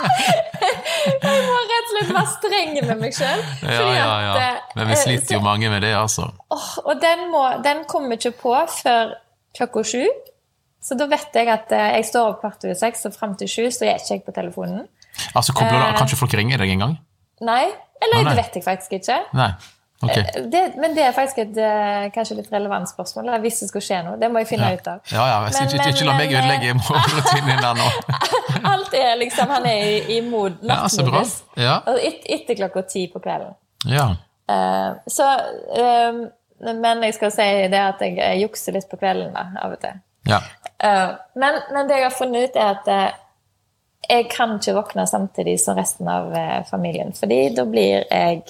jeg 1.24 1.44
må 1.48 1.60
rett 1.64 1.86
og 1.86 1.94
slett 1.94 2.12
være 2.12 2.30
streng 2.34 2.76
med 2.82 2.96
meg 3.06 3.16
sjøl. 3.16 3.46
Ja, 3.64 3.86
ja, 3.96 4.10
ja. 4.28 4.34
Eh, 4.36 4.74
Men 4.76 4.92
vi 4.92 5.00
sliter 5.00 5.40
jo 5.40 5.46
mange 5.48 5.72
med 5.72 5.88
det, 5.88 5.96
altså. 5.96 6.28
og 6.52 6.96
den, 7.00 7.30
må, 7.32 7.46
den 7.64 7.86
kommer 7.88 8.20
ikke 8.20 8.36
på 8.44 8.58
før 8.82 9.16
klokka 9.56 9.86
sju. 9.88 10.04
Så 10.82 10.96
da 11.00 11.10
vet 11.12 11.36
jeg 11.36 11.50
at 11.52 11.74
eh, 11.76 11.90
jeg 12.00 12.08
står 12.12 12.34
opp 12.34 12.44
kvart 12.44 12.64
over 12.66 12.78
seks, 12.78 13.04
og 13.10 13.16
fram 13.16 13.36
til 13.40 13.52
sju 13.52 13.66
så 13.76 13.88
er 13.88 14.00
ikke 14.00 14.16
jeg 14.16 14.24
på 14.28 14.36
telefonen. 14.36 14.88
Altså, 15.36 15.54
kobler 15.54 15.82
du, 15.82 15.98
Kan 15.98 16.08
ikke 16.08 16.22
folk 16.22 16.38
ringe 16.40 16.60
deg 16.62 16.72
engang? 16.72 16.96
Nei. 17.44 17.66
Eller 18.00 18.24
det 18.30 18.38
vet 18.40 18.56
jeg 18.60 18.64
faktisk 18.64 18.96
ikke. 19.02 19.20
Nei. 19.36 19.52
Okay. 20.02 20.24
Eh, 20.24 20.44
det, 20.48 20.62
men 20.80 20.96
det 20.96 21.04
er 21.04 21.12
faktisk 21.12 21.42
et 21.44 21.58
eh, 21.60 22.06
kanskje 22.16 22.38
litt 22.38 22.48
relevant 22.54 22.88
spørsmål. 22.88 23.28
Eller 23.28 23.44
hvis 23.44 23.60
det 23.64 23.68
skulle 23.72 23.84
skje 23.84 24.00
noe. 24.06 24.16
Det 24.22 24.30
må 24.32 24.40
jeg 24.44 24.52
finne 24.54 24.72
ja. 24.72 24.80
ut 24.80 24.88
av. 24.88 25.02
Ja, 25.12 25.26
ja, 25.28 25.40
men, 25.44 25.52
ikke, 25.52 25.82
ikke, 25.82 25.92
ikke, 25.96 26.08
la 26.08 26.16
meg 26.16 26.36
ødelegge 26.38 26.76
morgenrutinen 26.80 27.50
din 27.52 27.82
nå. 27.82 27.90
Alt 28.72 28.96
er 28.96 29.14
liksom 29.20 29.52
Han 29.52 29.68
er 29.68 29.84
i, 29.84 30.00
i 30.16 30.20
mod 30.24 30.64
nattmodus. 30.64 31.36
Ja, 31.60 31.82
ja. 31.84 31.98
Et, 32.00 32.24
etter 32.40 32.60
klokka 32.62 32.88
ti 32.88 33.06
på 33.12 33.22
kvelden. 33.24 33.58
Ja. 33.90 34.12
Uh, 34.50 34.96
så 35.08 35.28
um, 36.10 36.24
Men 36.60 37.04
jeg 37.06 37.14
skal 37.20 37.32
si 37.32 37.50
det 37.72 37.80
at 37.80 38.00
jeg, 38.02 38.16
jeg 38.18 38.40
jukser 38.48 38.76
litt 38.76 38.88
på 38.92 38.98
kvelden 39.00 39.36
da, 39.36 39.50
av 39.60 39.76
og 39.76 39.84
til. 39.84 40.00
Ja. 40.30 40.42
Uh, 40.84 41.16
men, 41.36 41.60
men, 41.74 41.88
det 41.88 41.98
jeg 42.00 42.08
har 42.08 42.16
funnet 42.16 42.50
ut, 42.50 42.56
er 42.56 42.78
at 42.78 42.88
uh, 42.88 43.18
jeg 44.10 44.30
kan 44.32 44.56
ikke 44.56 44.78
våkne 44.78 45.06
samtidig 45.10 45.58
som 45.60 45.78
resten 45.78 46.08
av 46.08 46.32
uh, 46.32 46.62
familien. 46.70 47.12
fordi 47.14 47.42
da 47.56 47.66
blir 47.68 48.06
jeg 48.08 48.46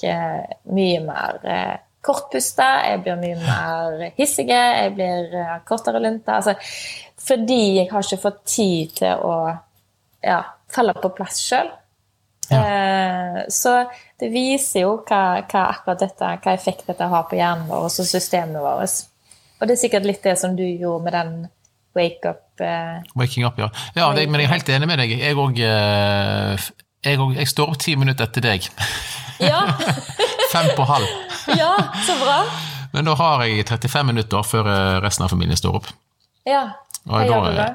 mye 0.70 1.00
mer 1.04 1.80
kortpusta, 2.06 2.68
jeg 2.88 3.02
blir 3.04 3.18
mye 3.20 3.40
mer 3.42 4.06
hissige, 4.20 4.56
jeg 4.56 4.94
blir 4.96 5.34
kortere 5.68 6.00
lunta. 6.00 6.38
Altså, 6.38 6.54
fordi 7.20 7.82
jeg 7.82 7.90
har 7.92 8.06
ikke 8.06 8.22
fått 8.22 8.40
tid 8.46 8.96
til 9.02 9.26
å 9.26 9.34
ja, 10.24 10.40
falle 10.72 10.96
på 10.96 11.12
plass 11.18 11.42
sjøl. 11.44 11.74
Ja. 12.50 13.44
Så 13.52 13.74
det 14.18 14.32
viser 14.34 14.88
jo 14.88 14.96
hva, 15.04 15.44
hva, 15.44 15.68
akkurat 15.68 16.02
dette, 16.02 16.32
hva 16.42 16.56
effekt 16.56 16.88
dette 16.88 17.10
har 17.12 17.28
på 17.30 17.38
hjernen 17.38 17.68
vår 17.70 17.90
og 17.90 17.94
systemet 17.94 18.64
vårt. 18.64 19.04
Og 19.60 19.68
det 19.68 19.76
er 19.76 19.82
sikkert 19.84 20.08
litt 20.08 20.24
det 20.24 20.38
som 20.40 20.56
du 20.56 20.64
gjorde 20.64 21.04
med 21.04 21.18
den 21.18 21.34
wake 22.00 22.32
up. 22.32 22.46
Uh, 22.60 23.00
Waking 23.20 23.46
up, 23.48 23.60
ja. 23.60 23.70
ja 23.96 24.10
det, 24.16 24.26
men 24.32 24.42
jeg 24.42 24.50
er 24.50 24.56
helt 24.56 24.72
enig 24.76 24.90
med 24.90 25.04
deg. 25.04 25.16
Jeg 25.20 25.38
òg 25.40 25.60
uh, 25.64 26.70
jeg, 27.06 27.48
står 27.48 27.72
opp 27.72 27.80
ti 27.80 27.96
minutter 28.00 28.28
etter 28.28 28.44
deg. 28.44 28.66
Ja. 29.40 29.64
Fem 30.54 30.72
på 30.76 30.84
halv. 30.90 31.08
ja, 31.56 31.72
så 32.08 32.18
bra. 32.20 32.42
Men 32.92 33.06
da 33.06 33.16
har 33.20 33.46
jeg 33.46 33.68
35 33.70 34.10
minutter 34.10 34.44
før 34.44 34.68
eh, 34.68 34.98
resten 35.04 35.28
av 35.28 35.32
familien 35.32 35.60
står 35.60 35.78
opp. 35.80 35.90
Ja, 36.50 36.64
jeg 37.06 37.30
gjør 37.30 37.52
det? 37.54 37.70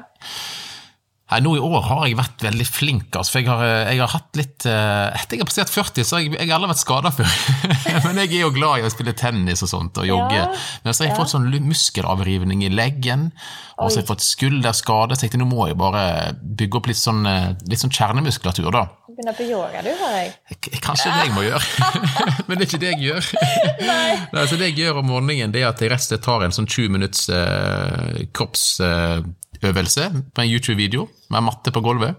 Nei, 1.25 1.39
nå 1.41 1.55
i 1.57 1.61
år 1.63 1.79
har 1.87 2.03
jeg 2.05 2.17
vært 2.19 2.43
veldig 2.45 2.65
flink. 2.69 3.15
Altså, 3.17 3.33
for 3.33 3.41
jeg 3.41 3.49
har, 3.49 3.61
eh, 3.65 3.93
jeg 3.95 4.01
har 4.03 4.11
hatt 4.13 4.37
litt 4.37 4.65
uh, 4.69 5.09
Etter 5.09 5.39
jeg 5.39 5.41
har 5.41 5.47
passert 5.49 5.71
40, 5.73 6.05
så 6.05 6.17
har 6.17 6.21
jeg, 6.21 6.35
jeg 6.37 6.51
har 6.51 6.59
aldri 6.59 6.69
vært 6.69 6.81
skada 6.83 7.11
før. 7.15 7.31
Men 8.05 8.19
jeg 8.21 8.29
er 8.29 8.43
jo 8.43 8.51
glad 8.53 8.83
i 8.83 8.85
å 8.85 8.91
spille 8.93 9.15
tennis 9.17 9.65
og 9.65 9.71
sånt, 9.71 9.97
og 9.97 10.05
jogge. 10.05 10.37
Ja, 10.37 10.51
Men 10.83 10.93
så 10.93 11.01
har 11.01 11.09
jeg 11.09 11.15
ja. 11.15 11.17
fått 11.23 11.33
sånn 11.33 11.47
muskelavrivning 11.65 12.61
i 12.67 12.69
leggen, 12.69 13.31
og 13.79 13.89
så 13.89 13.97
har 13.97 14.03
jeg 14.03 14.09
fått 14.11 14.25
skulderskade. 14.27 15.17
Så 15.17 15.25
jeg 15.25 15.33
tenkte 15.33 15.41
nå 15.41 15.47
må 15.49 15.65
jeg 15.71 15.79
bare 15.81 16.03
bygge 16.37 16.77
opp 16.77 16.89
litt 16.91 16.99
sånn, 17.01 17.25
eh, 17.31 17.47
litt 17.71 17.81
sånn 17.81 17.93
kjernemuskulatur, 17.95 18.69
da. 18.75 18.83
Begynner 19.09 19.33
på 19.37 19.47
yoga, 19.49 19.81
du, 19.81 19.89
hører 19.97 20.27
jeg. 20.27 20.75
Kanskje 20.83 21.09
det 21.09 21.23
jeg 21.25 21.33
må 21.33 21.47
gjøre. 21.47 21.89
Men 22.45 22.59
det 22.59 22.67
er 22.67 22.69
ikke 22.69 22.81
det 22.83 22.91
jeg 22.91 23.01
gjør. 23.07 23.31
Nei. 23.89 24.11
Nei, 24.29 24.45
så 24.45 24.61
det 24.61 24.69
jeg 24.69 24.77
gjør 24.83 25.01
om 25.01 25.09
morgenen, 25.09 25.55
det 25.55 25.65
er 25.65 25.71
at 25.71 25.81
jeg 25.81 25.89
rett 25.89 26.05
og 26.05 26.11
slett 26.11 26.25
tar 26.27 26.45
en 26.45 26.53
sånn 26.53 26.69
20 26.69 26.93
minutts 26.99 27.25
eh, 27.33 28.29
kropps... 28.35 28.67
Uh, 28.83 29.25
øvelse 29.71 30.09
på 30.33 30.43
en 30.43 30.51
YouTube-video 30.51 31.07
med 31.33 31.45
matte 31.47 31.73
på 31.73 31.83
gulvet. 31.85 32.15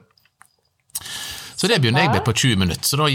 Så 1.56 1.70
det 1.70 1.78
begynner 1.80 2.04
jeg 2.04 2.12
med 2.12 2.24
på 2.24 2.34
20 2.36 2.58
minutter. 2.60 2.84
Så 2.84 2.98
da 3.00 3.06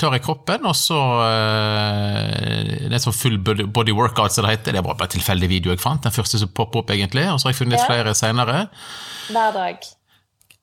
tar 0.00 0.14
jeg 0.16 0.24
kroppen, 0.24 0.64
og 0.64 0.72
så 0.78 1.00
uh, 1.20 2.62
Det 2.88 2.94
er 2.96 3.02
sånn 3.02 3.16
full 3.16 3.36
body 3.44 3.92
workout, 3.92 4.32
som 4.32 4.46
det 4.46 4.54
heter. 4.54 4.78
Det 4.78 4.84
var 4.86 4.96
bare 4.96 5.10
en 5.10 5.16
tilfeldig 5.18 5.50
video 5.50 5.74
jeg 5.74 5.82
fant. 5.82 6.00
Den 6.06 6.14
første 6.14 6.40
som 6.40 6.52
popper 6.56 6.80
opp, 6.80 6.94
egentlig. 6.94 7.26
Og 7.28 7.42
så 7.42 7.50
har 7.50 7.54
jeg 7.54 7.60
funnet 7.60 7.82
ja. 7.82 7.84
flere 7.90 8.16
seinere. 8.16 8.62
Hver 9.28 9.52
dag? 9.58 9.84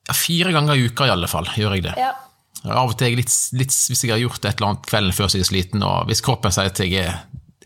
Ja, 0.08 0.16
fire 0.18 0.50
ganger 0.54 0.74
i 0.74 0.90
uka 0.90 1.06
i 1.06 1.14
alle 1.14 1.30
fall 1.30 1.46
gjør 1.54 1.76
jeg 1.78 1.86
det. 1.86 1.94
Ja. 2.00 2.10
Av 2.62 2.90
og 2.90 2.98
til 2.98 3.14
litt, 3.18 3.30
litt, 3.58 3.74
hvis 3.74 4.02
jeg 4.02 4.12
har 4.12 4.20
gjort 4.22 4.42
et 4.42 4.56
eller 4.56 4.72
annet 4.72 4.90
kvelden 4.90 5.14
før 5.14 5.30
så 5.30 5.38
jeg 5.38 5.46
er 5.46 5.50
sliten, 5.50 5.86
og 5.86 6.10
hvis 6.10 6.22
kroppen 6.26 6.54
sier 6.54 6.70
at 6.70 6.82
jeg 6.82 7.06
er 7.06 7.22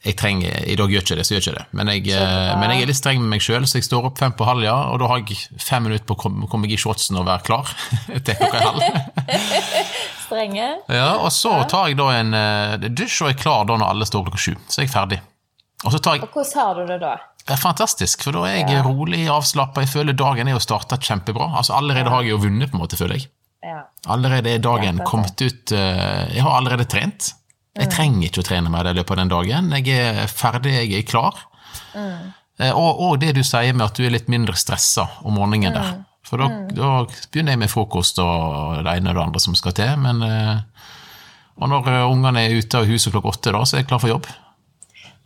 jeg 0.06 0.16
trenger, 0.20 0.60
I 0.70 0.76
dag 0.78 0.92
gjør 0.92 1.02
ikke 1.02 1.16
det, 1.18 1.24
så 1.26 1.34
gjør 1.34 1.42
ikke 1.42 1.54
det. 1.56 1.64
Men 1.78 1.90
jeg, 1.90 2.02
eh, 2.14 2.50
men 2.60 2.72
jeg 2.72 2.84
er 2.84 2.90
litt 2.90 2.98
streng 2.98 3.22
med 3.22 3.32
meg 3.34 3.42
sjøl, 3.42 3.66
så 3.66 3.80
jeg 3.80 3.86
står 3.88 4.06
opp 4.10 4.20
fem 4.22 4.34
på 4.38 4.46
halv, 4.46 4.62
ja, 4.62 4.76
og 4.92 5.00
da 5.02 5.08
har 5.10 5.22
jeg 5.22 5.38
fem 5.62 5.86
minutter 5.88 6.06
på 6.06 6.14
å 6.14 6.20
komme, 6.20 6.50
komme 6.50 6.70
i 6.70 6.78
shotsen 6.78 7.18
og 7.18 7.26
være 7.26 7.46
klar 7.48 7.72
til 8.26 8.38
klokka 8.38 8.60
halv. 8.62 8.84
Strenge. 10.26 10.68
Ja, 10.90 11.08
og 11.18 11.30
så 11.34 11.54
tar 11.70 11.90
jeg 11.90 11.98
da 11.98 12.10
en 12.16 12.34
uh, 12.34 12.86
dusj 12.86 13.24
og 13.24 13.32
er 13.32 13.40
klar 13.40 13.66
da 13.66 13.78
når 13.78 13.94
alle 13.94 14.08
står 14.08 14.26
klokka 14.26 14.42
sju. 14.42 14.52
Så 14.66 14.82
er 14.82 14.86
jeg 14.86 14.92
ferdig. 14.94 15.18
Og, 15.84 15.90
så 15.94 16.00
tar 16.02 16.18
jeg, 16.18 16.26
og 16.26 16.34
hvordan 16.34 16.62
har 16.62 16.78
du 16.78 16.92
det 16.92 17.00
da? 17.02 17.14
Det 17.46 17.54
er 17.54 17.62
fantastisk, 17.62 18.24
for 18.26 18.34
da 18.34 18.42
er 18.48 18.56
jeg 18.58 18.74
ja. 18.74 18.82
rolig, 18.82 19.20
avslappa. 19.30 19.84
Jeg 19.84 19.92
føler 19.92 20.16
dagen 20.18 20.50
er 20.50 20.56
jo 20.56 20.62
starta 20.62 20.98
kjempebra. 20.98 21.52
Altså 21.60 21.76
Allerede 21.78 22.10
har 22.10 22.24
jeg 22.26 22.34
jo 22.34 22.40
vunnet, 22.42 22.72
på 22.72 22.78
en 22.78 22.82
måte, 22.82 22.98
føler 22.98 23.20
jeg. 23.20 23.28
Ja. 23.66 23.84
Allerede 24.10 24.50
er 24.50 24.62
dagen 24.62 24.98
kommet 25.06 25.40
ut 25.42 25.72
uh, 25.74 26.26
Jeg 26.30 26.42
har 26.42 26.58
allerede 26.58 26.86
trent. 26.90 27.32
Jeg 27.76 27.92
trenger 27.92 28.28
ikke 28.28 28.42
å 28.42 28.48
trene 28.48 28.72
mer 28.72 28.88
i 28.88 28.96
løpet 28.96 29.14
av 29.14 29.20
den 29.20 29.32
dagen. 29.32 29.70
Jeg 29.76 30.00
er 30.00 30.32
ferdig, 30.32 30.74
jeg 30.78 30.92
er 30.96 31.06
klar. 31.08 31.38
Mm. 31.92 32.32
Og, 32.72 33.00
og, 33.04 33.16
det 33.20 33.34
du 33.36 33.42
sier 33.44 33.76
med 33.76 33.84
at 33.84 33.98
du 33.98 34.06
er 34.06 34.14
litt 34.14 34.30
mindre 34.32 34.56
stressa 34.56 35.04
om 35.28 35.36
morgenen 35.36 35.76
der. 35.76 35.90
Mm. 35.92 36.04
For 36.26 36.42
da, 36.42 36.48
mm. 36.50 36.70
da, 36.74 36.92
begynner 37.30 37.54
jeg 37.54 37.62
med 37.62 37.70
frokost 37.70 38.18
og 38.22 38.80
det 38.82 38.96
ene 38.96 39.12
og 39.12 39.18
det 39.18 39.26
andre 39.28 39.42
som 39.44 39.58
skal 39.58 39.76
til. 39.76 39.92
Men, 40.02 40.24
eh, 40.26 40.88
og 41.60 41.70
når 41.70 41.92
eh, 41.92 42.06
ungene 42.08 42.42
er 42.42 42.56
ute 42.56 42.80
av 42.80 42.88
huset 42.88 43.14
klokka 43.14 43.34
åtte, 43.34 43.54
da, 43.54 43.62
så 43.62 43.76
er 43.76 43.84
jeg 43.84 43.90
klar 43.92 44.02
for 44.02 44.12
jobb. 44.14 44.26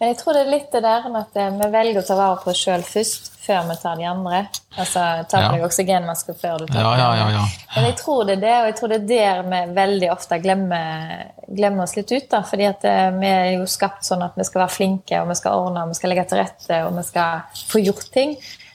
Men 0.00 0.14
jeg 0.14 0.16
tror 0.16 0.32
det 0.32 0.46
er 0.46 0.48
litt 0.48 0.70
det 0.72 0.80
der 0.80 1.08
med 1.12 1.26
at 1.26 1.34
eh, 1.36 1.50
vi 1.60 1.66
velger 1.74 2.00
å 2.00 2.06
ta 2.08 2.14
vare 2.16 2.36
på 2.40 2.48
oss 2.54 2.60
sjøl 2.64 2.84
først, 2.88 3.26
før 3.44 3.66
vi 3.68 3.74
tar 3.82 3.98
de 4.00 4.06
andre. 4.08 4.38
Altså 4.80 5.02
ta 5.28 5.42
på 5.42 5.50
deg 5.52 5.60
ja. 5.60 5.66
oksygenmaske 5.66 6.34
før 6.40 6.62
du 6.62 6.70
tar 6.70 6.86
ja, 6.86 7.10
ja, 7.18 7.26
ja, 7.34 7.42
Men 7.74 7.88
jeg 7.90 7.96
tror 7.98 8.22
det 8.24 8.38
er 8.38 8.40
det, 8.46 8.54
og 8.62 8.68
jeg 8.70 8.76
tror 8.78 8.92
det 8.94 8.98
er 9.00 9.10
der 9.10 9.42
vi 9.50 9.60
veldig 9.76 10.10
ofte 10.14 10.38
glemmer, 10.40 11.26
glemmer 11.52 11.84
oss 11.84 11.96
litt 11.98 12.14
ut. 12.14 12.30
da, 12.32 12.40
fordi 12.48 12.70
at 12.70 12.86
eh, 12.88 13.10
vi 13.18 13.28
er 13.28 13.50
jo 13.58 13.68
skapt 13.68 14.08
sånn 14.08 14.24
at 14.24 14.40
vi 14.40 14.48
skal 14.48 14.64
være 14.64 14.76
flinke, 14.78 15.20
og 15.20 15.28
vi 15.34 15.36
skal 15.42 15.66
ordne, 15.66 15.84
og 15.84 15.92
vi 15.92 16.00
skal 16.00 16.14
legge 16.14 16.26
til 16.32 16.40
rette, 16.40 16.80
og 16.86 16.96
vi 16.96 17.04
skal 17.10 17.60
få 17.68 17.84
gjort 17.84 18.08
ting. 18.16 18.32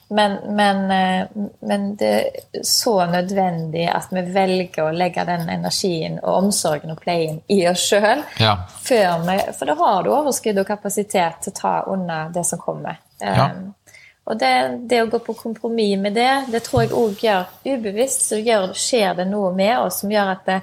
Men, 0.08 0.56
men, 0.56 0.92
eh, 0.92 1.28
men, 1.60 1.96
det 1.96 2.06
er 2.06 2.64
så 2.64 3.06
nødvendig 3.06 3.88
at 3.90 4.12
vi 4.14 4.22
velger 4.22 4.86
å 4.86 4.94
legge 4.94 5.24
den 5.26 5.48
energien 5.50 6.20
og 6.22 6.44
omsorgen 6.44 6.94
og 6.94 7.00
pleien 7.02 7.40
i 7.50 7.64
oss 7.70 7.88
sjøl. 7.90 8.22
Ja. 8.38 8.54
For 8.86 9.66
da 9.66 9.78
har 9.80 10.06
du 10.06 10.12
overskudd 10.14 10.62
og 10.62 10.68
kapasitet 10.70 11.42
til 11.42 11.56
å 11.56 11.58
ta 11.58 11.74
unna 11.90 12.20
det 12.34 12.46
som 12.46 12.62
kommer. 12.62 13.02
Ja. 13.18 13.50
Um, 13.50 13.74
og 14.26 14.40
det, 14.42 14.54
det, 14.90 15.02
å 15.02 15.10
gå 15.10 15.20
på 15.26 15.38
kompromiss 15.38 15.98
med 16.02 16.14
det, 16.18 16.32
det 16.54 16.62
tror 16.66 16.86
jeg 16.86 16.94
òg 16.98 17.26
gjør 17.26 17.50
ubevisst, 17.66 18.28
så 18.30 18.40
gjør, 18.42 18.72
skjer 18.78 19.18
det 19.18 19.28
noe 19.30 19.52
med 19.58 19.78
oss 19.80 20.04
som 20.04 20.14
gjør 20.14 20.34
at 20.36 20.48
det, 20.50 20.60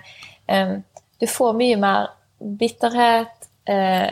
um, 0.50 0.76
du 1.18 1.26
får 1.30 1.58
mye 1.58 1.78
mer 1.82 2.12
bitterhet. 2.62 3.50
Uh, 3.66 4.10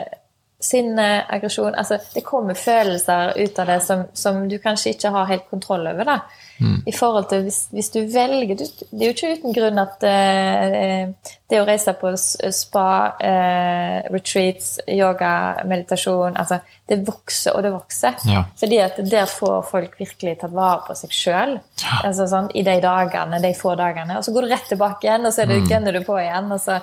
sinne, 0.61 1.07
aggresjon 1.29 1.75
altså, 1.75 1.97
Det 2.13 2.23
kommer 2.25 2.57
følelser 2.57 3.33
ut 3.37 3.59
av 3.59 3.73
det 3.73 3.79
som, 3.85 4.05
som, 4.13 4.43
du 4.49 4.57
kanskje 4.61 4.95
ikke 4.95 5.11
har 5.13 5.29
helt 5.29 5.49
kontroll 5.49 5.87
over. 5.89 6.05
da. 6.05 6.19
Mm. 6.61 6.81
I 6.85 6.93
forhold 6.93 7.25
til 7.31 7.41
hvis, 7.47 7.63
hvis, 7.73 7.89
du 7.89 8.03
velger 8.13 8.59
Det 8.59 8.99
er 8.99 9.07
jo 9.07 9.13
ikke 9.15 9.31
uten 9.33 9.55
grunn 9.55 9.81
at 9.81 10.03
uh, 10.05 11.31
det 11.49 11.57
å 11.57 11.65
reise 11.65 11.95
på 11.97 12.11
spa, 12.21 12.89
uh, 13.17 14.11
retreats, 14.13 14.75
yoga, 14.85 15.31
meditasjon 15.65 16.37
altså, 16.37 16.59
Det 16.85 16.99
vokser 17.07 17.57
og 17.57 17.65
det 17.65 17.73
vokser. 17.73 18.21
Ja. 18.29 18.43
Fordi 18.59 18.77
at 18.83 19.01
der 19.09 19.25
får 19.31 19.65
folk 19.71 19.97
virkelig 19.99 20.37
tatt 20.43 20.53
vare 20.53 20.83
på 20.85 20.97
seg 20.99 21.15
sjøl 21.15 21.55
ja. 21.57 21.97
altså, 22.03 22.29
sånn, 22.29 22.51
i 22.53 22.65
de 22.67 22.77
dagene, 22.83 23.41
de 23.41 23.55
få 23.57 23.73
dagene. 23.79 24.19
Og 24.19 24.27
så 24.27 24.35
går 24.35 24.45
du 24.45 24.53
rett 24.53 24.69
tilbake 24.69 25.07
igjen, 25.09 25.25
og 25.25 25.33
så 25.33 25.43
er 25.43 25.51
det, 25.53 25.63
mm. 25.65 25.73
gønner 25.73 25.97
du 25.97 26.05
på 26.05 26.21
igjen. 26.21 26.53
og 26.53 26.61
så 26.61 26.77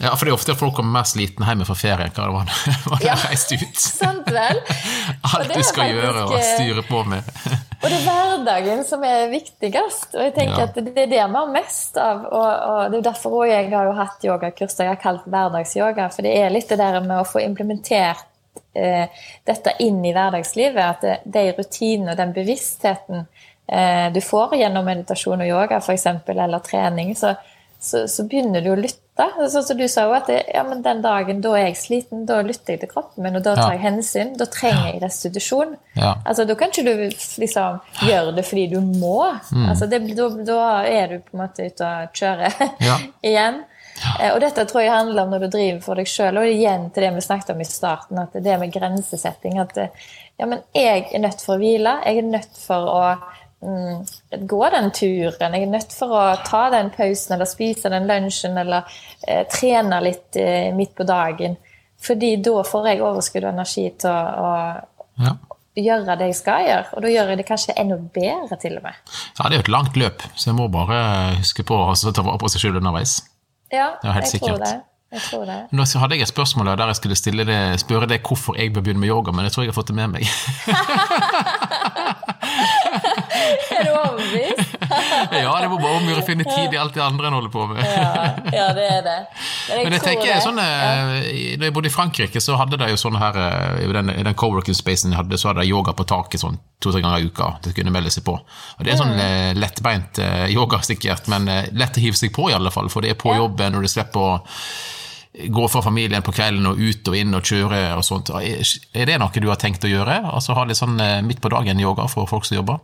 ja, 0.00 0.14
for 0.16 0.24
det 0.24 0.32
er 0.32 0.36
ofte 0.36 0.54
at 0.54 0.60
folk 0.60 0.74
kommer 0.78 0.94
mer 1.00 1.08
slitne 1.08 1.44
hjemme 1.44 1.66
fra 1.68 1.76
ferie 1.76 2.06
enn 2.08 2.14
hva 2.16 2.26
det 2.26 2.34
var 2.34 2.46
da 2.48 2.98
de 3.02 3.16
reiste 3.26 3.58
ut. 3.60 3.80
Sant 3.80 4.30
vel? 4.32 4.60
Alt 5.34 5.52
du 5.52 5.64
skal 5.66 5.92
gjøre 5.92 6.22
og 6.24 6.36
styre 6.40 6.84
på 6.88 7.02
med. 7.10 7.28
og 7.82 7.84
det 7.84 7.98
er 7.98 8.06
hverdagen 8.06 8.82
som 8.88 9.04
er 9.04 9.26
viktigst, 9.32 10.14
og 10.16 10.24
jeg 10.24 10.34
tenker 10.38 10.56
ja. 10.56 10.68
at 10.70 10.78
det 10.80 10.94
er 10.94 11.10
det 11.10 11.10
vi 11.12 11.20
har 11.20 11.52
mest 11.52 12.00
av. 12.00 12.24
Og, 12.30 12.48
og 12.48 12.80
det 12.94 13.00
er 13.02 13.06
derfor 13.10 13.44
jeg 13.50 13.68
har 13.74 13.90
jo 13.90 13.98
hatt 13.98 14.26
yogakurs 14.30 14.78
jeg 14.80 14.88
har 14.88 15.00
kalt 15.02 15.28
hverdagsyoga, 15.28 16.08
for 16.14 16.26
det 16.26 16.32
er 16.38 16.54
litt 16.54 16.72
det 16.72 16.80
der 16.80 17.00
med 17.04 17.18
å 17.20 17.28
få 17.28 17.44
implementert 17.44 18.24
eh, 18.72 19.22
dette 19.44 19.76
inn 19.84 20.00
i 20.04 20.14
hverdagslivet. 20.16 20.80
At 20.80 21.04
det, 21.04 21.18
de 21.28 21.44
rutinene 21.58 22.14
og 22.14 22.20
den 22.22 22.34
bevisstheten 22.36 23.26
eh, 23.68 24.08
du 24.14 24.20
får 24.24 24.56
gjennom 24.62 24.88
meditasjon 24.88 25.44
og 25.44 25.52
yoga 25.52 25.80
f.eks., 25.84 26.08
eller 26.32 26.64
trening, 26.64 27.12
så, 27.16 27.36
så, 27.76 28.06
så 28.08 28.24
begynner 28.24 28.64
du 28.64 28.72
å 28.72 28.80
lytte 28.80 29.09
da. 29.20 29.48
Sånn 29.52 29.66
som 29.68 29.78
du 29.78 29.86
sa 29.90 30.06
jo, 30.08 30.14
at 30.16 30.28
det, 30.30 30.40
ja, 30.54 30.64
men 30.66 30.82
den 30.84 31.02
dagen 31.04 31.42
da 31.44 31.52
er 31.58 31.68
jeg 31.68 31.78
sliten, 31.80 32.24
da 32.28 32.40
lytter 32.44 32.74
jeg 32.74 32.82
til 32.82 32.90
kroppen 32.90 33.24
min, 33.26 33.38
og 33.38 33.44
da 33.46 33.54
tar 33.58 33.74
jeg 33.76 33.82
hensyn. 33.84 34.34
Da 34.40 34.48
trenger 34.50 34.90
jeg 34.90 35.02
restitusjon. 35.04 35.76
Ja. 35.98 36.14
Altså, 36.24 36.46
Da 36.48 36.56
kan 36.58 36.72
ikke 36.72 36.86
du 36.86 37.04
liksom 37.42 37.80
gjøre 38.06 38.34
det 38.36 38.46
fordi 38.48 38.66
du 38.72 38.78
må. 38.80 39.30
Mm. 39.52 39.66
Altså, 39.72 39.90
det, 39.90 40.02
da, 40.18 40.30
da, 40.48 40.62
er 40.88 41.12
du 41.12 41.18
på 41.20 41.36
en 41.36 41.42
måte 41.44 41.68
ute 41.68 41.90
og 41.90 42.22
kjører 42.22 42.56
ja. 42.88 42.96
igjen. 43.22 43.62
Ja. 44.00 44.30
og 44.32 44.38
dette 44.40 44.62
tror 44.64 44.80
jeg 44.80 44.94
handler 44.94 45.26
om 45.26 45.32
når 45.34 45.42
du 45.44 45.50
driver 45.52 45.80
for 45.84 46.00
deg 46.00 46.08
sjøl, 46.08 46.38
og 46.40 46.48
igjen 46.48 46.86
til 46.94 47.04
det 47.04 47.10
vi 47.18 47.24
snakket 47.26 47.50
om 47.52 47.60
i 47.60 47.66
starten, 47.68 48.20
at 48.22 48.38
det 48.40 48.56
med 48.62 48.72
grensesetting. 48.72 49.58
At 49.60 49.76
ja, 49.76 50.46
men 50.48 50.62
jeg 50.72 51.04
er 51.12 51.20
nødt 51.20 51.44
for 51.44 51.58
å 51.58 51.60
hvile. 51.60 51.98
Jeg 52.06 52.22
er 52.22 52.30
nødt 52.32 52.62
for 52.62 52.88
å 52.88 53.02
mm, 53.62 54.04
gå 54.46 54.60
den 54.70 54.90
turen. 54.90 55.54
Jeg 55.54 55.66
er 55.66 55.72
nødt 55.72 55.94
for 55.96 56.16
å 56.16 56.24
ta 56.46 56.66
den 56.74 56.90
pausen 56.94 57.36
eller 57.36 57.48
spise 57.48 57.92
den 57.92 58.08
lunsjen 58.10 58.58
eller 58.60 58.88
eh, 59.26 59.46
trene 59.50 60.00
litt 60.04 60.38
eh, 60.40 60.70
midt 60.76 60.94
på 60.98 61.06
dagen. 61.08 61.56
Fordi 62.00 62.34
da 62.40 62.62
får 62.64 62.92
jeg 62.92 63.02
overskudd 63.04 63.44
og 63.44 63.52
energi 63.52 63.86
til 64.00 64.10
å, 64.10 64.20
å 64.40 65.24
ja. 65.26 65.34
gjøre 65.76 66.16
det 66.20 66.30
jeg 66.30 66.38
skal 66.40 66.68
gjøre. 66.68 66.86
Og 66.96 67.04
da 67.04 67.14
gjør 67.14 67.32
jeg 67.32 67.40
det 67.42 67.48
kanskje 67.50 67.76
enda 67.80 67.98
bedre, 68.14 68.60
til 68.62 68.78
og 68.78 68.86
med. 68.86 69.02
Ja, 69.36 69.42
det 69.42 69.50
er 69.50 69.58
jo 69.58 69.66
et 69.66 69.74
langt 69.76 69.98
løp, 70.00 70.24
så 70.34 70.50
jeg 70.50 70.56
må 70.56 70.70
bare 70.72 71.00
huske 71.40 71.66
på 71.68 71.76
å 71.76 71.98
ta 72.00 72.24
vare 72.24 72.40
på 72.40 72.52
seg 72.52 72.64
sjøl 72.64 72.80
underveis. 72.80 73.18
Ja, 73.70 73.92
det 74.00 74.14
helt 74.16 74.26
jeg 74.26 74.38
sikkert. 74.38 74.56
tror 74.56 74.64
det. 74.64 74.78
Jeg 75.10 75.22
tror 75.26 75.44
det. 75.44 75.58
Nå 75.74 75.84
hadde 75.98 76.14
jeg 76.14 76.22
et 76.22 76.30
spørsmål 76.30 76.66
der 76.78 76.86
jeg 76.86 76.96
skulle 77.00 77.44
det, 77.48 77.80
spørre 77.82 78.06
deg 78.06 78.22
hvorfor 78.22 78.54
jeg 78.58 78.70
bør 78.72 78.84
begynne 78.86 79.02
med 79.02 79.10
yoga, 79.10 79.34
men 79.34 79.44
jeg 79.44 79.52
tror 79.52 79.64
jeg 79.64 79.72
har 79.72 79.78
fått 79.78 79.90
det 79.90 79.98
med 79.98 80.08
meg. 80.14 80.22
er 83.76 83.86
du 83.86 83.90
overbevist? 83.92 84.76
Ja, 85.40 85.52
det 85.62 85.68
må 85.70 85.78
bare 85.78 86.00
om 86.00 86.08
å 86.10 86.22
finne 86.26 86.44
tid 86.46 86.74
i 86.74 86.78
alt 86.80 86.96
det 86.96 87.02
andre 87.04 87.28
en 87.28 87.36
holder 87.36 87.52
på 87.52 87.66
med. 87.70 87.80
ja, 87.84 88.32
ja, 88.54 88.66
det 88.76 88.86
er 88.90 89.02
det. 89.06 89.16
Men 89.30 89.76
jeg, 89.76 89.84
Men 89.84 89.96
jeg 89.96 90.04
tenker, 90.04 90.26
det. 90.32 90.40
Sånne, 90.44 90.66
ja. 90.66 91.20
Da 91.60 91.68
jeg 91.68 91.76
bodde 91.76 91.90
i 91.90 91.94
Frankrike, 91.94 92.42
så 92.42 92.58
hadde 92.58 92.78
de 92.80 92.90
jo 92.90 92.98
sånne 93.00 93.22
her 93.22 93.38
I 93.84 93.88
den, 93.94 94.12
i 94.14 94.26
den 94.26 94.36
co-working 94.38 94.76
spacen 94.76 95.14
jeg 95.14 95.20
hadde, 95.20 95.38
så 95.40 95.50
hadde 95.50 95.64
de 95.64 95.70
yoga 95.70 95.94
på 95.96 96.06
taket 96.10 96.42
sånn 96.42 96.58
to-tre 96.82 97.02
ganger 97.04 97.22
i 97.22 97.30
uka. 97.30 97.52
Det 97.64 97.74
kunne 97.76 97.94
melde 97.94 98.12
seg 98.12 98.26
på. 98.26 98.34
Og 98.34 98.86
Det 98.86 98.94
er 98.94 99.00
sånn 99.00 99.14
mm. 99.14 99.60
lettbeint 99.60 100.22
yoga, 100.50 100.80
sikkert, 100.86 101.28
men 101.32 101.48
lett 101.50 102.00
å 102.00 102.02
hive 102.02 102.18
seg 102.18 102.34
på, 102.34 102.50
i 102.50 102.56
alle 102.56 102.72
fall. 102.74 102.90
For 102.92 103.04
det 103.04 103.14
er 103.14 103.20
på 103.20 103.34
ja. 103.34 103.44
jobben, 103.44 103.78
og 103.78 103.86
du 103.86 103.92
slipper 103.92 104.26
å 104.26 104.32
gå 105.32 105.68
for 105.68 105.82
familien 105.82 106.22
på 106.22 106.32
kvelden 106.34 106.66
og 106.66 106.78
ut 106.78 107.08
og 107.08 107.16
inn 107.16 107.36
og 107.36 107.46
kjøre 107.46 107.82
og 107.96 108.04
sånt. 108.06 108.32
Er 108.34 109.06
det 109.06 109.18
noe 109.22 109.42
du 109.42 109.48
har 109.48 109.60
tenkt 109.60 109.84
å 109.86 109.90
gjøre? 109.90 110.20
Altså 110.26 110.56
Ha 110.58 110.66
litt 110.66 110.80
sånn 110.80 110.98
eh, 111.00 111.20
midt 111.22 111.42
på 111.42 111.52
dagen-yoga 111.52 112.08
for 112.10 112.28
folk 112.30 112.48
som 112.48 112.58
jobber? 112.60 112.80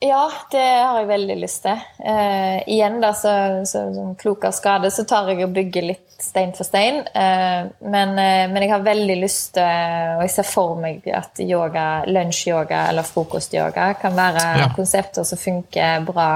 Ja, 0.00 0.30
det 0.52 0.64
har 0.64 0.98
jeg 1.02 1.08
veldig 1.10 1.34
lyst 1.42 1.62
til. 1.66 1.80
Eh, 2.00 2.62
igjen, 2.72 3.00
da, 3.02 3.10
så, 3.12 3.32
så, 3.68 3.82
som 3.92 4.14
klok 4.16 4.46
av 4.48 4.54
skade, 4.56 4.88
så 4.94 5.04
tar 5.04 5.28
jeg 5.28 5.44
og 5.44 5.52
bygger 5.52 5.84
litt 5.90 6.24
stein 6.24 6.54
for 6.56 6.64
stein. 6.64 7.02
Eh, 7.04 7.68
men, 7.84 8.14
eh, 8.16 8.46
men, 8.48 8.62
jeg 8.64 8.72
har 8.72 8.84
veldig 8.84 9.16
lyst 9.20 9.54
til 9.58 10.16
Og 10.16 10.24
jeg 10.24 10.32
ser 10.34 10.48
for 10.48 10.80
meg 10.80 11.04
at 11.12 11.40
yoga, 11.44 11.86
lunsjyoga 12.08 12.86
eller 12.90 13.04
frokostyoga 13.08 13.92
kan 14.00 14.16
være 14.16 14.46
ja. 14.62 14.70
konsepter 14.76 15.28
som 15.28 15.40
funker 15.40 16.04
bra 16.08 16.30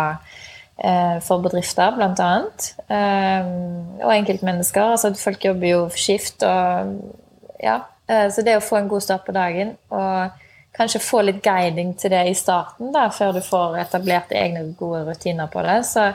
Eh, 0.77 1.21
for 1.23 1.39
bedrifter, 1.39 1.93
bl.a. 1.95 2.31
Eh, 2.97 3.51
og 4.03 4.11
enkeltmennesker. 4.11 4.97
Altså 4.97 5.13
folk 5.15 5.45
jobber 5.45 5.71
jo 5.71 5.85
skift 5.95 6.43
og 6.43 6.97
Ja. 7.63 7.81
Eh, 8.09 8.29
så 8.31 8.43
det 8.43 8.57
å 8.59 8.65
få 8.65 8.77
en 8.77 8.89
god 8.89 9.01
start 9.01 9.25
på 9.25 9.33
dagen 9.33 9.77
og 9.91 10.31
kanskje 10.75 11.03
få 11.03 11.23
litt 11.23 11.43
guiding 11.45 11.95
til 11.99 12.13
det 12.15 12.25
i 12.31 12.37
starten, 12.39 12.93
da, 12.95 13.09
før 13.15 13.37
du 13.37 13.41
får 13.45 13.79
etablert 13.85 14.35
egne 14.35 14.67
gode 14.79 15.05
rutiner 15.09 15.51
på 15.53 15.63
det, 15.67 15.79
så, 15.87 16.09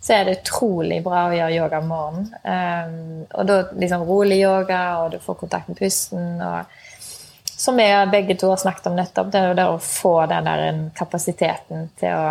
så 0.00 0.16
er 0.16 0.24
det 0.24 0.38
utrolig 0.40 1.02
bra 1.04 1.26
å 1.28 1.36
gjøre 1.36 1.56
yoga 1.58 1.80
om 1.82 1.90
morgenen. 1.92 2.28
Um, 2.42 3.24
og 3.30 3.48
da 3.50 3.60
liksom 3.76 4.06
rolig 4.08 4.40
yoga, 4.40 4.82
og 5.02 5.16
du 5.16 5.18
får 5.22 5.40
kontakt 5.42 5.68
med 5.68 5.80
pusten. 5.80 6.40
og 6.40 7.50
Som 7.52 7.76
vi 7.76 7.90
begge 8.12 8.38
to 8.40 8.52
har 8.54 8.62
snakket 8.62 8.88
om 8.90 8.96
nettopp, 8.96 9.32
det 9.32 9.42
er 9.42 9.50
jo 9.50 9.58
det 9.60 9.68
å 9.72 9.82
få 9.84 10.16
den 10.32 10.48
der 10.48 10.80
kapasiteten 10.96 11.90
til 12.00 12.16
å 12.16 12.30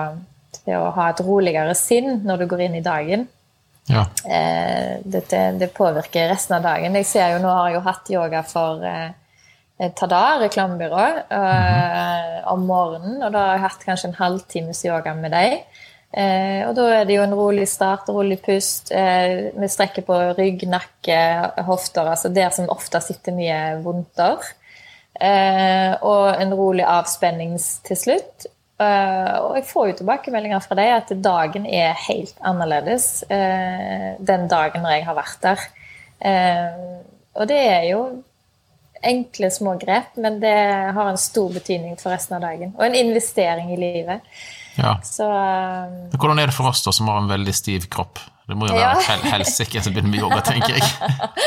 til 0.66 0.82
å 0.82 0.92
ha 0.96 1.10
et 1.12 1.24
roligere 1.26 1.76
sinn 1.78 2.22
når 2.26 2.42
du 2.44 2.48
går 2.52 2.66
inn 2.68 2.80
i 2.80 2.86
dagen. 2.86 3.28
Ja. 3.86 4.08
Eh, 4.26 4.98
det, 5.06 5.28
det 5.30 5.74
påvirker 5.76 6.32
resten 6.32 6.58
av 6.58 6.66
dagen. 6.66 6.98
Jeg 6.98 7.10
ser 7.10 7.36
jo, 7.36 7.42
Nå 7.44 7.52
har 7.54 7.70
jeg 7.70 7.78
jo 7.78 7.86
hatt 7.86 8.12
yoga 8.16 8.42
for 8.48 8.86
eh, 8.86 9.12
Tada, 9.76 10.40
reklamebyrå, 10.40 11.06
eh, 11.30 11.40
mm. 11.40 12.46
om 12.48 12.62
morgenen. 12.68 13.18
Og 13.24 13.34
da 13.34 13.42
har 13.42 13.58
jeg 13.58 13.66
hatt 13.66 13.84
kanskje 13.90 14.12
en 14.12 14.20
halvtimes 14.22 14.86
yoga 14.88 15.16
med 15.18 15.36
deg. 15.36 15.66
Eh, 16.16 16.62
og 16.64 16.78
da 16.78 16.86
er 16.96 17.08
det 17.08 17.18
jo 17.18 17.24
en 17.26 17.36
rolig 17.36 17.66
start, 17.68 18.08
rolig 18.08 18.38
pust. 18.46 18.94
Eh, 18.96 19.52
vi 19.52 19.68
strekker 19.72 20.06
på 20.08 20.20
rygg, 20.38 20.64
nakke, 20.72 21.18
hofter, 21.68 22.08
altså 22.14 22.32
der 22.32 22.54
som 22.56 22.72
ofte 22.72 23.02
sitter 23.04 23.36
mye 23.36 23.60
vondter. 23.84 24.48
Eh, 25.16 25.92
og 26.00 26.40
en 26.40 26.56
rolig 26.56 26.86
avspenning 26.88 27.58
til 27.88 28.00
slutt. 28.00 28.52
Uh, 28.76 29.38
og 29.40 29.52
jeg 29.56 29.64
får 29.70 29.86
jo 29.88 29.94
tilbakemeldinger 30.02 30.60
fra 30.60 30.76
deg 30.76 30.90
at 30.92 31.12
dagen 31.24 31.64
er 31.64 31.94
helt 32.10 32.36
annerledes 32.44 33.06
uh, 33.30 34.10
den 34.20 34.50
dagen 34.52 34.84
når 34.84 34.98
jeg 34.98 35.06
har 35.08 35.16
vært 35.16 35.46
der. 35.46 35.64
Og 37.40 37.48
det 37.48 37.62
er 37.70 37.86
jo 37.88 38.02
enkle, 39.08 39.52
små 39.54 39.76
grep, 39.82 40.16
men 40.22 40.40
det 40.42 40.58
har 40.98 41.10
en 41.10 41.20
stor 41.22 41.54
betydning 41.54 41.98
for 42.02 42.16
resten 42.16 42.38
av 42.38 42.46
dagen. 42.46 42.76
Og 42.78 42.86
en 42.88 42.98
investering 43.00 43.74
i 43.74 43.80
livet. 43.80 44.26
Ja. 44.76 44.98
Så, 45.04 45.28
Hvordan 46.16 46.40
er 46.40 46.52
det 46.52 46.56
for 46.56 46.68
oss 46.72 46.84
da, 46.84 46.94
som 46.96 47.08
har 47.12 47.22
en 47.22 47.32
veldig 47.32 47.54
stiv 47.56 47.88
kropp? 47.92 48.20
Det 48.46 48.54
må 48.54 48.68
jo 48.70 48.76
være 48.78 49.02
ja. 49.02 49.16
helsike 49.34 49.82
som 49.82 49.94
begynner 49.96 50.12
med 50.12 50.22
yoga, 50.22 50.42
tenker 50.46 50.76
jeg. 50.78 50.86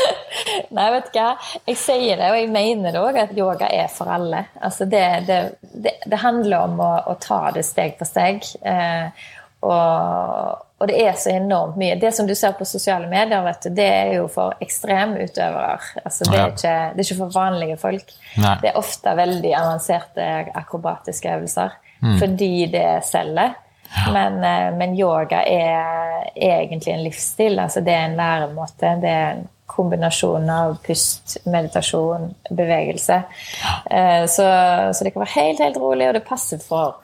Nei, 0.74 0.86
vet 0.96 1.12
du 1.14 1.18
hva. 1.20 1.28
Jeg 1.68 1.78
sier 1.78 2.18
det, 2.18 2.30
og 2.32 2.38
jeg 2.40 2.48
mener 2.50 2.94
det 2.94 3.02
òg, 3.02 3.18
at 3.22 3.36
yoga 3.38 3.68
er 3.70 3.86
for 3.92 4.11
alle. 4.11 4.42
Altså 4.59 4.88
det, 4.90 5.04
det, 5.28 5.38
det, 5.62 5.94
det 6.11 6.20
handler 6.24 6.66
om 6.66 6.82
å, 6.82 6.90
å, 7.12 7.14
ta 7.22 7.52
det 7.54 7.62
steg 7.68 7.94
for 8.00 8.11
steg. 8.11 8.42
Eh, 8.66 9.28
og, 9.61 10.59
og, 10.78 10.86
det 10.86 10.98
er 11.02 11.16
så 11.18 11.32
enormt 11.34 11.78
mye. 11.80 11.96
Det 11.98 12.12
som 12.14 12.26
du 12.26 12.34
ser 12.38 12.54
på 12.59 12.66
sosiale 12.68 13.09
medier, 13.11 13.42
du, 13.62 13.70
det 13.74 13.86
er 13.86 14.12
jo 14.20 14.28
for 14.30 14.54
ekstremutøvere. 14.62 15.78
Altså, 16.04 16.28
det, 16.28 16.38
er 16.38 16.52
ikke, 16.52 16.74
det 16.94 17.02
er 17.02 17.09
ikke 17.09 17.20
for 17.24 17.34
vanlige 17.34 17.78
folk. 17.80 18.12
Nei. 18.38 18.54
Det 18.62 18.70
er 18.70 18.78
ofte 18.78 19.14
veldig 19.18 19.54
avanserte 19.59 20.28
akrobatiske 20.62 21.34
øvelser 21.34 21.74
mm. 22.00 22.18
fordi 22.22 22.52
det 22.74 22.90
selger. 23.09 23.56
Men, 24.12 24.42
eh, 24.44 24.70
men, 24.76 24.98
yoga 25.00 25.40
er 25.48 26.26
egentlig 26.36 26.92
en 26.92 27.06
livsstil. 27.06 27.59
Altså 27.59 27.80
det 27.80 27.94
er 27.96 28.11
en 28.11 28.18
læremåte. 28.20 28.94
Det 29.02 29.11
er 29.11 29.30
en 29.32 29.46
kombinasjon 29.68 30.44
av 30.52 30.76
pust, 30.84 31.38
meditasjon, 31.48 32.30
bevegelse. 32.50 33.18
Ja. 33.62 34.26
Så, 34.28 34.46
så, 34.92 35.04
det 35.04 35.12
kan 35.12 35.22
være 35.22 35.34
helt, 35.34 35.61
helt 35.62 35.76
rolig, 35.80 36.09
og 36.09 36.16
det 36.16 36.24
passer 36.26 36.61
for 36.62 36.98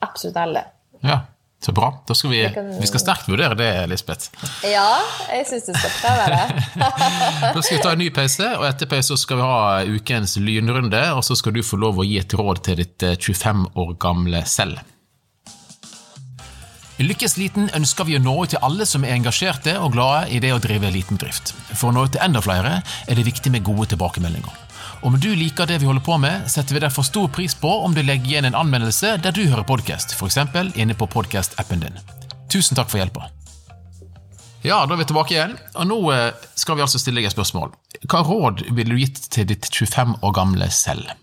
absolutt 0.00 0.38
alle. 0.40 0.64
Ja, 1.04 1.20
så 1.64 1.72
bra. 1.72 1.90
Da 2.08 2.14
skal 2.14 2.30
vi, 2.30 2.40
kan... 2.54 2.70
vi 2.80 2.86
skal 2.88 3.02
sterkt 3.02 3.28
vurdere 3.28 3.56
det, 3.58 3.70
Lisbeth. 3.90 4.30
Ja, 4.64 5.00
jeg 5.28 5.44
syns 5.50 5.66
du 5.68 5.74
skal 5.76 5.92
prøve 6.00 6.28
det. 6.32 6.62
da 7.54 7.62
skal 7.62 7.76
vi 7.76 7.82
ta 7.84 7.92
en 7.92 8.00
ny 8.00 8.08
pause, 8.16 8.46
og 8.56 8.64
etter 8.68 8.88
pause 8.88 9.18
skal 9.20 9.40
vi 9.40 9.48
ha 9.50 9.58
ukens 9.98 10.38
lynrunde. 10.40 11.02
Og 11.16 11.24
så 11.26 11.36
skal 11.36 11.56
du 11.56 11.60
få 11.66 11.80
lov 11.80 12.00
å 12.00 12.06
gi 12.08 12.16
et 12.22 12.32
råd 12.36 12.64
til 12.64 12.80
ditt 12.80 13.04
25 13.04 13.44
eh, 13.66 13.76
år 13.84 13.92
gamle 14.00 14.42
selv. 14.48 14.80
I 17.00 17.04
Lykkes 17.06 17.38
Liten 17.40 17.70
ønsker 17.76 18.04
vi 18.04 18.18
å 18.18 18.20
nå 18.20 18.34
ut 18.42 18.52
til 18.52 18.60
alle 18.64 18.84
som 18.88 19.06
er 19.08 19.14
engasjerte 19.14 19.78
og 19.80 19.94
glade 19.94 20.26
i 20.36 20.40
det 20.40 20.50
å 20.52 20.60
drive 20.60 20.90
liten 20.92 21.20
drift. 21.20 21.54
For 21.72 21.88
å 21.88 21.94
nå 21.96 22.04
ut 22.04 22.12
til 22.16 22.24
enda 22.24 22.42
flere 22.44 22.80
er 22.80 23.16
det 23.16 23.24
viktig 23.24 23.52
med 23.52 23.64
gode 23.64 23.88
tilbakemeldinger. 23.94 24.69
Om 25.02 25.16
du 25.20 25.30
liker 25.36 25.66
det 25.66 25.78
vi 25.80 25.86
holder 25.88 26.04
på 26.04 26.18
med, 26.20 26.50
setter 26.50 26.76
vi 26.76 26.82
derfor 26.84 27.02
stor 27.02 27.28
pris 27.28 27.54
på 27.54 27.70
om 27.84 27.94
du 27.94 28.02
legger 28.02 28.26
igjen 28.26 28.48
en 28.50 28.58
anmeldelse 28.58 29.14
der 29.24 29.32
du 29.32 29.42
hører 29.46 29.64
podkast, 29.64 30.12
f.eks. 30.12 30.36
inne 30.76 30.94
på 30.94 31.08
podkast-appen 31.08 31.80
din. 31.86 31.96
Tusen 32.52 32.76
takk 32.76 32.90
for 32.92 33.00
hjelpa. 33.00 33.30
Ja, 34.60 34.82
da 34.84 34.92
er 34.92 35.00
vi 35.00 35.08
tilbake 35.08 35.34
igjen, 35.34 35.56
og 35.72 35.88
nå 35.88 35.98
eh, 36.12 36.36
skal 36.58 36.76
vi 36.76 36.84
altså 36.84 37.00
stille 37.00 37.22
deg 37.22 37.30
et 37.30 37.36
spørsmål. 37.36 37.72
Hva 38.04 38.20
råd 38.28 38.66
ville 38.68 38.92
du 38.92 39.00
gitt 39.00 39.22
til 39.32 39.48
ditt 39.48 39.70
25 39.72 40.18
år 40.20 40.36
gamle 40.36 40.68
selv? 40.74 41.16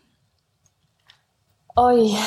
Oi 1.78 2.17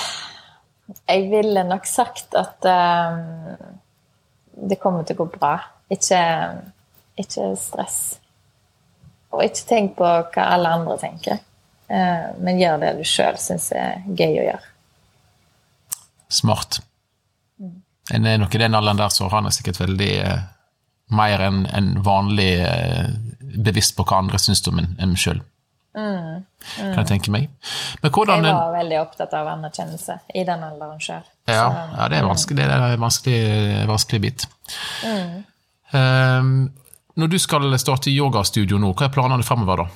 jeg 1.09 1.29
ville 1.31 1.65
nok 1.67 1.87
sagt 1.87 2.35
at 2.39 2.67
um, 2.67 3.79
det 4.71 4.79
kommer 4.83 5.07
til 5.07 5.19
å 5.19 5.25
gå 5.25 5.29
bra. 5.39 5.55
Ikke, 5.91 6.21
ikke, 7.19 7.53
stress. 7.59 8.20
Og 9.31 9.45
ikke 9.45 9.67
tenk 9.69 9.97
på 9.99 10.07
hva 10.07 10.47
alle 10.57 10.75
andre 10.81 10.97
tenker, 10.99 11.39
uh, 11.93 12.31
men 12.43 12.59
gjør 12.59 12.81
det 12.83 12.95
du 12.99 13.05
sjøl 13.07 13.39
syns 13.39 13.71
er 13.77 14.03
gøy 14.09 14.41
å 14.43 14.47
gjøre. 14.49 14.71
Smart. 16.31 16.81
En 18.11 18.27
er 18.27 18.41
nok 18.43 18.55
i 18.55 18.59
den 18.59 18.75
alderen 18.75 18.99
der 18.99 19.13
så 19.15 19.29
har 19.29 19.43
han 19.43 19.53
sikkert 19.55 19.81
veldig 19.81 20.11
eh, 20.25 20.43
mer 21.15 21.43
enn 21.47 21.63
en 21.75 21.91
vanlig 22.03 22.53
eh, 22.65 23.11
bevisst 23.67 23.97
på 23.99 24.07
hva 24.07 24.19
andre 24.23 24.39
syns 24.43 24.63
om 24.71 24.81
en, 24.83 24.93
en 25.03 25.17
sjøl. 25.19 25.43
Mm, 25.97 26.07
mm. 26.07 26.43
Kan 26.79 26.99
jeg 27.01 27.09
tenke 27.09 27.33
meg. 27.35 27.49
Hvordan, 28.03 28.47
jeg 28.47 28.55
var 28.55 28.75
veldig 28.77 28.99
opptatt 29.01 29.33
av 29.35 29.49
anerkjennelse 29.57 30.21
i 30.39 30.45
den 30.47 30.63
alderen 30.63 31.03
sjøl. 31.03 31.25
Ja, 31.51 31.67
ja, 31.97 32.11
det 32.11 32.21
er 32.21 32.29
vanskelig, 32.29 32.63
det 32.63 32.77
er 32.77 32.95
en 32.95 33.03
vanskelig, 33.03 33.41
vanskelig 33.91 34.21
bit. 34.27 34.47
Mm. 35.03 35.41
Um, 35.91 36.53
når 37.19 37.33
du 37.33 37.39
skal 37.43 37.67
starte 37.81 38.13
yogastudio 38.13 38.79
nå, 38.79 38.93
hva 38.95 39.09
er 39.09 39.15
planene 39.15 39.47
fremover 39.47 39.85
da? 39.85 39.91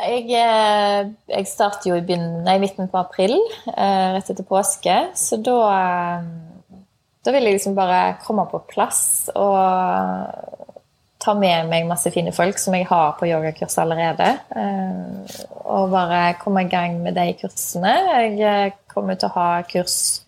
Jeg, 0.00 0.30
eh, 0.32 1.08
jeg 1.28 1.48
starter 1.48 1.90
jo 1.90 1.98
i 1.98 2.16
nei, 2.16 2.56
midten 2.62 2.88
på 2.88 3.00
april, 3.00 3.34
eh, 3.68 4.12
rett 4.14 4.30
etter 4.32 4.46
påske. 4.48 4.96
Så 5.18 5.36
da, 5.44 5.58
eh, 5.76 6.78
da 7.24 7.34
vil 7.34 7.44
jeg 7.44 7.58
liksom 7.58 7.76
bare 7.76 8.16
komme 8.24 8.46
på 8.48 8.62
plass 8.70 9.28
og 9.34 10.78
ta 11.20 11.34
med 11.36 11.68
meg 11.68 11.84
masse 11.84 12.08
fine 12.14 12.32
folk 12.32 12.56
som 12.58 12.74
jeg 12.74 12.86
har 12.88 13.12
på 13.18 13.28
yogakurs 13.28 13.76
allerede. 13.76 14.30
Og 15.68 15.90
bare 15.92 16.38
komme 16.40 16.64
i 16.64 16.70
gang 16.72 17.02
med 17.02 17.14
de 17.14 17.34
kursene. 17.36 17.92
Jeg 18.38 18.72
kommer 18.88 19.20
til 19.20 19.28
å 19.28 19.34
ha 19.36 19.62
kurs 19.68 20.22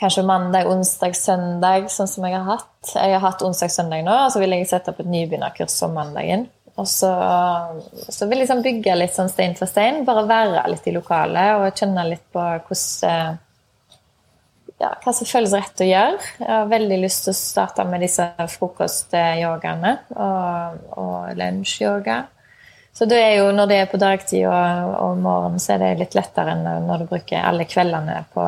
kanskje 0.00 0.24
mandag, 0.24 0.68
onsdag, 0.70 1.16
søndag, 1.16 1.90
sånn 1.92 2.08
som 2.08 2.24
jeg 2.26 2.38
har 2.38 2.46
hatt. 2.48 2.94
Jeg 2.94 3.12
har 3.12 3.22
hatt 3.24 3.44
onsdag, 3.44 3.72
søndag 3.72 4.06
nå, 4.06 4.16
og 4.26 4.32
så 4.32 4.40
vil 4.42 4.56
jeg 4.56 4.70
sette 4.70 4.92
opp 4.92 5.02
et 5.02 5.12
nybegynnerkurs 5.12 5.76
om 5.86 5.94
mandagen. 5.98 6.46
Og 6.80 6.88
så, 6.88 7.10
så 8.08 8.24
vil 8.24 8.38
jeg 8.38 8.46
liksom 8.46 8.64
bygge 8.64 8.96
litt 8.96 9.12
sånn 9.16 9.28
stein 9.28 9.56
for 9.58 9.68
stein. 9.68 10.04
Bare 10.08 10.24
være 10.28 10.64
litt 10.72 10.88
i 10.88 10.94
lokalet 10.96 11.60
og 11.60 11.76
kjenne 11.76 12.06
litt 12.08 12.24
på 12.32 12.40
hvordan 12.40 13.10
eh, 13.10 13.38
ja, 14.80 14.94
hva 15.04 15.12
som 15.12 15.28
føles 15.28 15.52
rett 15.52 15.82
å 15.84 15.88
gjøre. 15.90 16.18
Jeg 16.40 16.48
har 16.48 16.70
veldig 16.70 17.00
lyst 17.02 17.26
til 17.26 17.34
å 17.34 17.36
starte 17.36 17.84
med 17.84 18.00
disse 18.00 18.24
frokostyogaene 18.54 19.94
og, 20.16 20.78
og 20.96 21.34
lunsjyoga. 21.36 22.22
Så 22.96 23.06
det 23.06 23.20
er 23.22 23.34
jo, 23.38 23.50
når 23.54 23.68
det 23.70 23.76
er 23.82 23.90
på 23.90 24.00
dagtid 24.00 24.46
og, 24.48 24.94
og 25.04 25.20
morgen, 25.20 25.60
så 25.62 25.76
er 25.76 25.84
det 25.84 25.98
litt 26.00 26.16
lettere 26.16 26.56
enn 26.56 26.88
når 26.88 27.04
du 27.04 27.10
bruker 27.12 27.44
alle 27.44 27.68
kveldene 27.68 28.22
på, 28.32 28.46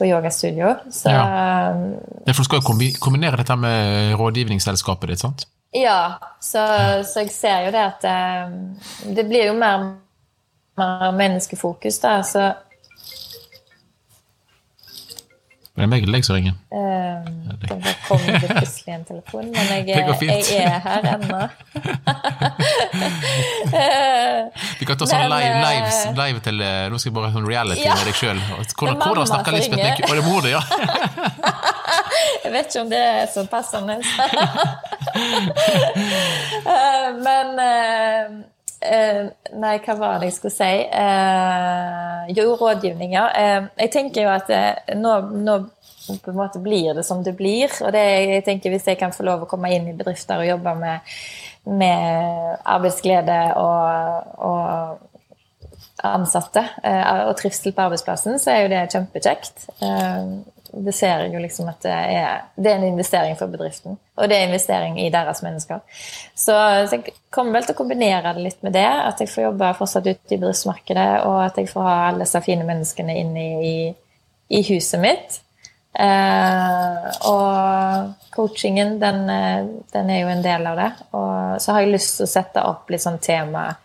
på 0.00 0.08
yogastudio. 0.08 0.74
Så, 0.90 1.12
ja. 1.12 1.24
ja. 2.26 2.32
For 2.32 2.42
du 2.42 2.48
skal 2.48 2.62
jo 2.62 2.92
kombinere 3.02 3.40
dette 3.42 3.56
med 3.60 4.14
rådgivningsselskapet 4.20 5.12
ditt, 5.12 5.22
sant? 5.22 5.46
Ja, 5.76 6.18
så, 6.42 6.64
så, 7.06 7.22
jeg 7.22 7.30
ser 7.30 7.68
jo 7.68 7.74
det 7.76 7.82
at 7.84 8.06
det 9.14 9.26
blir 9.28 9.52
jo 9.52 9.54
mer, 9.60 9.84
mer 10.80 11.12
menneskefokus, 11.14 12.00
da. 12.02 12.16
Så 12.26 12.48
er 15.76 15.82
det 15.86 15.90
meg 15.92 16.02
eller 16.02 16.16
deg 16.18 16.24
som 16.26 16.34
ringer? 16.34 16.54
Uh, 16.74 17.22
det 17.60 17.66
kom 17.70 17.78
det 18.26 18.40
plutselig 18.42 18.90
en 18.94 19.04
telefon, 19.06 19.46
men 19.54 19.64
jeg, 19.70 19.86
jeg 19.88 20.02
er 20.58 20.78
her 20.82 21.02
ennå. 21.14 21.40
Vi 24.80 24.84
kan 24.88 24.96
ta 24.98 25.04
sånn 25.06 25.30
live, 25.30 25.46
eh, 25.46 25.62
live, 25.62 25.90
live, 26.18 26.38
til 26.44 26.56
eh, 26.64 26.88
Nå 26.90 26.96
skal 26.98 27.10
jeg 27.10 27.16
bare 27.20 27.32
sånn 27.36 27.46
reality 27.46 27.86
ja, 27.86 27.94
med 27.94 28.04
deg 28.10 28.16
sjøl. 28.18 28.38
Hvordan, 28.50 28.96
hvordan 28.98 29.26
snakker 29.30 29.50
Lisbeth? 29.56 30.00
Å, 30.10 30.12
det 30.18 30.24
mor 30.26 30.40
di, 30.44 30.50
ja? 30.56 30.62
jeg 32.44 32.50
vet 32.56 32.66
ikke 32.66 32.82
om 32.82 32.90
det 32.90 33.02
er 33.06 33.26
så 33.30 33.42
passende. 33.50 33.94
men 37.26 37.46
Uh, 38.80 39.28
nei, 39.60 39.74
hva 39.84 39.94
var 39.98 40.20
det 40.20 40.30
jeg 40.30 40.38
skulle 40.38 40.54
si? 40.54 40.70
Uh, 40.88 42.30
jo, 42.32 42.54
rådgivning, 42.56 43.12
ja. 43.12 43.26
Uh, 43.34 43.68
jeg 43.82 43.92
tenker 43.92 44.24
jo 44.24 44.30
at 44.32 44.48
nå, 44.96 45.16
nå, 45.44 45.56
på 46.24 46.32
en 46.32 46.38
måte 46.38 46.62
blir 46.64 46.96
det 46.96 47.04
som 47.04 47.20
det 47.24 47.34
blir. 47.36 47.68
Og 47.84 47.92
det, 47.92 48.04
jeg 48.30 48.46
tenker 48.46 48.72
hvis 48.72 48.88
jeg 48.88 49.00
kan 49.00 49.12
få 49.12 49.26
lov 49.28 49.44
å 49.44 49.50
komme 49.50 49.72
inn 49.74 49.90
i 49.90 49.96
bedrifter 49.96 50.40
og 50.40 50.48
jobbe 50.48 50.74
med, 50.80 51.12
med 51.68 52.64
arbeidsglede 52.64 53.40
og, 53.60 54.32
og 54.48 56.08
ansatte 56.08 56.64
og 57.28 57.34
trivsel 57.36 57.76
på 57.76 57.84
arbeidsplassen, 57.84 58.40
så 58.40 58.54
er 58.54 58.62
jo 58.62 58.72
det 58.72 58.86
kjempekjekt 58.94 59.68
det 60.72 60.92
ser 60.94 61.24
jeg 61.24 61.34
jo 61.34 61.40
liksom 61.42 61.68
at 61.70 61.82
det 61.82 61.92
er, 61.92 62.42
det 62.54 62.70
er, 62.70 62.78
en 62.78 62.92
investering 62.92 63.36
for 63.38 63.50
bedriften. 63.50 63.98
Og 64.16 64.28
det 64.30 64.36
er 64.36 64.46
investering 64.46 65.00
i 65.02 65.10
deres 65.10 65.42
mennesker. 65.42 65.80
Så, 66.34 66.54
så, 66.54 66.96
jeg 66.96 67.14
kommer 67.34 67.58
vel 67.58 67.66
til 67.66 67.74
å 67.74 67.80
kombinere 67.80 68.34
det 68.36 68.44
litt 68.44 68.62
med 68.66 68.76
det. 68.78 68.86
At 68.86 69.20
jeg 69.22 69.32
får 69.32 69.48
jobbe 69.48 69.72
fortsatt 69.78 70.06
ute 70.06 70.36
i 70.36 70.38
bedriftsmarkedet, 70.38 71.10
og 71.26 71.38
at 71.48 71.58
jeg 71.58 71.70
får 71.72 71.86
ha 71.88 71.96
alle 72.08 72.24
disse 72.24 72.42
fine 72.46 72.66
menneskene 72.68 73.16
inn 73.22 73.34
i, 73.40 73.72
i 74.54 74.62
huset 74.70 75.02
mitt. 75.02 75.40
Eh, 75.90 77.10
og 77.26 78.30
coachingen, 78.30 79.00
den, 79.02 79.24
den, 79.90 80.10
er 80.10 80.20
jo 80.22 80.30
en 80.36 80.44
del 80.46 80.70
av 80.70 80.78
det. 80.78 80.90
Og 81.18 81.60
så 81.62 81.74
har 81.74 81.84
jeg 81.84 81.94
lyst 81.96 82.20
til 82.20 82.28
å 82.28 82.34
sette 82.36 82.66
opp 82.68 82.90
litt 82.92 83.02
sånn 83.04 83.18
temakurs, 83.24 83.78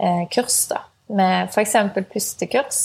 eh, 0.00 0.74
da. 0.74 0.82
Med 1.12 1.52
f.eks. 1.52 1.74
pustekurs. 2.10 2.78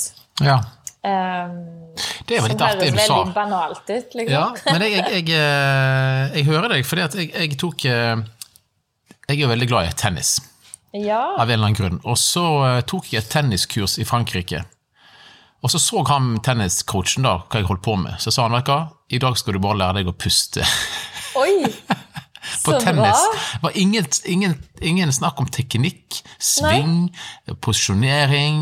Ja. 0.43 0.59
Um, 1.07 1.86
det 2.29 2.41
var 2.41 2.51
litt 2.51 2.63
artig 2.65 2.91
du 2.91 2.99
sa. 2.99 3.05
Som 3.05 3.13
høres 3.13 3.13
veldig 3.13 3.35
banalt 3.35 3.89
ut. 3.89 4.17
Liksom. 4.19 4.33
Ja, 4.33 4.45
men 4.71 4.85
jeg, 4.85 4.93
jeg, 4.97 5.23
jeg, 5.27 5.39
eh, 5.39 6.37
jeg 6.37 6.47
hører 6.49 6.73
deg, 6.75 6.85
fordi 6.87 7.05
jeg, 7.05 7.31
jeg, 7.33 7.59
tok 7.61 7.85
eh, 7.89 8.15
Jeg 9.27 9.43
er 9.43 9.51
veldig 9.51 9.69
glad 9.69 9.89
i 9.89 9.97
tennis. 9.99 10.37
Ja. 10.95 11.21
Av 11.35 11.45
en 11.45 11.57
eller 11.57 11.69
annen 11.69 11.77
grunn. 11.77 12.01
Og 12.07 12.17
så 12.21 12.45
eh, 12.67 12.81
tok 12.87 13.11
jeg 13.13 13.23
et 13.23 13.31
tenniskurs 13.33 13.97
i 14.01 14.07
Frankrike. 14.07 14.63
Og 15.65 15.73
så 15.73 15.81
så 15.81 16.03
han 16.07 16.35
tenniscoachen 16.45 17.25
da, 17.25 17.39
hva 17.49 17.61
jeg 17.61 17.67
holdt 17.69 17.83
på 17.85 17.97
med. 17.99 18.19
Så 18.23 18.31
sa 18.33 18.45
han 18.45 18.55
vet 18.55 18.67
du 18.67 18.73
hva, 18.75 18.81
i 19.09 19.21
dag 19.21 19.37
skal 19.39 19.57
du 19.57 19.63
bare 19.63 19.81
lære 19.81 20.01
deg 20.01 20.11
å 20.11 20.17
puste. 20.17 20.65
Oi! 21.37 21.65
på 22.67 22.77
tennis. 22.83 23.23
Det 23.53 23.63
var 23.63 23.79
ingen, 23.79 24.07
ingen, 24.25 24.55
ingen, 24.81 25.13
snakk 25.15 25.39
om 25.41 25.49
teknikk, 25.51 26.19
sving, 26.39 27.07
Nei. 27.07 27.57
posisjonering. 27.63 28.61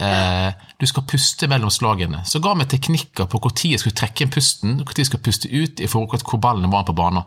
Eh, 0.00 0.48
du 0.80 0.86
skal 0.88 1.06
puste 1.10 1.50
mellom 1.50 1.72
slagene. 1.74 2.22
Så 2.26 2.42
ga 2.42 2.54
vi 2.58 2.68
teknikker 2.70 3.28
på 3.30 3.42
når 3.42 3.66
jeg 3.74 3.82
skulle 3.82 4.00
trekke 4.00 4.24
inn 4.24 4.34
pusten, 4.34 4.80
når 4.80 4.96
jeg 5.02 5.10
skulle 5.10 5.26
puste 5.26 5.50
ut 5.50 5.80
i 5.80 5.90
forhold 5.90 6.22
til 6.22 6.32
hvor 6.32 6.42
ballen 6.42 6.72
var 6.72 6.86
på 6.88 6.96
banen. 6.96 7.26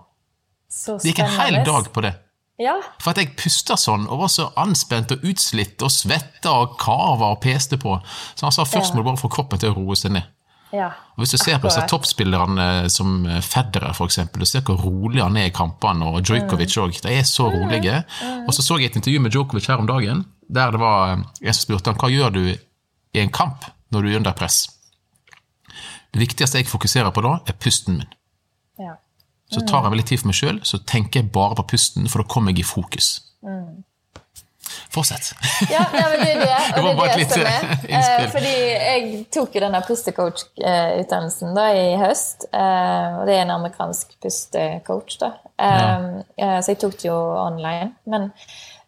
Det 0.74 1.11
gikk 1.11 1.21
en 1.21 1.36
hel 1.38 1.61
dag 1.67 1.91
på 1.93 2.01
det. 2.01 2.15
Ja. 2.61 2.76
For 3.01 3.13
at 3.13 3.19
jeg 3.21 3.34
pusta 3.38 3.76
sånn 3.80 4.05
og 4.05 4.21
var 4.24 4.30
så 4.32 4.47
anspent 4.61 5.11
og 5.15 5.26
utslitt 5.26 5.82
og 5.86 5.91
svetta 5.93 6.53
og 6.63 6.78
kava 6.82 7.32
og 7.34 7.41
peste 7.41 7.80
på. 7.82 7.97
Så 8.36 8.45
han 8.45 8.53
sa 8.53 8.65
først 8.67 8.93
må 8.93 9.01
du 9.01 9.09
bare 9.09 9.21
få 9.21 9.32
kroppen 9.34 9.61
til 9.61 9.74
å 9.74 9.78
roe 9.80 9.97
seg 9.97 10.13
ned. 10.17 10.30
Ja, 10.74 10.88
og 11.13 11.21
Hvis 11.21 11.36
du 11.36 11.38
ser 11.38 11.59
på 11.61 11.69
disse 11.69 11.84
toppspillerne 11.86 12.63
eh, 12.84 12.88
som 12.89 13.28
eh, 13.30 13.41
Federer, 13.45 13.93
f.eks., 13.93 14.17
du 14.34 14.45
ser 14.49 14.63
hvor 14.65 14.82
rolig 14.82 15.21
han 15.21 15.38
er 15.38 15.51
i 15.51 15.53
kampene, 15.53 16.07
og 16.09 16.26
Djokovic 16.26 16.74
òg. 16.82 16.95
Mm. 16.97 17.03
De 17.05 17.13
er 17.19 17.28
så 17.30 17.45
rolige. 17.53 17.99
Mm. 18.24 18.47
Og 18.47 18.57
så 18.57 18.65
så 18.65 18.80
jeg 18.82 18.89
et 18.89 18.97
intervju 18.97 19.21
med 19.21 19.36
Djokovic 19.36 19.69
her 19.69 19.84
om 19.84 19.89
dagen, 19.89 20.26
der 20.49 20.74
det 20.74 20.82
var 20.82 21.11
eh, 21.11 21.21
en 21.21 21.53
som 21.53 21.67
spurte 21.67 21.93
han 21.93 22.01
hva 22.01 22.09
gjør 22.09 22.34
du 22.34 22.43
i 22.49 23.21
en 23.21 23.30
kamp 23.30 23.69
når 23.93 24.01
du 24.01 24.09
er 24.09 24.17
under 24.24 24.34
press. 24.34 24.65
Det 26.13 26.21
viktigste 26.21 26.61
jeg 26.61 26.69
fokuserer 26.69 27.13
på 27.13 27.21
da, 27.26 27.38
er 27.45 27.57
pusten 27.61 28.01
min. 28.01 28.17
Ja. 28.82 28.97
Så 29.53 29.61
tar 29.69 29.86
jeg 29.86 29.93
veldig 29.93 30.09
tid 30.09 30.24
for 30.24 30.32
meg 30.32 30.38
sjøl, 30.39 30.59
så 30.65 30.82
tenker 30.89 31.21
jeg 31.21 31.34
bare 31.34 31.57
på 31.61 31.69
pusten, 31.76 32.09
for 32.09 32.24
da 32.24 32.30
kommer 32.34 32.53
jeg 32.53 32.65
i 32.65 32.69
fokus. 32.69 33.19
Mm. 33.45 33.84
Fortsett. 34.93 35.32
Ja, 35.71 35.86
nei, 35.93 36.03
men 36.11 36.24
det 36.24 36.32
er 36.34 36.41
det. 36.43 36.59
Og 36.78 36.89
det, 36.89 37.07
er 37.07 37.21
det 37.21 37.30
som 37.32 37.47
er. 37.47 37.71
Eh, 38.03 38.28
fordi 38.32 38.53
jeg 38.53 39.24
tok 39.34 39.55
jo 39.55 39.63
denne 39.63 39.82
pustecoach-utdannelsen 39.86 41.55
da 41.55 41.69
i 41.78 41.88
høst. 42.01 42.47
Eh, 42.49 43.17
og 43.19 43.26
det 43.30 43.38
er 43.38 43.45
en 43.45 43.55
amerikansk 43.57 44.15
pustecoach, 44.24 45.17
da. 45.21 45.34
Ja. 45.61 45.89
Eh, 46.38 46.59
så 46.59 46.74
jeg 46.74 46.82
tok 46.84 46.97
det 46.99 47.09
jo 47.09 47.17
online. 47.45 47.93
Men 48.09 48.32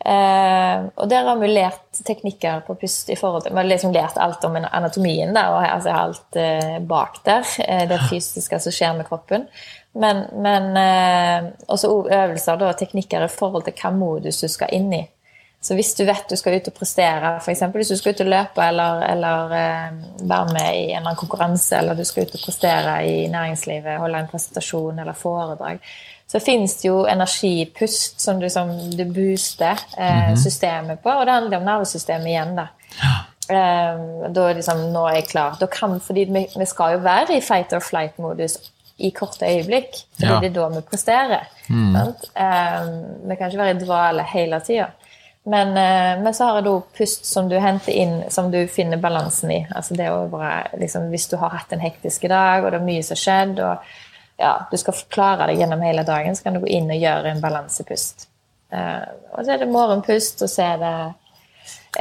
Uh, 0.06 0.86
og 1.02 1.08
der 1.10 1.26
har 1.26 1.40
vi 1.42 1.48
lært 1.50 1.98
teknikker 2.06 2.60
på 2.68 2.76
pust 2.78 3.08
i 3.10 3.16
forhold 3.18 3.42
til 3.42 3.56
Vi 3.56 3.58
har 3.58 3.66
liksom 3.66 3.94
lært 3.96 4.20
alt 4.22 4.44
om 4.46 4.54
anatomien 4.60 5.34
der, 5.34 5.50
og 5.50 5.64
altså 5.66 5.96
alt 5.98 6.38
uh, 6.38 6.76
bak 6.86 7.24
der. 7.26 7.42
Uh, 7.58 7.88
det 7.90 8.04
fysiske 8.12 8.60
som 8.62 8.76
skjer 8.76 8.94
med 9.00 9.10
kroppen. 9.10 9.48
Men, 9.96 10.26
men 10.44 10.76
også 11.72 11.88
øvelser 12.12 12.64
og 12.68 12.78
teknikker 12.78 13.24
i 13.24 13.32
forhold 13.32 13.64
til 13.64 13.78
hva 13.80 13.94
modus 13.96 14.42
du 14.44 14.50
skal 14.52 14.74
inn 14.76 14.90
i. 14.92 15.00
Så 15.66 15.74
hvis 15.74 15.96
du 15.98 16.04
vet 16.06 16.30
du 16.30 16.38
skal 16.38 16.60
ut 16.60 16.68
og 16.70 16.76
prestere, 16.78 17.30
f.eks. 17.42 17.64
hvis 17.74 17.90
du 17.90 17.98
skal 17.98 18.14
ut 18.14 18.20
og 18.22 18.28
løpe 18.30 18.66
eller, 18.70 19.00
eller 19.10 19.54
uh, 19.54 20.26
være 20.30 20.52
med 20.54 20.66
i 20.68 20.82
en 20.84 21.00
eller 21.00 21.00
annen 21.00 21.18
konkurranse, 21.18 21.80
eller 21.80 21.98
du 21.98 22.04
skal 22.06 22.28
ut 22.28 22.36
og 22.38 22.44
prestere 22.44 22.92
i 23.10 23.16
næringslivet, 23.34 23.98
holde 23.98 24.20
en 24.22 24.28
presentasjon 24.30 25.00
eller 25.02 25.18
foredrag, 25.18 25.80
så 26.30 26.42
fins 26.42 26.76
det 26.82 26.86
jo 26.86 27.00
energipust 27.10 28.22
som 28.22 28.38
du, 28.42 28.46
som 28.50 28.70
du 28.94 29.04
booster 29.06 29.80
mm 29.98 30.04
-hmm. 30.04 30.44
systemet 30.44 31.00
på, 31.00 31.10
og 31.10 31.26
det 31.26 31.34
handler 31.34 31.58
om 31.58 31.64
nervesystemet 31.64 32.28
igjen, 32.28 32.56
da. 32.56 32.68
Uh, 33.50 34.30
da 34.34 34.54
liksom, 34.54 34.78
nå 34.94 35.08
er 35.08 35.16
jeg 35.16 35.28
klar. 35.28 35.58
Da 35.60 35.66
kan, 35.66 36.00
fordi 36.00 36.24
vi, 36.24 36.48
vi 36.58 36.66
skal 36.66 36.92
jo 36.92 36.98
være 36.98 37.38
i 37.38 37.42
fight 37.42 37.74
or 37.74 37.80
flight-modus 37.80 38.58
i 38.98 39.10
korte 39.10 39.46
øyeblikk. 39.46 39.90
Fordi 40.20 40.34
ja. 40.34 40.40
det 40.40 40.50
er 40.50 40.54
da 40.54 40.68
vi 40.68 40.82
presterer. 40.82 41.44
Mm. 41.70 41.96
vi 43.30 43.36
kan 43.36 43.48
ikke 43.48 43.64
være 43.64 43.76
i 43.76 43.86
dvale 43.86 44.24
hele 44.24 44.60
tida. 44.60 44.86
Men, 45.48 45.68
eh, 45.78 46.24
men, 46.24 46.34
så 46.34 46.44
har 46.44 46.56
jeg 46.58 46.66
da 46.66 46.80
pust 46.98 47.26
som 47.30 47.50
du 47.50 47.60
henter 47.62 47.94
inn, 47.94 48.16
som 48.34 48.48
du 48.52 48.64
finner 48.68 48.98
balansen 48.98 49.52
i. 49.54 49.60
Altså 49.70 49.94
det 49.94 50.08
å 50.10 50.24
bare, 50.32 50.72
liksom, 50.82 51.12
hvis 51.14 51.28
du 51.30 51.36
har 51.38 51.54
hatt 51.54 51.76
en 51.76 51.84
hektisk 51.86 52.26
dag, 52.32 52.66
og 52.66 52.72
det 52.74 52.80
er 52.80 52.88
mye 52.88 53.04
som 53.06 53.14
har 53.14 53.22
skjedd, 53.22 53.62
og 53.62 54.42
ja, 54.42 54.56
du 54.72 54.78
skal 54.82 54.98
klare 55.14 55.52
deg 55.52 55.62
gjennom 55.62 55.84
hele 55.86 56.02
dagen, 56.08 56.34
så 56.36 56.48
kan 56.48 56.58
du 56.58 56.64
gå 56.64 56.72
inn 56.74 56.90
og 56.90 56.98
gjøre 56.98 57.30
en 57.30 57.44
balansepust. 57.44 58.26
Uh, 58.74 59.06
og 59.36 59.46
så 59.46 59.54
er 59.54 59.62
det 59.62 59.70
morgenpust, 59.70 60.42
og 60.42 60.50
så 60.50 60.66
er 60.66 60.82
det, 60.82 60.96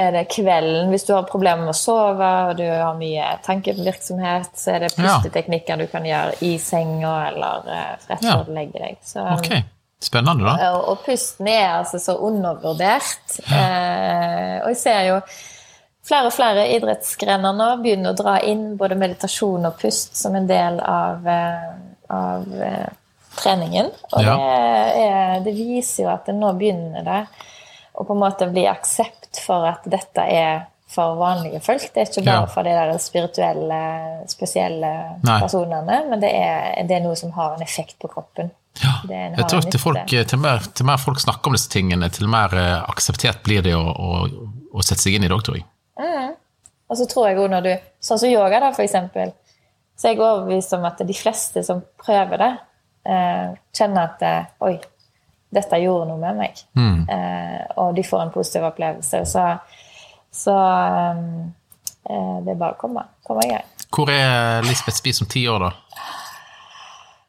er 0.00 0.16
det 0.16 0.24
kvelden. 0.32 0.88
Hvis 0.94 1.04
du 1.04 1.12
har 1.12 1.28
problemer 1.28 1.66
med 1.66 1.74
å 1.74 1.76
sove 1.76 2.32
og 2.48 2.56
du 2.58 2.64
har 2.64 2.96
mye 2.96 3.28
tankevirksomhet, 3.44 4.56
så 4.56 4.78
er 4.78 4.86
det 4.86 4.94
pusteteknikker 4.96 5.84
du 5.84 5.86
kan 5.92 6.08
gjøre 6.08 6.40
i 6.48 6.56
senga 6.56 7.14
eller 7.28 7.68
uh, 7.68 8.08
rett 8.08 8.24
før 8.24 8.48
du 8.48 8.56
legger 8.56 8.88
deg. 8.88 9.00
Så, 9.04 9.28
okay. 9.36 9.68
Spennende, 10.04 10.44
da. 10.44 10.70
Og, 10.82 11.00
pusten 11.06 11.48
er 11.48 11.78
altså 11.78 12.00
så 12.02 12.16
undervurdert. 12.20 13.38
Eh, 13.48 14.56
og 14.60 14.72
jeg 14.74 14.80
ser 14.80 15.00
jo 15.08 15.20
flere 16.04 16.28
og 16.28 16.34
flere 16.36 16.66
idrettsgrener 16.74 17.56
nå 17.56 17.70
begynner 17.82 18.12
å 18.12 18.18
dra 18.18 18.36
inn 18.44 18.74
både 18.80 18.98
meditasjon 19.00 19.70
og 19.70 19.78
pust 19.80 20.18
som 20.20 20.36
en 20.36 20.48
del 20.48 20.76
av, 20.84 21.24
eh, 21.24 21.72
av 22.12 22.52
eh, 22.68 22.92
treningen. 23.40 23.90
Og 24.12 24.26
ja. 24.26 24.36
det, 24.36 25.06
er, 25.06 25.34
det, 25.46 25.56
viser 25.56 26.04
jo 26.04 26.12
at 26.12 26.28
det 26.28 26.36
nå 26.36 26.52
begynner 26.58 27.06
det 27.06 27.24
å 27.94 28.04
på 28.04 28.14
en 28.14 28.22
måte 28.24 28.50
bli 28.50 28.66
aksept 28.68 29.40
for 29.44 29.64
at 29.70 29.86
dette 29.88 30.26
er 30.28 30.66
for 30.94 31.16
vanlige 31.18 31.62
folk. 31.64 31.86
Det 31.94 32.02
er 32.02 32.10
ikke 32.10 32.26
bare 32.26 32.42
ja. 32.44 32.50
for 32.50 32.66
de 32.66 32.74
der 32.76 32.92
spirituelle, 33.02 33.80
spesielle 34.30 34.92
Nei. 35.24 35.38
personene, 35.40 36.02
men 36.10 36.22
det 36.22 36.30
er, 36.36 36.84
det 36.86 36.98
er 36.98 37.06
noe 37.06 37.16
som 37.18 37.32
har 37.38 37.56
en 37.56 37.64
effekt 37.64 37.96
på 38.02 38.10
kroppen. 38.12 38.52
Ja, 38.82 38.94
jeg 39.06 39.46
tror 39.46 39.66
til, 39.68 39.78
folk, 39.78 40.00
til, 40.10 40.38
mer, 40.42 40.64
til, 40.74 40.86
mer, 40.88 40.98
folk 40.98 41.20
snakker 41.22 41.50
om 41.50 41.54
disse 41.54 41.70
tingene, 41.70 42.08
til 42.10 42.26
mer 42.30 42.54
eh, 42.58 42.80
akseptert 42.90 43.44
blir 43.46 43.62
det 43.62 43.76
å, 43.78 43.84
å, 43.84 44.24
å 44.74 44.82
sette 44.82 45.04
seg 45.04 45.18
inn 45.18 45.26
i 45.26 45.30
det 45.30 45.36
òg, 45.36 45.44
tror 45.46 45.60
jeg. 45.60 45.66
Mm. 46.00 46.32
Og 46.90 46.98
så 46.98 47.06
tror 47.10 47.28
jeg 47.28 47.38
òg 47.38 47.52
når 47.52 47.66
du 47.66 47.72
Sånn 48.04 48.20
som 48.20 48.28
yoga, 48.28 48.58
da, 48.60 48.68
for 48.76 48.84
eksempel. 48.84 49.30
Så 49.96 50.10
jeg 50.10 50.18
er 50.18 50.26
overbevist 50.26 50.74
om 50.76 50.82
at 50.84 50.98
de 51.06 51.14
fleste 51.16 51.62
som 51.64 51.78
prøver 52.02 52.42
det, 52.42 52.50
eh, 53.08 53.54
kjenner 53.72 54.10
at 54.10 54.24
eh, 54.26 54.50
Oi, 54.66 54.74
dette 55.54 55.78
gjorde 55.80 56.10
noe 56.10 56.20
med 56.20 56.40
meg. 56.42 56.60
Mm. 56.76 57.06
Eh, 57.08 57.62
og 57.80 57.94
de 57.96 58.04
får 58.04 58.26
en 58.26 58.34
positiv 58.34 58.66
opplevelse. 58.68 59.22
Så, 59.30 59.44
så 60.34 60.56
eh, 60.58 62.36
det 62.44 62.52
er 62.52 62.58
bare 62.58 62.74
å 62.74 62.80
komme, 62.80 63.06
komme 63.24 63.46
i 63.46 63.54
gang. 63.54 63.70
Hvor 63.94 64.10
er 64.10 64.66
Lisbeth 64.66 64.98
Spies 64.98 65.22
om 65.22 65.30
ti 65.30 65.46
år, 65.48 65.68
da? 65.68 65.72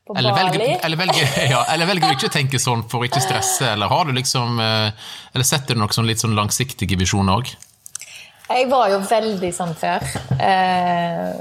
På 0.05 0.13
eller 0.17 0.31
Bali? 0.31 0.57
velger, 0.57 0.79
eller, 0.85 0.97
velger, 0.97 1.29
ja, 1.53 1.65
eller 1.73 1.89
velger 1.89 2.11
du 2.11 2.13
ikke 2.13 2.29
å 2.29 2.33
tenke 2.35 2.59
sånn 2.61 2.83
for 2.89 3.01
å 3.01 3.07
ikke 3.07 3.23
stresse, 3.23 3.71
eller 3.71 3.89
har 3.89 4.05
du 4.05 4.13
liksom 4.13 4.59
eh, 4.61 5.07
Eller 5.33 5.47
setter 5.47 5.73
du 5.73 5.81
noen 5.81 5.95
sånn 5.97 6.05
litt 6.05 6.21
sånn 6.21 6.35
langsiktige 6.37 6.99
visjoner 6.99 7.41
òg? 7.41 7.55
Jeg 8.45 8.67
var 8.69 8.91
jo 8.91 8.99
veldig 9.01 9.49
sånn 9.57 9.73
før. 9.73 10.03
Eh, 10.37 11.31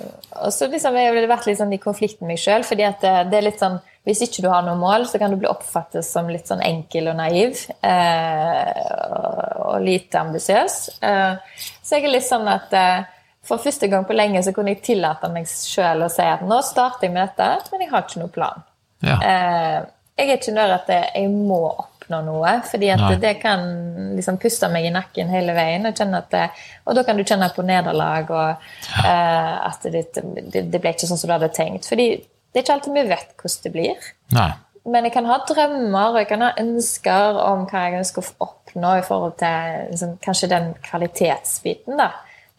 og 0.41 0.53
så 0.57 0.71
liksom, 0.73 0.97
jeg 0.97 1.11
har 1.11 1.27
vært 1.29 1.49
litt 1.51 1.59
sånn 1.61 1.75
i 1.77 1.81
konflikt 1.83 2.23
med 2.23 2.33
meg 2.33 2.41
sjøl. 2.41 2.65
fordi 2.65 2.87
at 2.89 3.05
det, 3.05 3.13
det, 3.29 3.39
er 3.39 3.47
litt 3.51 3.61
sånn, 3.61 3.77
Hvis 4.09 4.23
ikke 4.25 4.45
du 4.45 4.49
har 4.53 4.65
noe 4.65 4.77
mål, 4.81 5.05
så 5.09 5.21
kan 5.21 5.33
du 5.33 5.37
bli 5.41 5.49
oppfattet 5.49 6.05
som 6.05 6.29
litt 6.33 6.49
sånn 6.49 6.65
enkel 6.65 7.13
og 7.13 7.19
naiv. 7.21 7.61
Eh, 7.85 8.81
og, 9.13 9.37
og, 9.67 9.77
lite 9.85 10.21
ambisiøs. 10.25 10.79
Eh, 11.05 11.61
så 11.85 11.99
jeg 11.99 12.09
er 12.09 12.17
litt 12.17 12.27
sånn 12.29 12.49
at 12.49 12.73
eh, 12.73 13.05
for 13.45 13.63
første 13.63 13.89
gang 13.93 14.07
på 14.09 14.17
lenge 14.17 14.43
så 14.45 14.55
kunne 14.57 14.75
jeg 14.75 14.85
tillate 14.87 15.29
meg 15.33 15.49
sjøl 15.51 16.07
å 16.07 16.13
si 16.13 16.25
at 16.25 16.45
nå 16.47 16.61
starter 16.65 17.09
jeg 17.09 17.15
med 17.15 17.29
dette, 17.29 17.73
men 17.73 17.85
jeg 17.85 17.93
har 17.93 18.07
ikke 18.07 18.23
noen 18.23 18.35
plan. 18.35 18.65
Ja. 19.05 19.19
Eh, 19.21 19.79
jeg 20.15 20.31
er 20.31 20.39
ikke 20.39 20.55
der 20.55 20.77
at 20.77 20.91
jeg 20.95 21.29
må 21.33 21.61
oppnå 21.69 22.21
noe, 22.23 22.53
fordi 22.69 22.91
at 22.95 23.17
det 23.23 23.35
kan 23.43 23.65
liksom 24.15 24.39
puste 24.43 24.69
meg 24.71 24.87
i 24.87 24.93
nakken 24.95 25.33
hele 25.33 25.57
veien. 25.57 25.89
Og, 25.91 26.21
det, 26.31 26.45
og 26.87 26.99
da 26.99 27.03
kan 27.07 27.19
du 27.19 27.25
kjenne 27.27 27.51
på 27.55 27.65
nederlag 27.67 28.31
og 28.31 28.69
eh, 29.03 29.55
at 29.71 29.89
det, 29.91 30.07
det, 30.15 30.69
det, 30.71 30.79
ble 30.79 30.95
ikke 30.95 31.11
sånn 31.11 31.21
som 31.21 31.31
du 31.33 31.35
hadde 31.35 31.51
tenkt. 31.57 31.89
Fordi 31.91 32.13
det 32.15 32.61
er 32.61 32.67
ikke 32.67 32.77
alltid 32.79 32.95
vi 32.95 33.09
vet 33.11 33.35
hvordan 33.41 33.65
det 33.67 33.75
blir. 33.75 34.13
Nei. 34.37 34.53
Men 34.95 35.09
jeg 35.09 35.15
kan 35.15 35.27
ha 35.27 35.39
drømmer 35.49 36.13
og 36.13 36.21
jeg 36.21 36.29
kan 36.29 36.45
ha 36.45 36.53
ønsker 36.61 37.41
om 37.41 37.65
hva 37.71 37.87
jeg 37.87 38.03
ønsker 38.03 38.23
å 38.23 38.47
oppnå 38.47 38.99
i 39.01 39.05
forhold 39.07 39.39
til 39.41 39.91
liksom, 39.91 40.15
kanskje 40.23 40.53
den 40.53 40.71
kvalitetsbiten. 40.85 41.99
da. 41.99 42.13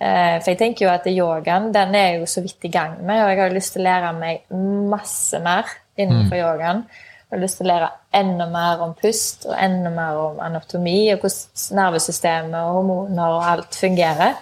Eh, 0.05 0.37
for 0.41 0.51
jeg 0.51 0.59
tenker 0.59 0.85
jo 0.85 0.93
at 0.93 1.07
yogaen 1.09 1.71
den 1.73 1.97
er 1.97 2.19
jo 2.19 2.29
så 2.29 2.43
vidt 2.45 2.67
i 2.67 2.73
gang 2.73 2.99
med, 3.01 3.23
og 3.23 3.31
jeg 3.31 3.41
har 3.41 3.55
lyst 3.55 3.75
til 3.75 3.85
å 3.85 3.89
lære 3.89 4.13
meg 4.19 4.55
masse 4.91 5.41
mer 5.43 5.69
innenfor 5.97 6.35
mm. 6.35 6.41
yogaen. 6.43 6.87
Jeg 7.25 7.39
har 7.39 7.41
lyst 7.41 7.57
til 7.57 7.65
å 7.65 7.71
lære 7.71 7.87
enda 8.19 8.45
mer 8.51 8.81
om 8.85 8.91
pust 8.99 9.47
og 9.49 9.55
enda 9.57 9.89
mer 9.91 10.17
om 10.21 10.41
anatomi 10.45 10.99
og 11.15 11.23
hvordan 11.23 11.77
nervesystemet 11.79 12.57
og 12.59 12.75
hormoner 12.77 13.37
og 13.39 13.45
alt 13.49 13.77
fungerer. 13.79 14.35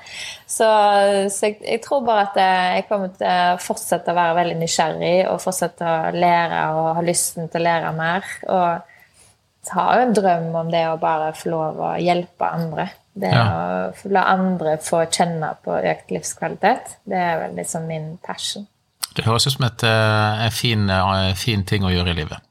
Så, 0.43 0.67
så 1.31 1.47
jeg, 1.47 1.61
jeg, 1.63 1.79
tror 1.85 2.03
bare 2.05 2.25
at 2.27 2.41
jeg 2.43 2.83
kommer 2.89 3.13
til 3.15 3.29
å 3.29 3.61
fortsette 3.63 4.11
å 4.11 4.17
være 4.17 4.35
veldig 4.41 4.57
nysgjerrig 4.59 5.15
og 5.31 5.39
fortsette 5.41 5.87
å 5.87 6.11
lære 6.17 6.65
og 6.75 6.89
ha 6.99 7.05
lysten 7.07 7.47
til 7.49 7.63
å 7.63 7.69
lære 7.69 7.93
mer. 7.97 8.27
Og 8.51 9.71
har 9.71 9.95
jo 9.95 10.09
en 10.09 10.17
drøm 10.19 10.51
om 10.59 10.75
det 10.75 10.83
å 10.91 10.99
bare 11.01 11.31
få 11.39 11.53
lov 11.55 11.79
å 11.79 11.93
hjelpe 12.03 12.51
andre. 12.51 12.89
Det 13.13 13.29
ja. 13.29 13.43
å 13.93 14.09
la 14.09 14.23
andre 14.31 14.77
få 14.81 15.03
kjenne 15.05 15.51
på 15.61 15.75
økt 15.77 16.13
livskvalitet, 16.15 16.95
det 17.09 17.19
er 17.19 17.35
vel 17.43 17.59
liksom 17.59 17.85
min 17.89 18.15
passion. 18.25 18.65
Det 19.13 19.27
høres 19.27 19.45
ut 19.45 19.53
som 19.53 19.67
et, 19.67 19.85
eh, 19.85 20.45
en 20.47 20.55
fin, 20.55 20.89
eh, 20.89 21.35
fin, 21.37 21.61
ting 21.63 21.85
å 21.85 21.93
gjøre 21.93 22.15
i 22.15 22.17
livet. 22.23 22.49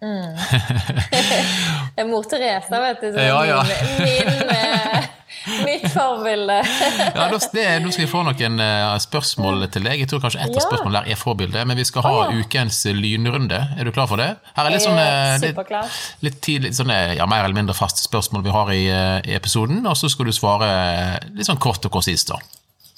Mm. 0.00 0.38
det 1.94 2.04
er 2.04 2.08
mor 2.08 2.24
Teresa, 2.30 2.80
vet 2.86 3.04
du. 3.04 3.20
Ja, 3.20 3.42
ja. 3.44 3.60
Min, 3.68 4.00
min, 4.06 4.54
eh, 4.56 5.07
mitt 5.64 5.86
forbilde. 5.92 6.58
ja, 7.16 7.28
Nå 7.30 7.40
skal 7.40 8.04
vi 8.04 8.08
få 8.10 8.22
noen 8.26 8.62
spørsmål 9.02 9.66
til 9.74 9.88
deg. 9.88 10.02
Jeg 10.02 10.10
tror 10.10 10.22
kanskje 10.24 10.42
ett 10.44 10.54
av 10.54 10.64
spørsmålene 10.64 11.02
der 11.02 11.14
er 11.14 11.20
forbilde. 11.20 11.64
Men 11.68 11.80
vi 11.80 11.86
skal 11.88 12.06
ha 12.06 12.12
oh, 12.14 12.20
ja. 12.28 12.42
ukens 12.42 12.82
lynrunde. 12.94 13.60
Er 13.78 13.88
du 13.88 13.92
klar 13.94 14.10
for 14.10 14.20
det? 14.20 14.30
Her 14.56 14.68
er 14.68 14.76
litt 14.76 14.86
sånn, 14.86 15.00
litt, 15.44 15.98
litt, 16.26 16.38
tidlig, 16.44 16.74
sånne, 16.78 17.00
ja, 17.18 17.26
mer 17.30 17.46
eller 17.46 17.58
mindre 17.58 17.76
faste 17.78 18.04
spørsmål 18.04 18.46
vi 18.46 18.54
har 18.54 18.72
i, 18.74 18.84
i 19.30 19.36
episoden. 19.38 19.82
Og 19.88 19.98
så 19.98 20.10
skal 20.12 20.30
du 20.30 20.36
svare 20.36 20.70
litt 21.32 21.48
sånn 21.48 21.60
kort 21.62 21.84
og 21.88 21.94
konsist. 21.98 22.32
da. 22.32 22.40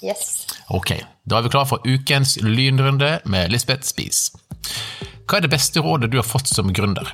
Yes. 0.01 0.47
Ok, 0.73 0.95
da 1.29 1.37
er 1.37 1.45
vi 1.45 1.51
klar 1.53 1.67
for 1.69 1.83
ukens 1.85 2.39
lynrunde 2.41 3.19
med 3.29 3.51
Lisbeth 3.53 3.85
Spies. 3.85 4.31
Hva 5.29 5.37
er 5.37 5.45
det 5.45 5.53
beste 5.53 5.83
rådet 5.83 6.09
du 6.11 6.17
har 6.17 6.25
fått 6.27 6.49
som 6.49 6.71
gründer? 6.73 7.13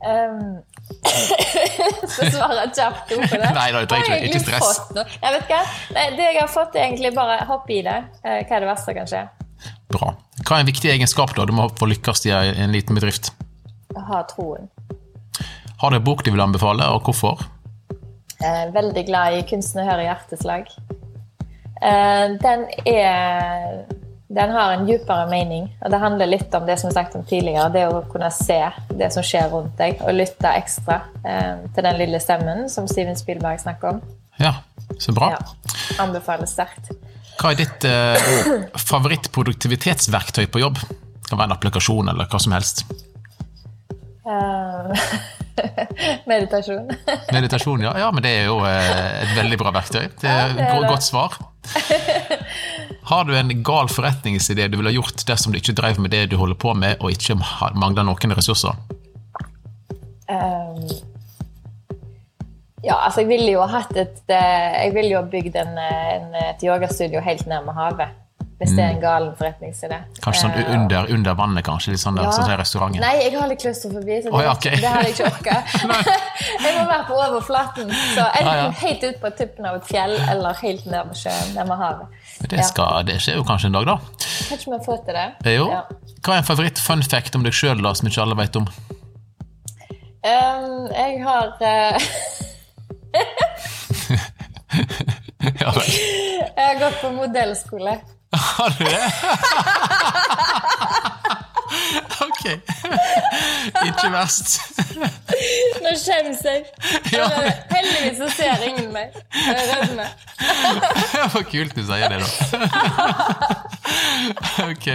Um, 0.00 0.62
så 2.14 2.26
svarer 2.30 2.60
jeg 2.64 2.72
kjapt 2.76 3.12
på 3.12 3.20
det. 3.20 3.50
Nei 3.56 3.68
da, 3.74 3.82
ikke, 3.84 4.18
ikke 4.28 4.40
stress. 4.42 4.80
Jeg 4.94 5.34
vet 5.36 5.52
hva? 5.52 5.60
Nei, 5.96 6.06
det 6.16 6.26
jeg 6.26 6.40
har 6.40 6.50
fått, 6.50 6.74
er 6.76 6.88
egentlig 6.88 7.12
bare 7.16 7.38
hopp 7.48 7.70
i 7.72 7.80
det. 7.86 7.98
Eh, 8.24 8.40
hva 8.44 8.58
er 8.58 8.64
det 8.64 8.70
verste 8.70 8.90
som 8.90 8.98
kan 8.98 9.10
skje? 9.10 9.22
Bra. 9.90 10.12
Hva 10.42 10.56
er 10.58 10.64
en 10.64 10.70
viktig 10.70 10.92
egenskap 10.92 11.34
da 11.36 11.46
du 11.48 11.54
må 11.56 11.68
få 11.78 11.88
lykkes 11.90 12.26
i 12.28 12.34
en 12.34 12.74
liten 12.74 12.98
bedrift? 12.98 13.32
Ha 13.96 14.22
troen. 14.30 14.68
Har 15.80 15.92
du 15.92 15.96
en 15.96 16.04
bok 16.04 16.24
du 16.24 16.30
vil 16.30 16.42
anbefale, 16.44 16.86
og 16.92 17.08
hvorfor? 17.08 17.46
Eh, 18.40 18.66
veldig 18.72 19.04
glad 19.06 19.36
i 19.36 19.42
'Kunsten 19.48 19.82
å 19.82 19.88
høre 19.88 20.06
hjerteslag'. 20.08 20.72
Eh, 21.80 22.26
den 22.40 22.66
er 22.86 23.84
den 24.30 24.50
har 24.50 24.72
en 24.72 24.86
dypere 24.86 25.26
mening. 25.26 25.64
og 25.84 25.90
Det 25.90 25.98
handler 25.98 26.30
litt 26.30 26.54
om 26.54 26.66
det 26.66 26.76
som 26.78 26.90
er 26.90 26.94
sagt 26.94 27.16
om 27.18 27.24
tidligere. 27.26 27.66
Det 27.74 27.82
å 27.90 28.02
kunne 28.12 28.30
se 28.30 28.60
det 28.94 29.10
som 29.10 29.26
skjer 29.26 29.48
rundt 29.50 29.74
deg, 29.80 29.98
og 30.06 30.14
lytte 30.14 30.52
ekstra 30.54 31.00
eh, 31.26 31.64
til 31.74 31.86
den 31.86 31.98
lille 31.98 32.20
stemmen 32.22 32.68
som 32.70 32.86
Steven 32.90 33.18
Spielberg 33.18 33.58
snakker 33.62 33.96
om. 33.96 34.00
Ja, 34.38 34.54
så 35.02 35.12
bra. 35.16 35.32
Ja, 35.34 35.74
Anbefales 36.04 36.54
sterkt. 36.54 36.92
Hva 37.40 37.50
er 37.50 37.58
ditt 37.58 37.88
eh, 37.88 38.70
favorittproduktivitetsverktøy 38.78 40.46
på 40.46 40.62
jobb? 40.62 40.78
Det 40.78 41.26
kan 41.26 41.40
være 41.40 41.50
en 41.50 41.56
applikasjon 41.58 42.14
eller 42.14 42.30
hva 42.30 42.42
som 42.42 42.54
helst. 42.54 42.84
Uh, 44.22 44.94
Meditasjon. 46.30 46.86
Meditasjon, 47.34 47.82
ja. 47.82 47.98
ja. 47.98 48.10
Men 48.14 48.22
det 48.22 48.34
er 48.42 48.50
jo 48.50 48.60
eh, 48.62 49.22
et 49.24 49.34
veldig 49.38 49.58
bra 49.60 49.74
verktøy. 49.74 50.06
Det 50.22 50.30
er 50.30 50.54
et 50.54 50.86
godt 50.86 51.06
svar. 51.06 51.34
Har 53.08 53.24
du 53.24 53.32
en 53.36 53.50
gal 53.64 53.88
forretningsidé 53.88 54.68
du 54.68 54.76
ville 54.76 54.92
gjort 54.94 55.24
dersom 55.26 55.52
du 55.52 55.58
ikke 55.58 55.76
drev 55.78 56.00
med 56.00 56.12
det 56.12 56.26
du 56.30 56.36
holder 56.40 56.58
på 56.60 56.74
med, 56.76 57.00
og 57.00 57.14
ikke 57.14 57.38
mangler 57.74 58.06
noen 58.06 58.36
ressurser? 58.36 58.76
Um, 60.30 60.84
ja, 62.84 62.96
altså 62.96 63.24
jeg 63.24 63.30
ville 63.32 63.50
jo 63.50 63.64
hatt 63.66 63.90
et 63.98 64.20
eh, 64.30 64.76
Jeg 64.86 64.92
ville 64.94 65.10
jo 65.10 65.24
bygd 65.32 65.56
en, 65.58 65.72
en, 65.80 66.28
et 66.44 66.62
yogastudio 66.64 67.20
helt 67.24 67.48
nærme 67.50 67.74
havet. 67.76 68.19
Hvis 68.60 68.74
det 68.76 68.82
er 68.84 68.90
en 68.92 68.98
gal 69.00 69.10
galen 69.10 69.36
forretningsidé. 69.38 69.98
Kanskje 70.20 70.42
sånn 70.42 70.56
eh, 70.60 70.72
under, 70.74 71.06
under 71.14 71.36
vannet, 71.38 71.64
kanskje? 71.64 71.94
Litt 71.94 72.02
sånn 72.02 72.18
der, 72.18 72.26
ja. 72.28 72.32
sånn 72.36 72.50
restauranten? 72.60 73.00
Nei, 73.00 73.14
jeg 73.22 73.32
har 73.38 73.48
litt 73.48 73.62
klaustrofobi, 73.62 74.18
så 74.20 74.28
det, 74.28 74.34
oh, 74.36 74.42
ja, 74.44 74.52
okay. 74.52 74.76
det 74.76 74.90
hadde 74.92 75.06
jeg 75.08 75.14
ikke 75.14 75.30
orka. 75.30 75.54
jeg 76.66 76.74
må 76.76 76.82
være 76.90 77.06
på 77.08 77.16
overflaten. 77.16 77.94
Så 77.94 78.26
enten 78.26 78.50
ah, 78.50 78.58
ja. 78.58 78.68
helt 78.82 79.06
ut 79.06 79.18
på 79.22 79.32
tuppen 79.38 79.70
av 79.70 79.80
et 79.80 79.88
fjell 79.88 80.12
eller 80.20 80.60
helt 80.60 80.84
ned 80.92 81.08
med 81.08 81.22
sjøen, 81.22 81.48
ned 81.56 81.72
med 81.72 81.80
havet. 81.80 82.20
Det, 82.44 82.60
skal, 82.68 83.00
det, 83.08 83.16
skjer 83.24 83.40
jo 83.40 83.48
kanskje 83.48 83.72
en 83.72 83.80
dag, 83.80 83.88
da. 83.88 83.96
Kanskje 84.50 84.74
vi 84.74 84.80
får 84.90 85.02
til 85.08 85.20
det. 85.22 85.26
Jo. 85.56 85.66
Hva 86.20 86.36
er 86.36 86.44
en 86.44 86.48
favoritt-fun 86.52 87.04
fact 87.08 87.40
om 87.40 87.48
deg 87.48 87.56
sjøl 87.56 87.80
som 87.96 88.12
ikke 88.12 88.24
alle 88.26 88.36
vet 88.44 88.60
om? 88.60 88.68
Um, 90.20 90.84
jeg 90.92 91.16
har 91.24 91.46
uh... 91.64 91.96
jeg 95.48 95.64
har 96.60 96.80
gått 96.84 96.98
på 97.00 97.16
modellskole. 97.16 97.96
Har 98.32 98.70
du 98.78 98.84
det? 98.84 99.12
ok. 102.26 102.44
Ikke 103.86 104.10
verst. 104.12 104.60
Nå 105.82 105.94
skjemmes 105.98 106.42
jeg. 106.44 106.64
Heldigvis 107.70 108.18
så 108.20 108.28
ser 108.36 108.62
ingen 108.68 108.92
meg. 108.94 109.16
Jeg 109.34 109.66
rødmer. 109.72 110.12
det 111.12 111.26
var 111.34 111.46
kult 111.50 111.76
du 111.76 111.82
sier 111.86 112.08
det, 112.12 112.20
da. 112.22 112.28
ok. 114.70 114.88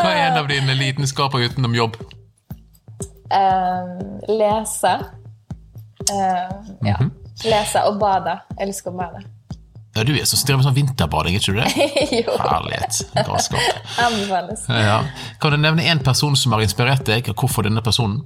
Hva 0.00 0.10
er 0.10 0.22
en 0.30 0.40
av 0.40 0.48
dine 0.50 0.76
lidenskaper 0.78 1.44
utenom 1.44 1.76
jobb? 1.76 2.00
Um, 3.30 4.20
lese. 4.28 4.94
Uh, 6.10 6.16
ja. 6.84 6.96
Mm 6.96 7.10
-hmm. 7.10 7.10
Lese 7.44 7.84
og 7.84 8.00
bade. 8.00 8.40
Jeg 8.58 8.68
elsker 8.68 8.90
å 8.90 8.96
bade. 8.96 9.24
Ja, 9.96 10.04
Du 10.06 10.12
er 10.14 10.24
som 10.28 10.38
driver 10.46 10.60
med 10.60 10.66
sånn 10.68 10.76
vinterbading, 10.76 11.36
ikke 11.38 11.52
du 11.52 11.58
det? 11.58 11.86
jo. 12.20 12.34
Herlighet. 12.38 13.00
Galskap. 13.26 13.86
Anbefales. 13.98 14.66
Ja. 14.70 15.00
Kan 15.42 15.56
du 15.56 15.58
nevne 15.58 15.86
én 15.90 16.02
person 16.04 16.36
som 16.38 16.54
har 16.54 16.62
inspirert 16.62 17.02
deg, 17.08 17.32
og 17.32 17.42
hvorfor 17.42 17.66
denne 17.66 17.82
personen? 17.82 18.22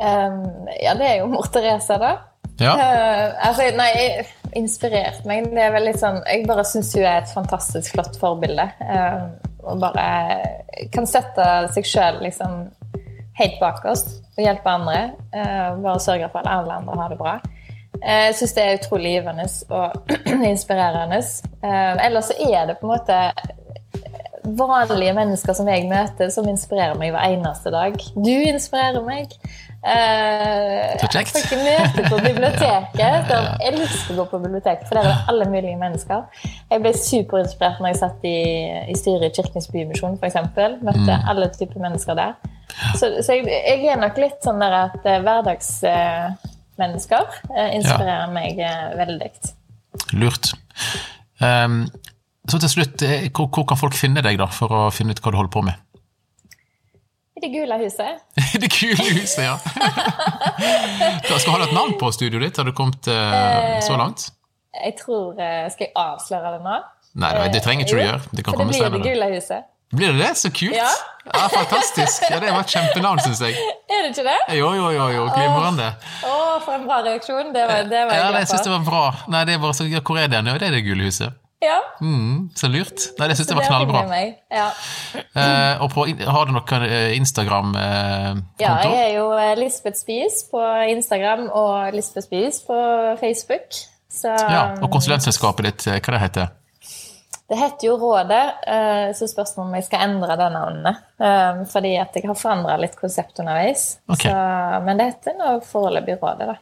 Um, 0.00 0.64
ja, 0.80 0.94
det 0.98 1.06
er 1.06 1.18
jo 1.20 1.28
mor 1.30 1.50
Teresa, 1.52 1.98
da. 2.00 2.14
Ja. 2.62 2.72
Uh, 2.78 3.48
altså, 3.48 3.68
nei, 3.76 3.90
inspirert 4.56 5.26
meg. 5.28 5.50
Det 5.52 5.62
er 5.66 5.74
vel 5.74 5.88
litt 5.88 5.98
sånn 6.00 6.20
Jeg 6.28 6.46
bare 6.48 6.64
syns 6.66 6.92
hun 6.94 7.04
er 7.04 7.20
et 7.20 7.34
fantastisk 7.34 7.94
flott 7.96 8.16
forbilde. 8.20 8.66
Uh, 8.80 9.34
og 9.64 9.84
bare 9.84 10.86
kan 10.94 11.06
sette 11.08 11.44
seg 11.76 11.86
sjøl 11.88 12.20
liksom 12.24 12.64
helt 13.38 13.56
bak 13.60 13.84
oss 13.90 14.04
og 14.34 14.42
hjelpe 14.42 14.70
andre. 14.70 15.10
Uh, 15.34 15.76
bare 15.84 16.00
sørge 16.02 16.30
for 16.32 16.42
at 16.42 16.50
alle 16.50 16.80
andre 16.80 16.98
har 17.00 17.12
det 17.12 17.20
bra. 17.20 17.36
Eh, 18.02 18.24
jeg 18.28 18.38
syns 18.40 18.54
det 18.56 18.64
er 18.64 18.78
utrolig 18.78 19.16
givende 19.16 19.48
og 19.70 20.14
inspirerende. 20.54 21.20
Eh, 21.64 22.06
ellers 22.06 22.32
så 22.32 22.38
er 22.50 22.70
det 22.70 22.78
på 22.80 22.88
en 22.88 22.96
måte 22.96 23.20
vanlige 24.44 25.14
mennesker 25.16 25.56
som 25.56 25.68
jeg 25.68 25.86
møter, 25.88 26.28
som 26.32 26.48
inspirerer 26.48 26.98
meg 27.00 27.14
hver 27.14 27.32
eneste 27.32 27.72
dag. 27.72 27.94
Du 28.14 28.34
inspirerer 28.34 29.00
meg. 29.06 29.32
Jeg 29.84 31.00
får 31.00 31.40
ikke 31.40 31.58
møte 31.60 32.04
på 32.08 32.18
biblioteket. 32.24 32.94
Jeg 33.00 33.72
elsker 33.72 34.14
å 34.14 34.22
gå 34.22 34.24
på 34.30 34.40
biblioteket, 34.40 34.86
for 34.88 34.96
der 34.96 35.04
er 35.04 35.10
det 35.10 35.32
alle 35.32 35.48
mulige 35.52 35.76
mennesker. 35.76 36.22
Jeg 36.70 36.80
ble 36.84 36.92
superinspirert 36.96 37.82
når 37.82 37.92
jeg 37.92 37.98
satt 38.00 38.24
i, 38.28 38.38
i 38.88 38.96
styret 38.96 39.26
i 39.28 39.34
Kirkens 39.36 39.68
Bymisjon, 39.72 40.16
f.eks. 40.16 40.40
Møtte 40.56 41.04
mm. 41.04 41.28
alle 41.28 41.50
typer 41.52 41.84
mennesker 41.84 42.16
der. 42.16 42.32
Så, 42.96 43.10
så 43.20 43.36
jeg, 43.36 43.44
jeg, 43.44 43.84
er 43.92 44.00
nok 44.00 44.16
litt 44.18 44.40
sånn 44.44 44.64
der 44.64 44.78
at 44.86 45.04
eh, 45.04 45.20
hverdagsmennesker 46.74 47.56
eh, 47.56 47.74
inspirerer 47.78 48.26
ja. 48.26 48.32
meg 48.32 48.60
eh, 48.60 48.96
veldig. 48.98 49.30
Lurt. 50.18 50.52
Um, 51.40 51.84
så 52.50 52.60
til 52.60 52.70
slutt, 52.70 53.02
hvor, 53.32 53.48
hvor, 53.48 53.64
kan 53.68 53.80
folk 53.80 53.96
finne 53.96 54.22
deg 54.24 54.38
da, 54.38 54.50
for 54.52 54.72
å 54.72 54.84
finne 54.92 55.14
ut 55.14 55.22
hva 55.22 55.32
du 55.32 55.38
holder 55.40 55.54
på 55.54 55.64
med? 55.64 55.80
I 57.34 57.42
det 57.42 57.50
gule 57.54 57.78
huset. 57.80 58.22
I 58.54 58.60
det 58.62 58.70
gule 58.74 59.10
huset, 59.16 59.44
ja. 59.46 59.56
Skal 61.40 61.54
ha 61.56 61.64
et 61.64 61.74
navn 61.74 61.96
på 62.00 62.12
studioet 62.14 62.48
ditt? 62.48 62.60
Har 62.60 62.68
du 62.68 62.74
kommet 62.76 63.08
så 63.08 63.98
langt? 63.98 64.28
Jeg 64.74 64.96
tror 64.98 65.38
eh, 65.38 65.66
Skal 65.70 65.88
jeg 65.88 65.94
avsløre 65.98 66.56
det 66.56 66.64
nå? 66.64 66.80
Nei, 67.22 67.30
det 67.54 67.62
trenger 67.62 67.86
ikke 67.86 67.94
du 67.94 68.02
gjøre. 68.02 68.22
Det 68.34 68.42
kan 68.42 68.56
For 68.56 68.64
det 68.64 68.90
blir 68.90 68.96
Det 68.98 69.12
gule 69.12 69.30
huset. 69.36 69.70
Blir 69.92 70.12
det 70.12 70.22
det? 70.22 70.32
Så 70.38 70.50
kult! 70.50 70.74
Ja. 70.76 70.88
ja 71.34 71.44
fantastisk! 71.52 72.24
Ja, 72.30 72.40
Det 72.40 72.50
var 72.50 72.64
et 72.64 72.72
kjempenavn, 72.72 73.20
syns 73.26 73.44
jeg. 73.44 73.54
Er 73.90 74.02
det 74.02 74.10
ikke 74.14 74.26
det? 74.26 74.40
Jo, 74.58 74.72
jo, 74.74 74.90
jo. 74.94 75.06
jo. 75.14 75.28
Glimrende. 75.36 75.92
Å, 76.26 76.34
for 76.64 76.74
en 76.78 76.88
bra 76.88 77.00
reaksjon. 77.06 77.54
Det 77.54 77.62
var, 77.68 77.86
det 77.90 78.02
var 78.08 78.16
jeg 78.16 78.24
ja, 78.24 78.28
glad 78.28 78.34
for. 78.34 78.40
Jeg 78.40 78.50
syns 78.52 78.66
det 78.66 78.74
var 78.74 78.84
bra. 78.88 79.06
Nei, 79.30 79.46
det 79.48 79.56
er 79.56 79.64
bare 79.64 79.78
så, 79.78 79.88
Hvor 80.00 80.20
er 80.20 80.30
den? 80.32 80.50
Ja, 80.50 80.58
det 80.58 80.70
er 80.70 80.78
det 80.78 80.84
gule 80.88 81.08
huset. 81.10 81.40
Ja. 81.64 81.78
Mm, 82.00 82.50
så 82.56 82.68
lurt. 82.68 83.06
Nei, 83.18 83.28
det 83.30 83.38
syns 83.38 83.52
jeg 83.52 83.56
var 83.56 83.68
knallbra. 83.68 84.02
Ja. 84.52 84.66
Uh, 85.14 85.84
og 85.84 85.88
på, 85.94 86.06
har 86.06 86.48
du 86.48 86.52
noen 86.52 86.84
eh, 86.88 87.14
Instagram-konto? 87.16 87.80
Eh, 87.80 88.42
ja, 88.60 88.74
jeg 88.84 88.98
er 89.06 89.14
jo 89.16 89.30
Lisbeth 89.60 90.02
Spies 90.02 90.42
på 90.50 90.60
Instagram 90.92 91.46
og 91.48 91.94
Lisbeth 91.96 92.26
Spies 92.26 92.60
på 92.66 92.76
Facebook. 93.22 93.80
Så, 94.14 94.30
ja, 94.30 94.66
Og 94.82 94.92
konsulentselskapet 94.92 95.70
ditt, 95.70 95.88
hva 95.88 96.14
det 96.14 96.22
heter 96.22 96.44
det? 96.44 96.50
Heter 97.52 97.86
jo 97.90 97.96
Rådet, 98.00 98.44
eh, 98.66 99.12
så 99.16 99.28
spørsmålet 99.28 99.68
om 99.68 99.74
jeg 99.76 99.84
skal 99.84 100.04
endre 100.06 100.36
det 100.40 100.48
navnet. 100.54 101.02
Eh, 101.20 101.60
fordi 101.68 101.92
at 102.00 102.16
jeg 102.16 102.24
har 102.24 102.38
forandra 102.40 102.78
litt 102.80 102.96
konsept 102.96 103.42
underveis. 103.42 103.98
Okay. 104.08 104.30
Så, 104.30 104.80
men 104.86 105.00
det 105.00 105.10
heter 105.10 105.36
nå 105.36 105.58
foreløpig 105.68 106.16
Rådet, 106.22 106.54
da. 106.54 106.58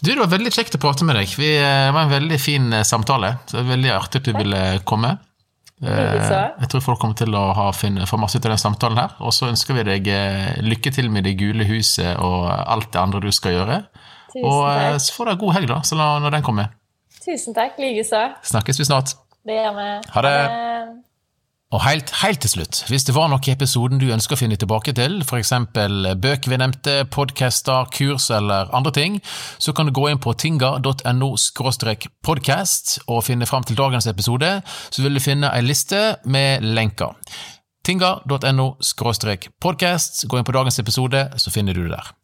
Du, 0.00 0.12
Det 0.12 0.18
var 0.22 0.30
veldig 0.30 0.52
kjekt 0.54 0.78
å 0.78 0.80
prate 0.80 1.04
med 1.04 1.18
deg. 1.18 1.32
Vi, 1.36 1.52
det 1.58 1.92
var 1.92 2.06
en 2.06 2.12
veldig 2.14 2.38
fin 2.40 2.70
samtale. 2.86 3.34
Så 3.46 3.58
det 3.58 3.64
var 3.64 3.72
Veldig 3.74 3.94
artig 3.96 4.22
at 4.22 4.30
du 4.30 4.36
ville 4.38 4.62
komme. 4.88 5.16
Jeg 5.78 6.70
tror 6.70 6.82
folk 6.82 6.98
kommer 7.02 7.18
til 7.18 7.34
å 7.38 7.44
ha, 7.54 7.68
finne, 7.76 8.06
få 8.06 8.18
masse 8.18 8.38
ut 8.38 8.46
av 8.46 8.54
den 8.54 8.62
samtalen 8.62 9.02
her. 9.02 9.18
Og 9.20 9.34
så 9.34 9.50
ønsker 9.50 9.76
vi 9.76 9.84
deg 9.90 10.08
lykke 10.64 10.94
til 10.94 11.10
med 11.12 11.26
Det 11.26 11.36
gule 11.38 11.66
huset 11.68 12.16
og 12.16 12.46
alt 12.48 12.88
det 12.94 13.02
andre 13.02 13.22
du 13.26 13.30
skal 13.34 13.58
gjøre. 13.58 13.82
Tusen 14.32 14.44
og 14.44 14.64
eh, 14.70 14.90
takk. 14.92 15.04
så 15.04 15.14
får 15.16 15.30
du 15.30 15.36
god 15.44 15.56
helg, 15.56 15.70
da, 15.70 15.78
så 15.86 15.98
når 15.98 16.36
den 16.36 16.44
kommer. 16.46 16.74
Tusen 17.24 17.56
takk. 17.56 17.78
Likeså. 17.80 18.28
Snakkes 18.46 18.80
vi 18.80 18.88
snart. 18.88 19.16
Det 19.48 19.56
gjør 19.56 19.76
vi. 19.78 19.90
Ha 20.14 20.24
det. 20.26 20.38
Og 21.68 21.82
helt, 21.84 22.10
helt, 22.22 22.40
til 22.40 22.50
slutt, 22.50 22.78
hvis 22.88 23.04
det 23.04 23.12
var 23.12 23.28
noe 23.28 23.44
i 23.44 23.52
episoden 23.52 24.00
du 24.00 24.06
ønsker 24.08 24.38
å 24.38 24.40
finne 24.40 24.56
tilbake 24.56 24.94
til, 24.96 25.18
f.eks. 25.20 25.50
bøker 25.76 26.48
vi 26.48 26.58
nevnte, 26.60 26.94
podcaster, 27.12 27.90
kurs 27.92 28.30
eller 28.32 28.72
andre 28.76 28.92
ting, 28.96 29.18
så 29.60 29.74
kan 29.76 29.84
du 29.84 29.92
gå 29.92 30.06
inn 30.08 30.20
på 30.20 30.32
tinga.no 30.32 31.30
podcast 32.24 32.94
og 33.04 33.20
finne 33.28 33.48
fram 33.48 33.68
til 33.68 33.76
dagens 33.76 34.08
episode, 34.08 34.54
så 34.64 35.04
vil 35.04 35.20
du 35.20 35.20
finne 35.20 35.52
ei 35.52 35.60
liste 35.66 36.16
med 36.24 36.64
lenker. 36.64 37.12
Tinga.no 37.84 38.70
podcast. 39.60 40.24
Gå 40.24 40.40
inn 40.40 40.48
på 40.48 40.56
dagens 40.56 40.80
episode, 40.80 41.28
så 41.36 41.52
finner 41.52 41.76
du 41.76 41.84
det 41.84 41.98
der. 41.98 42.17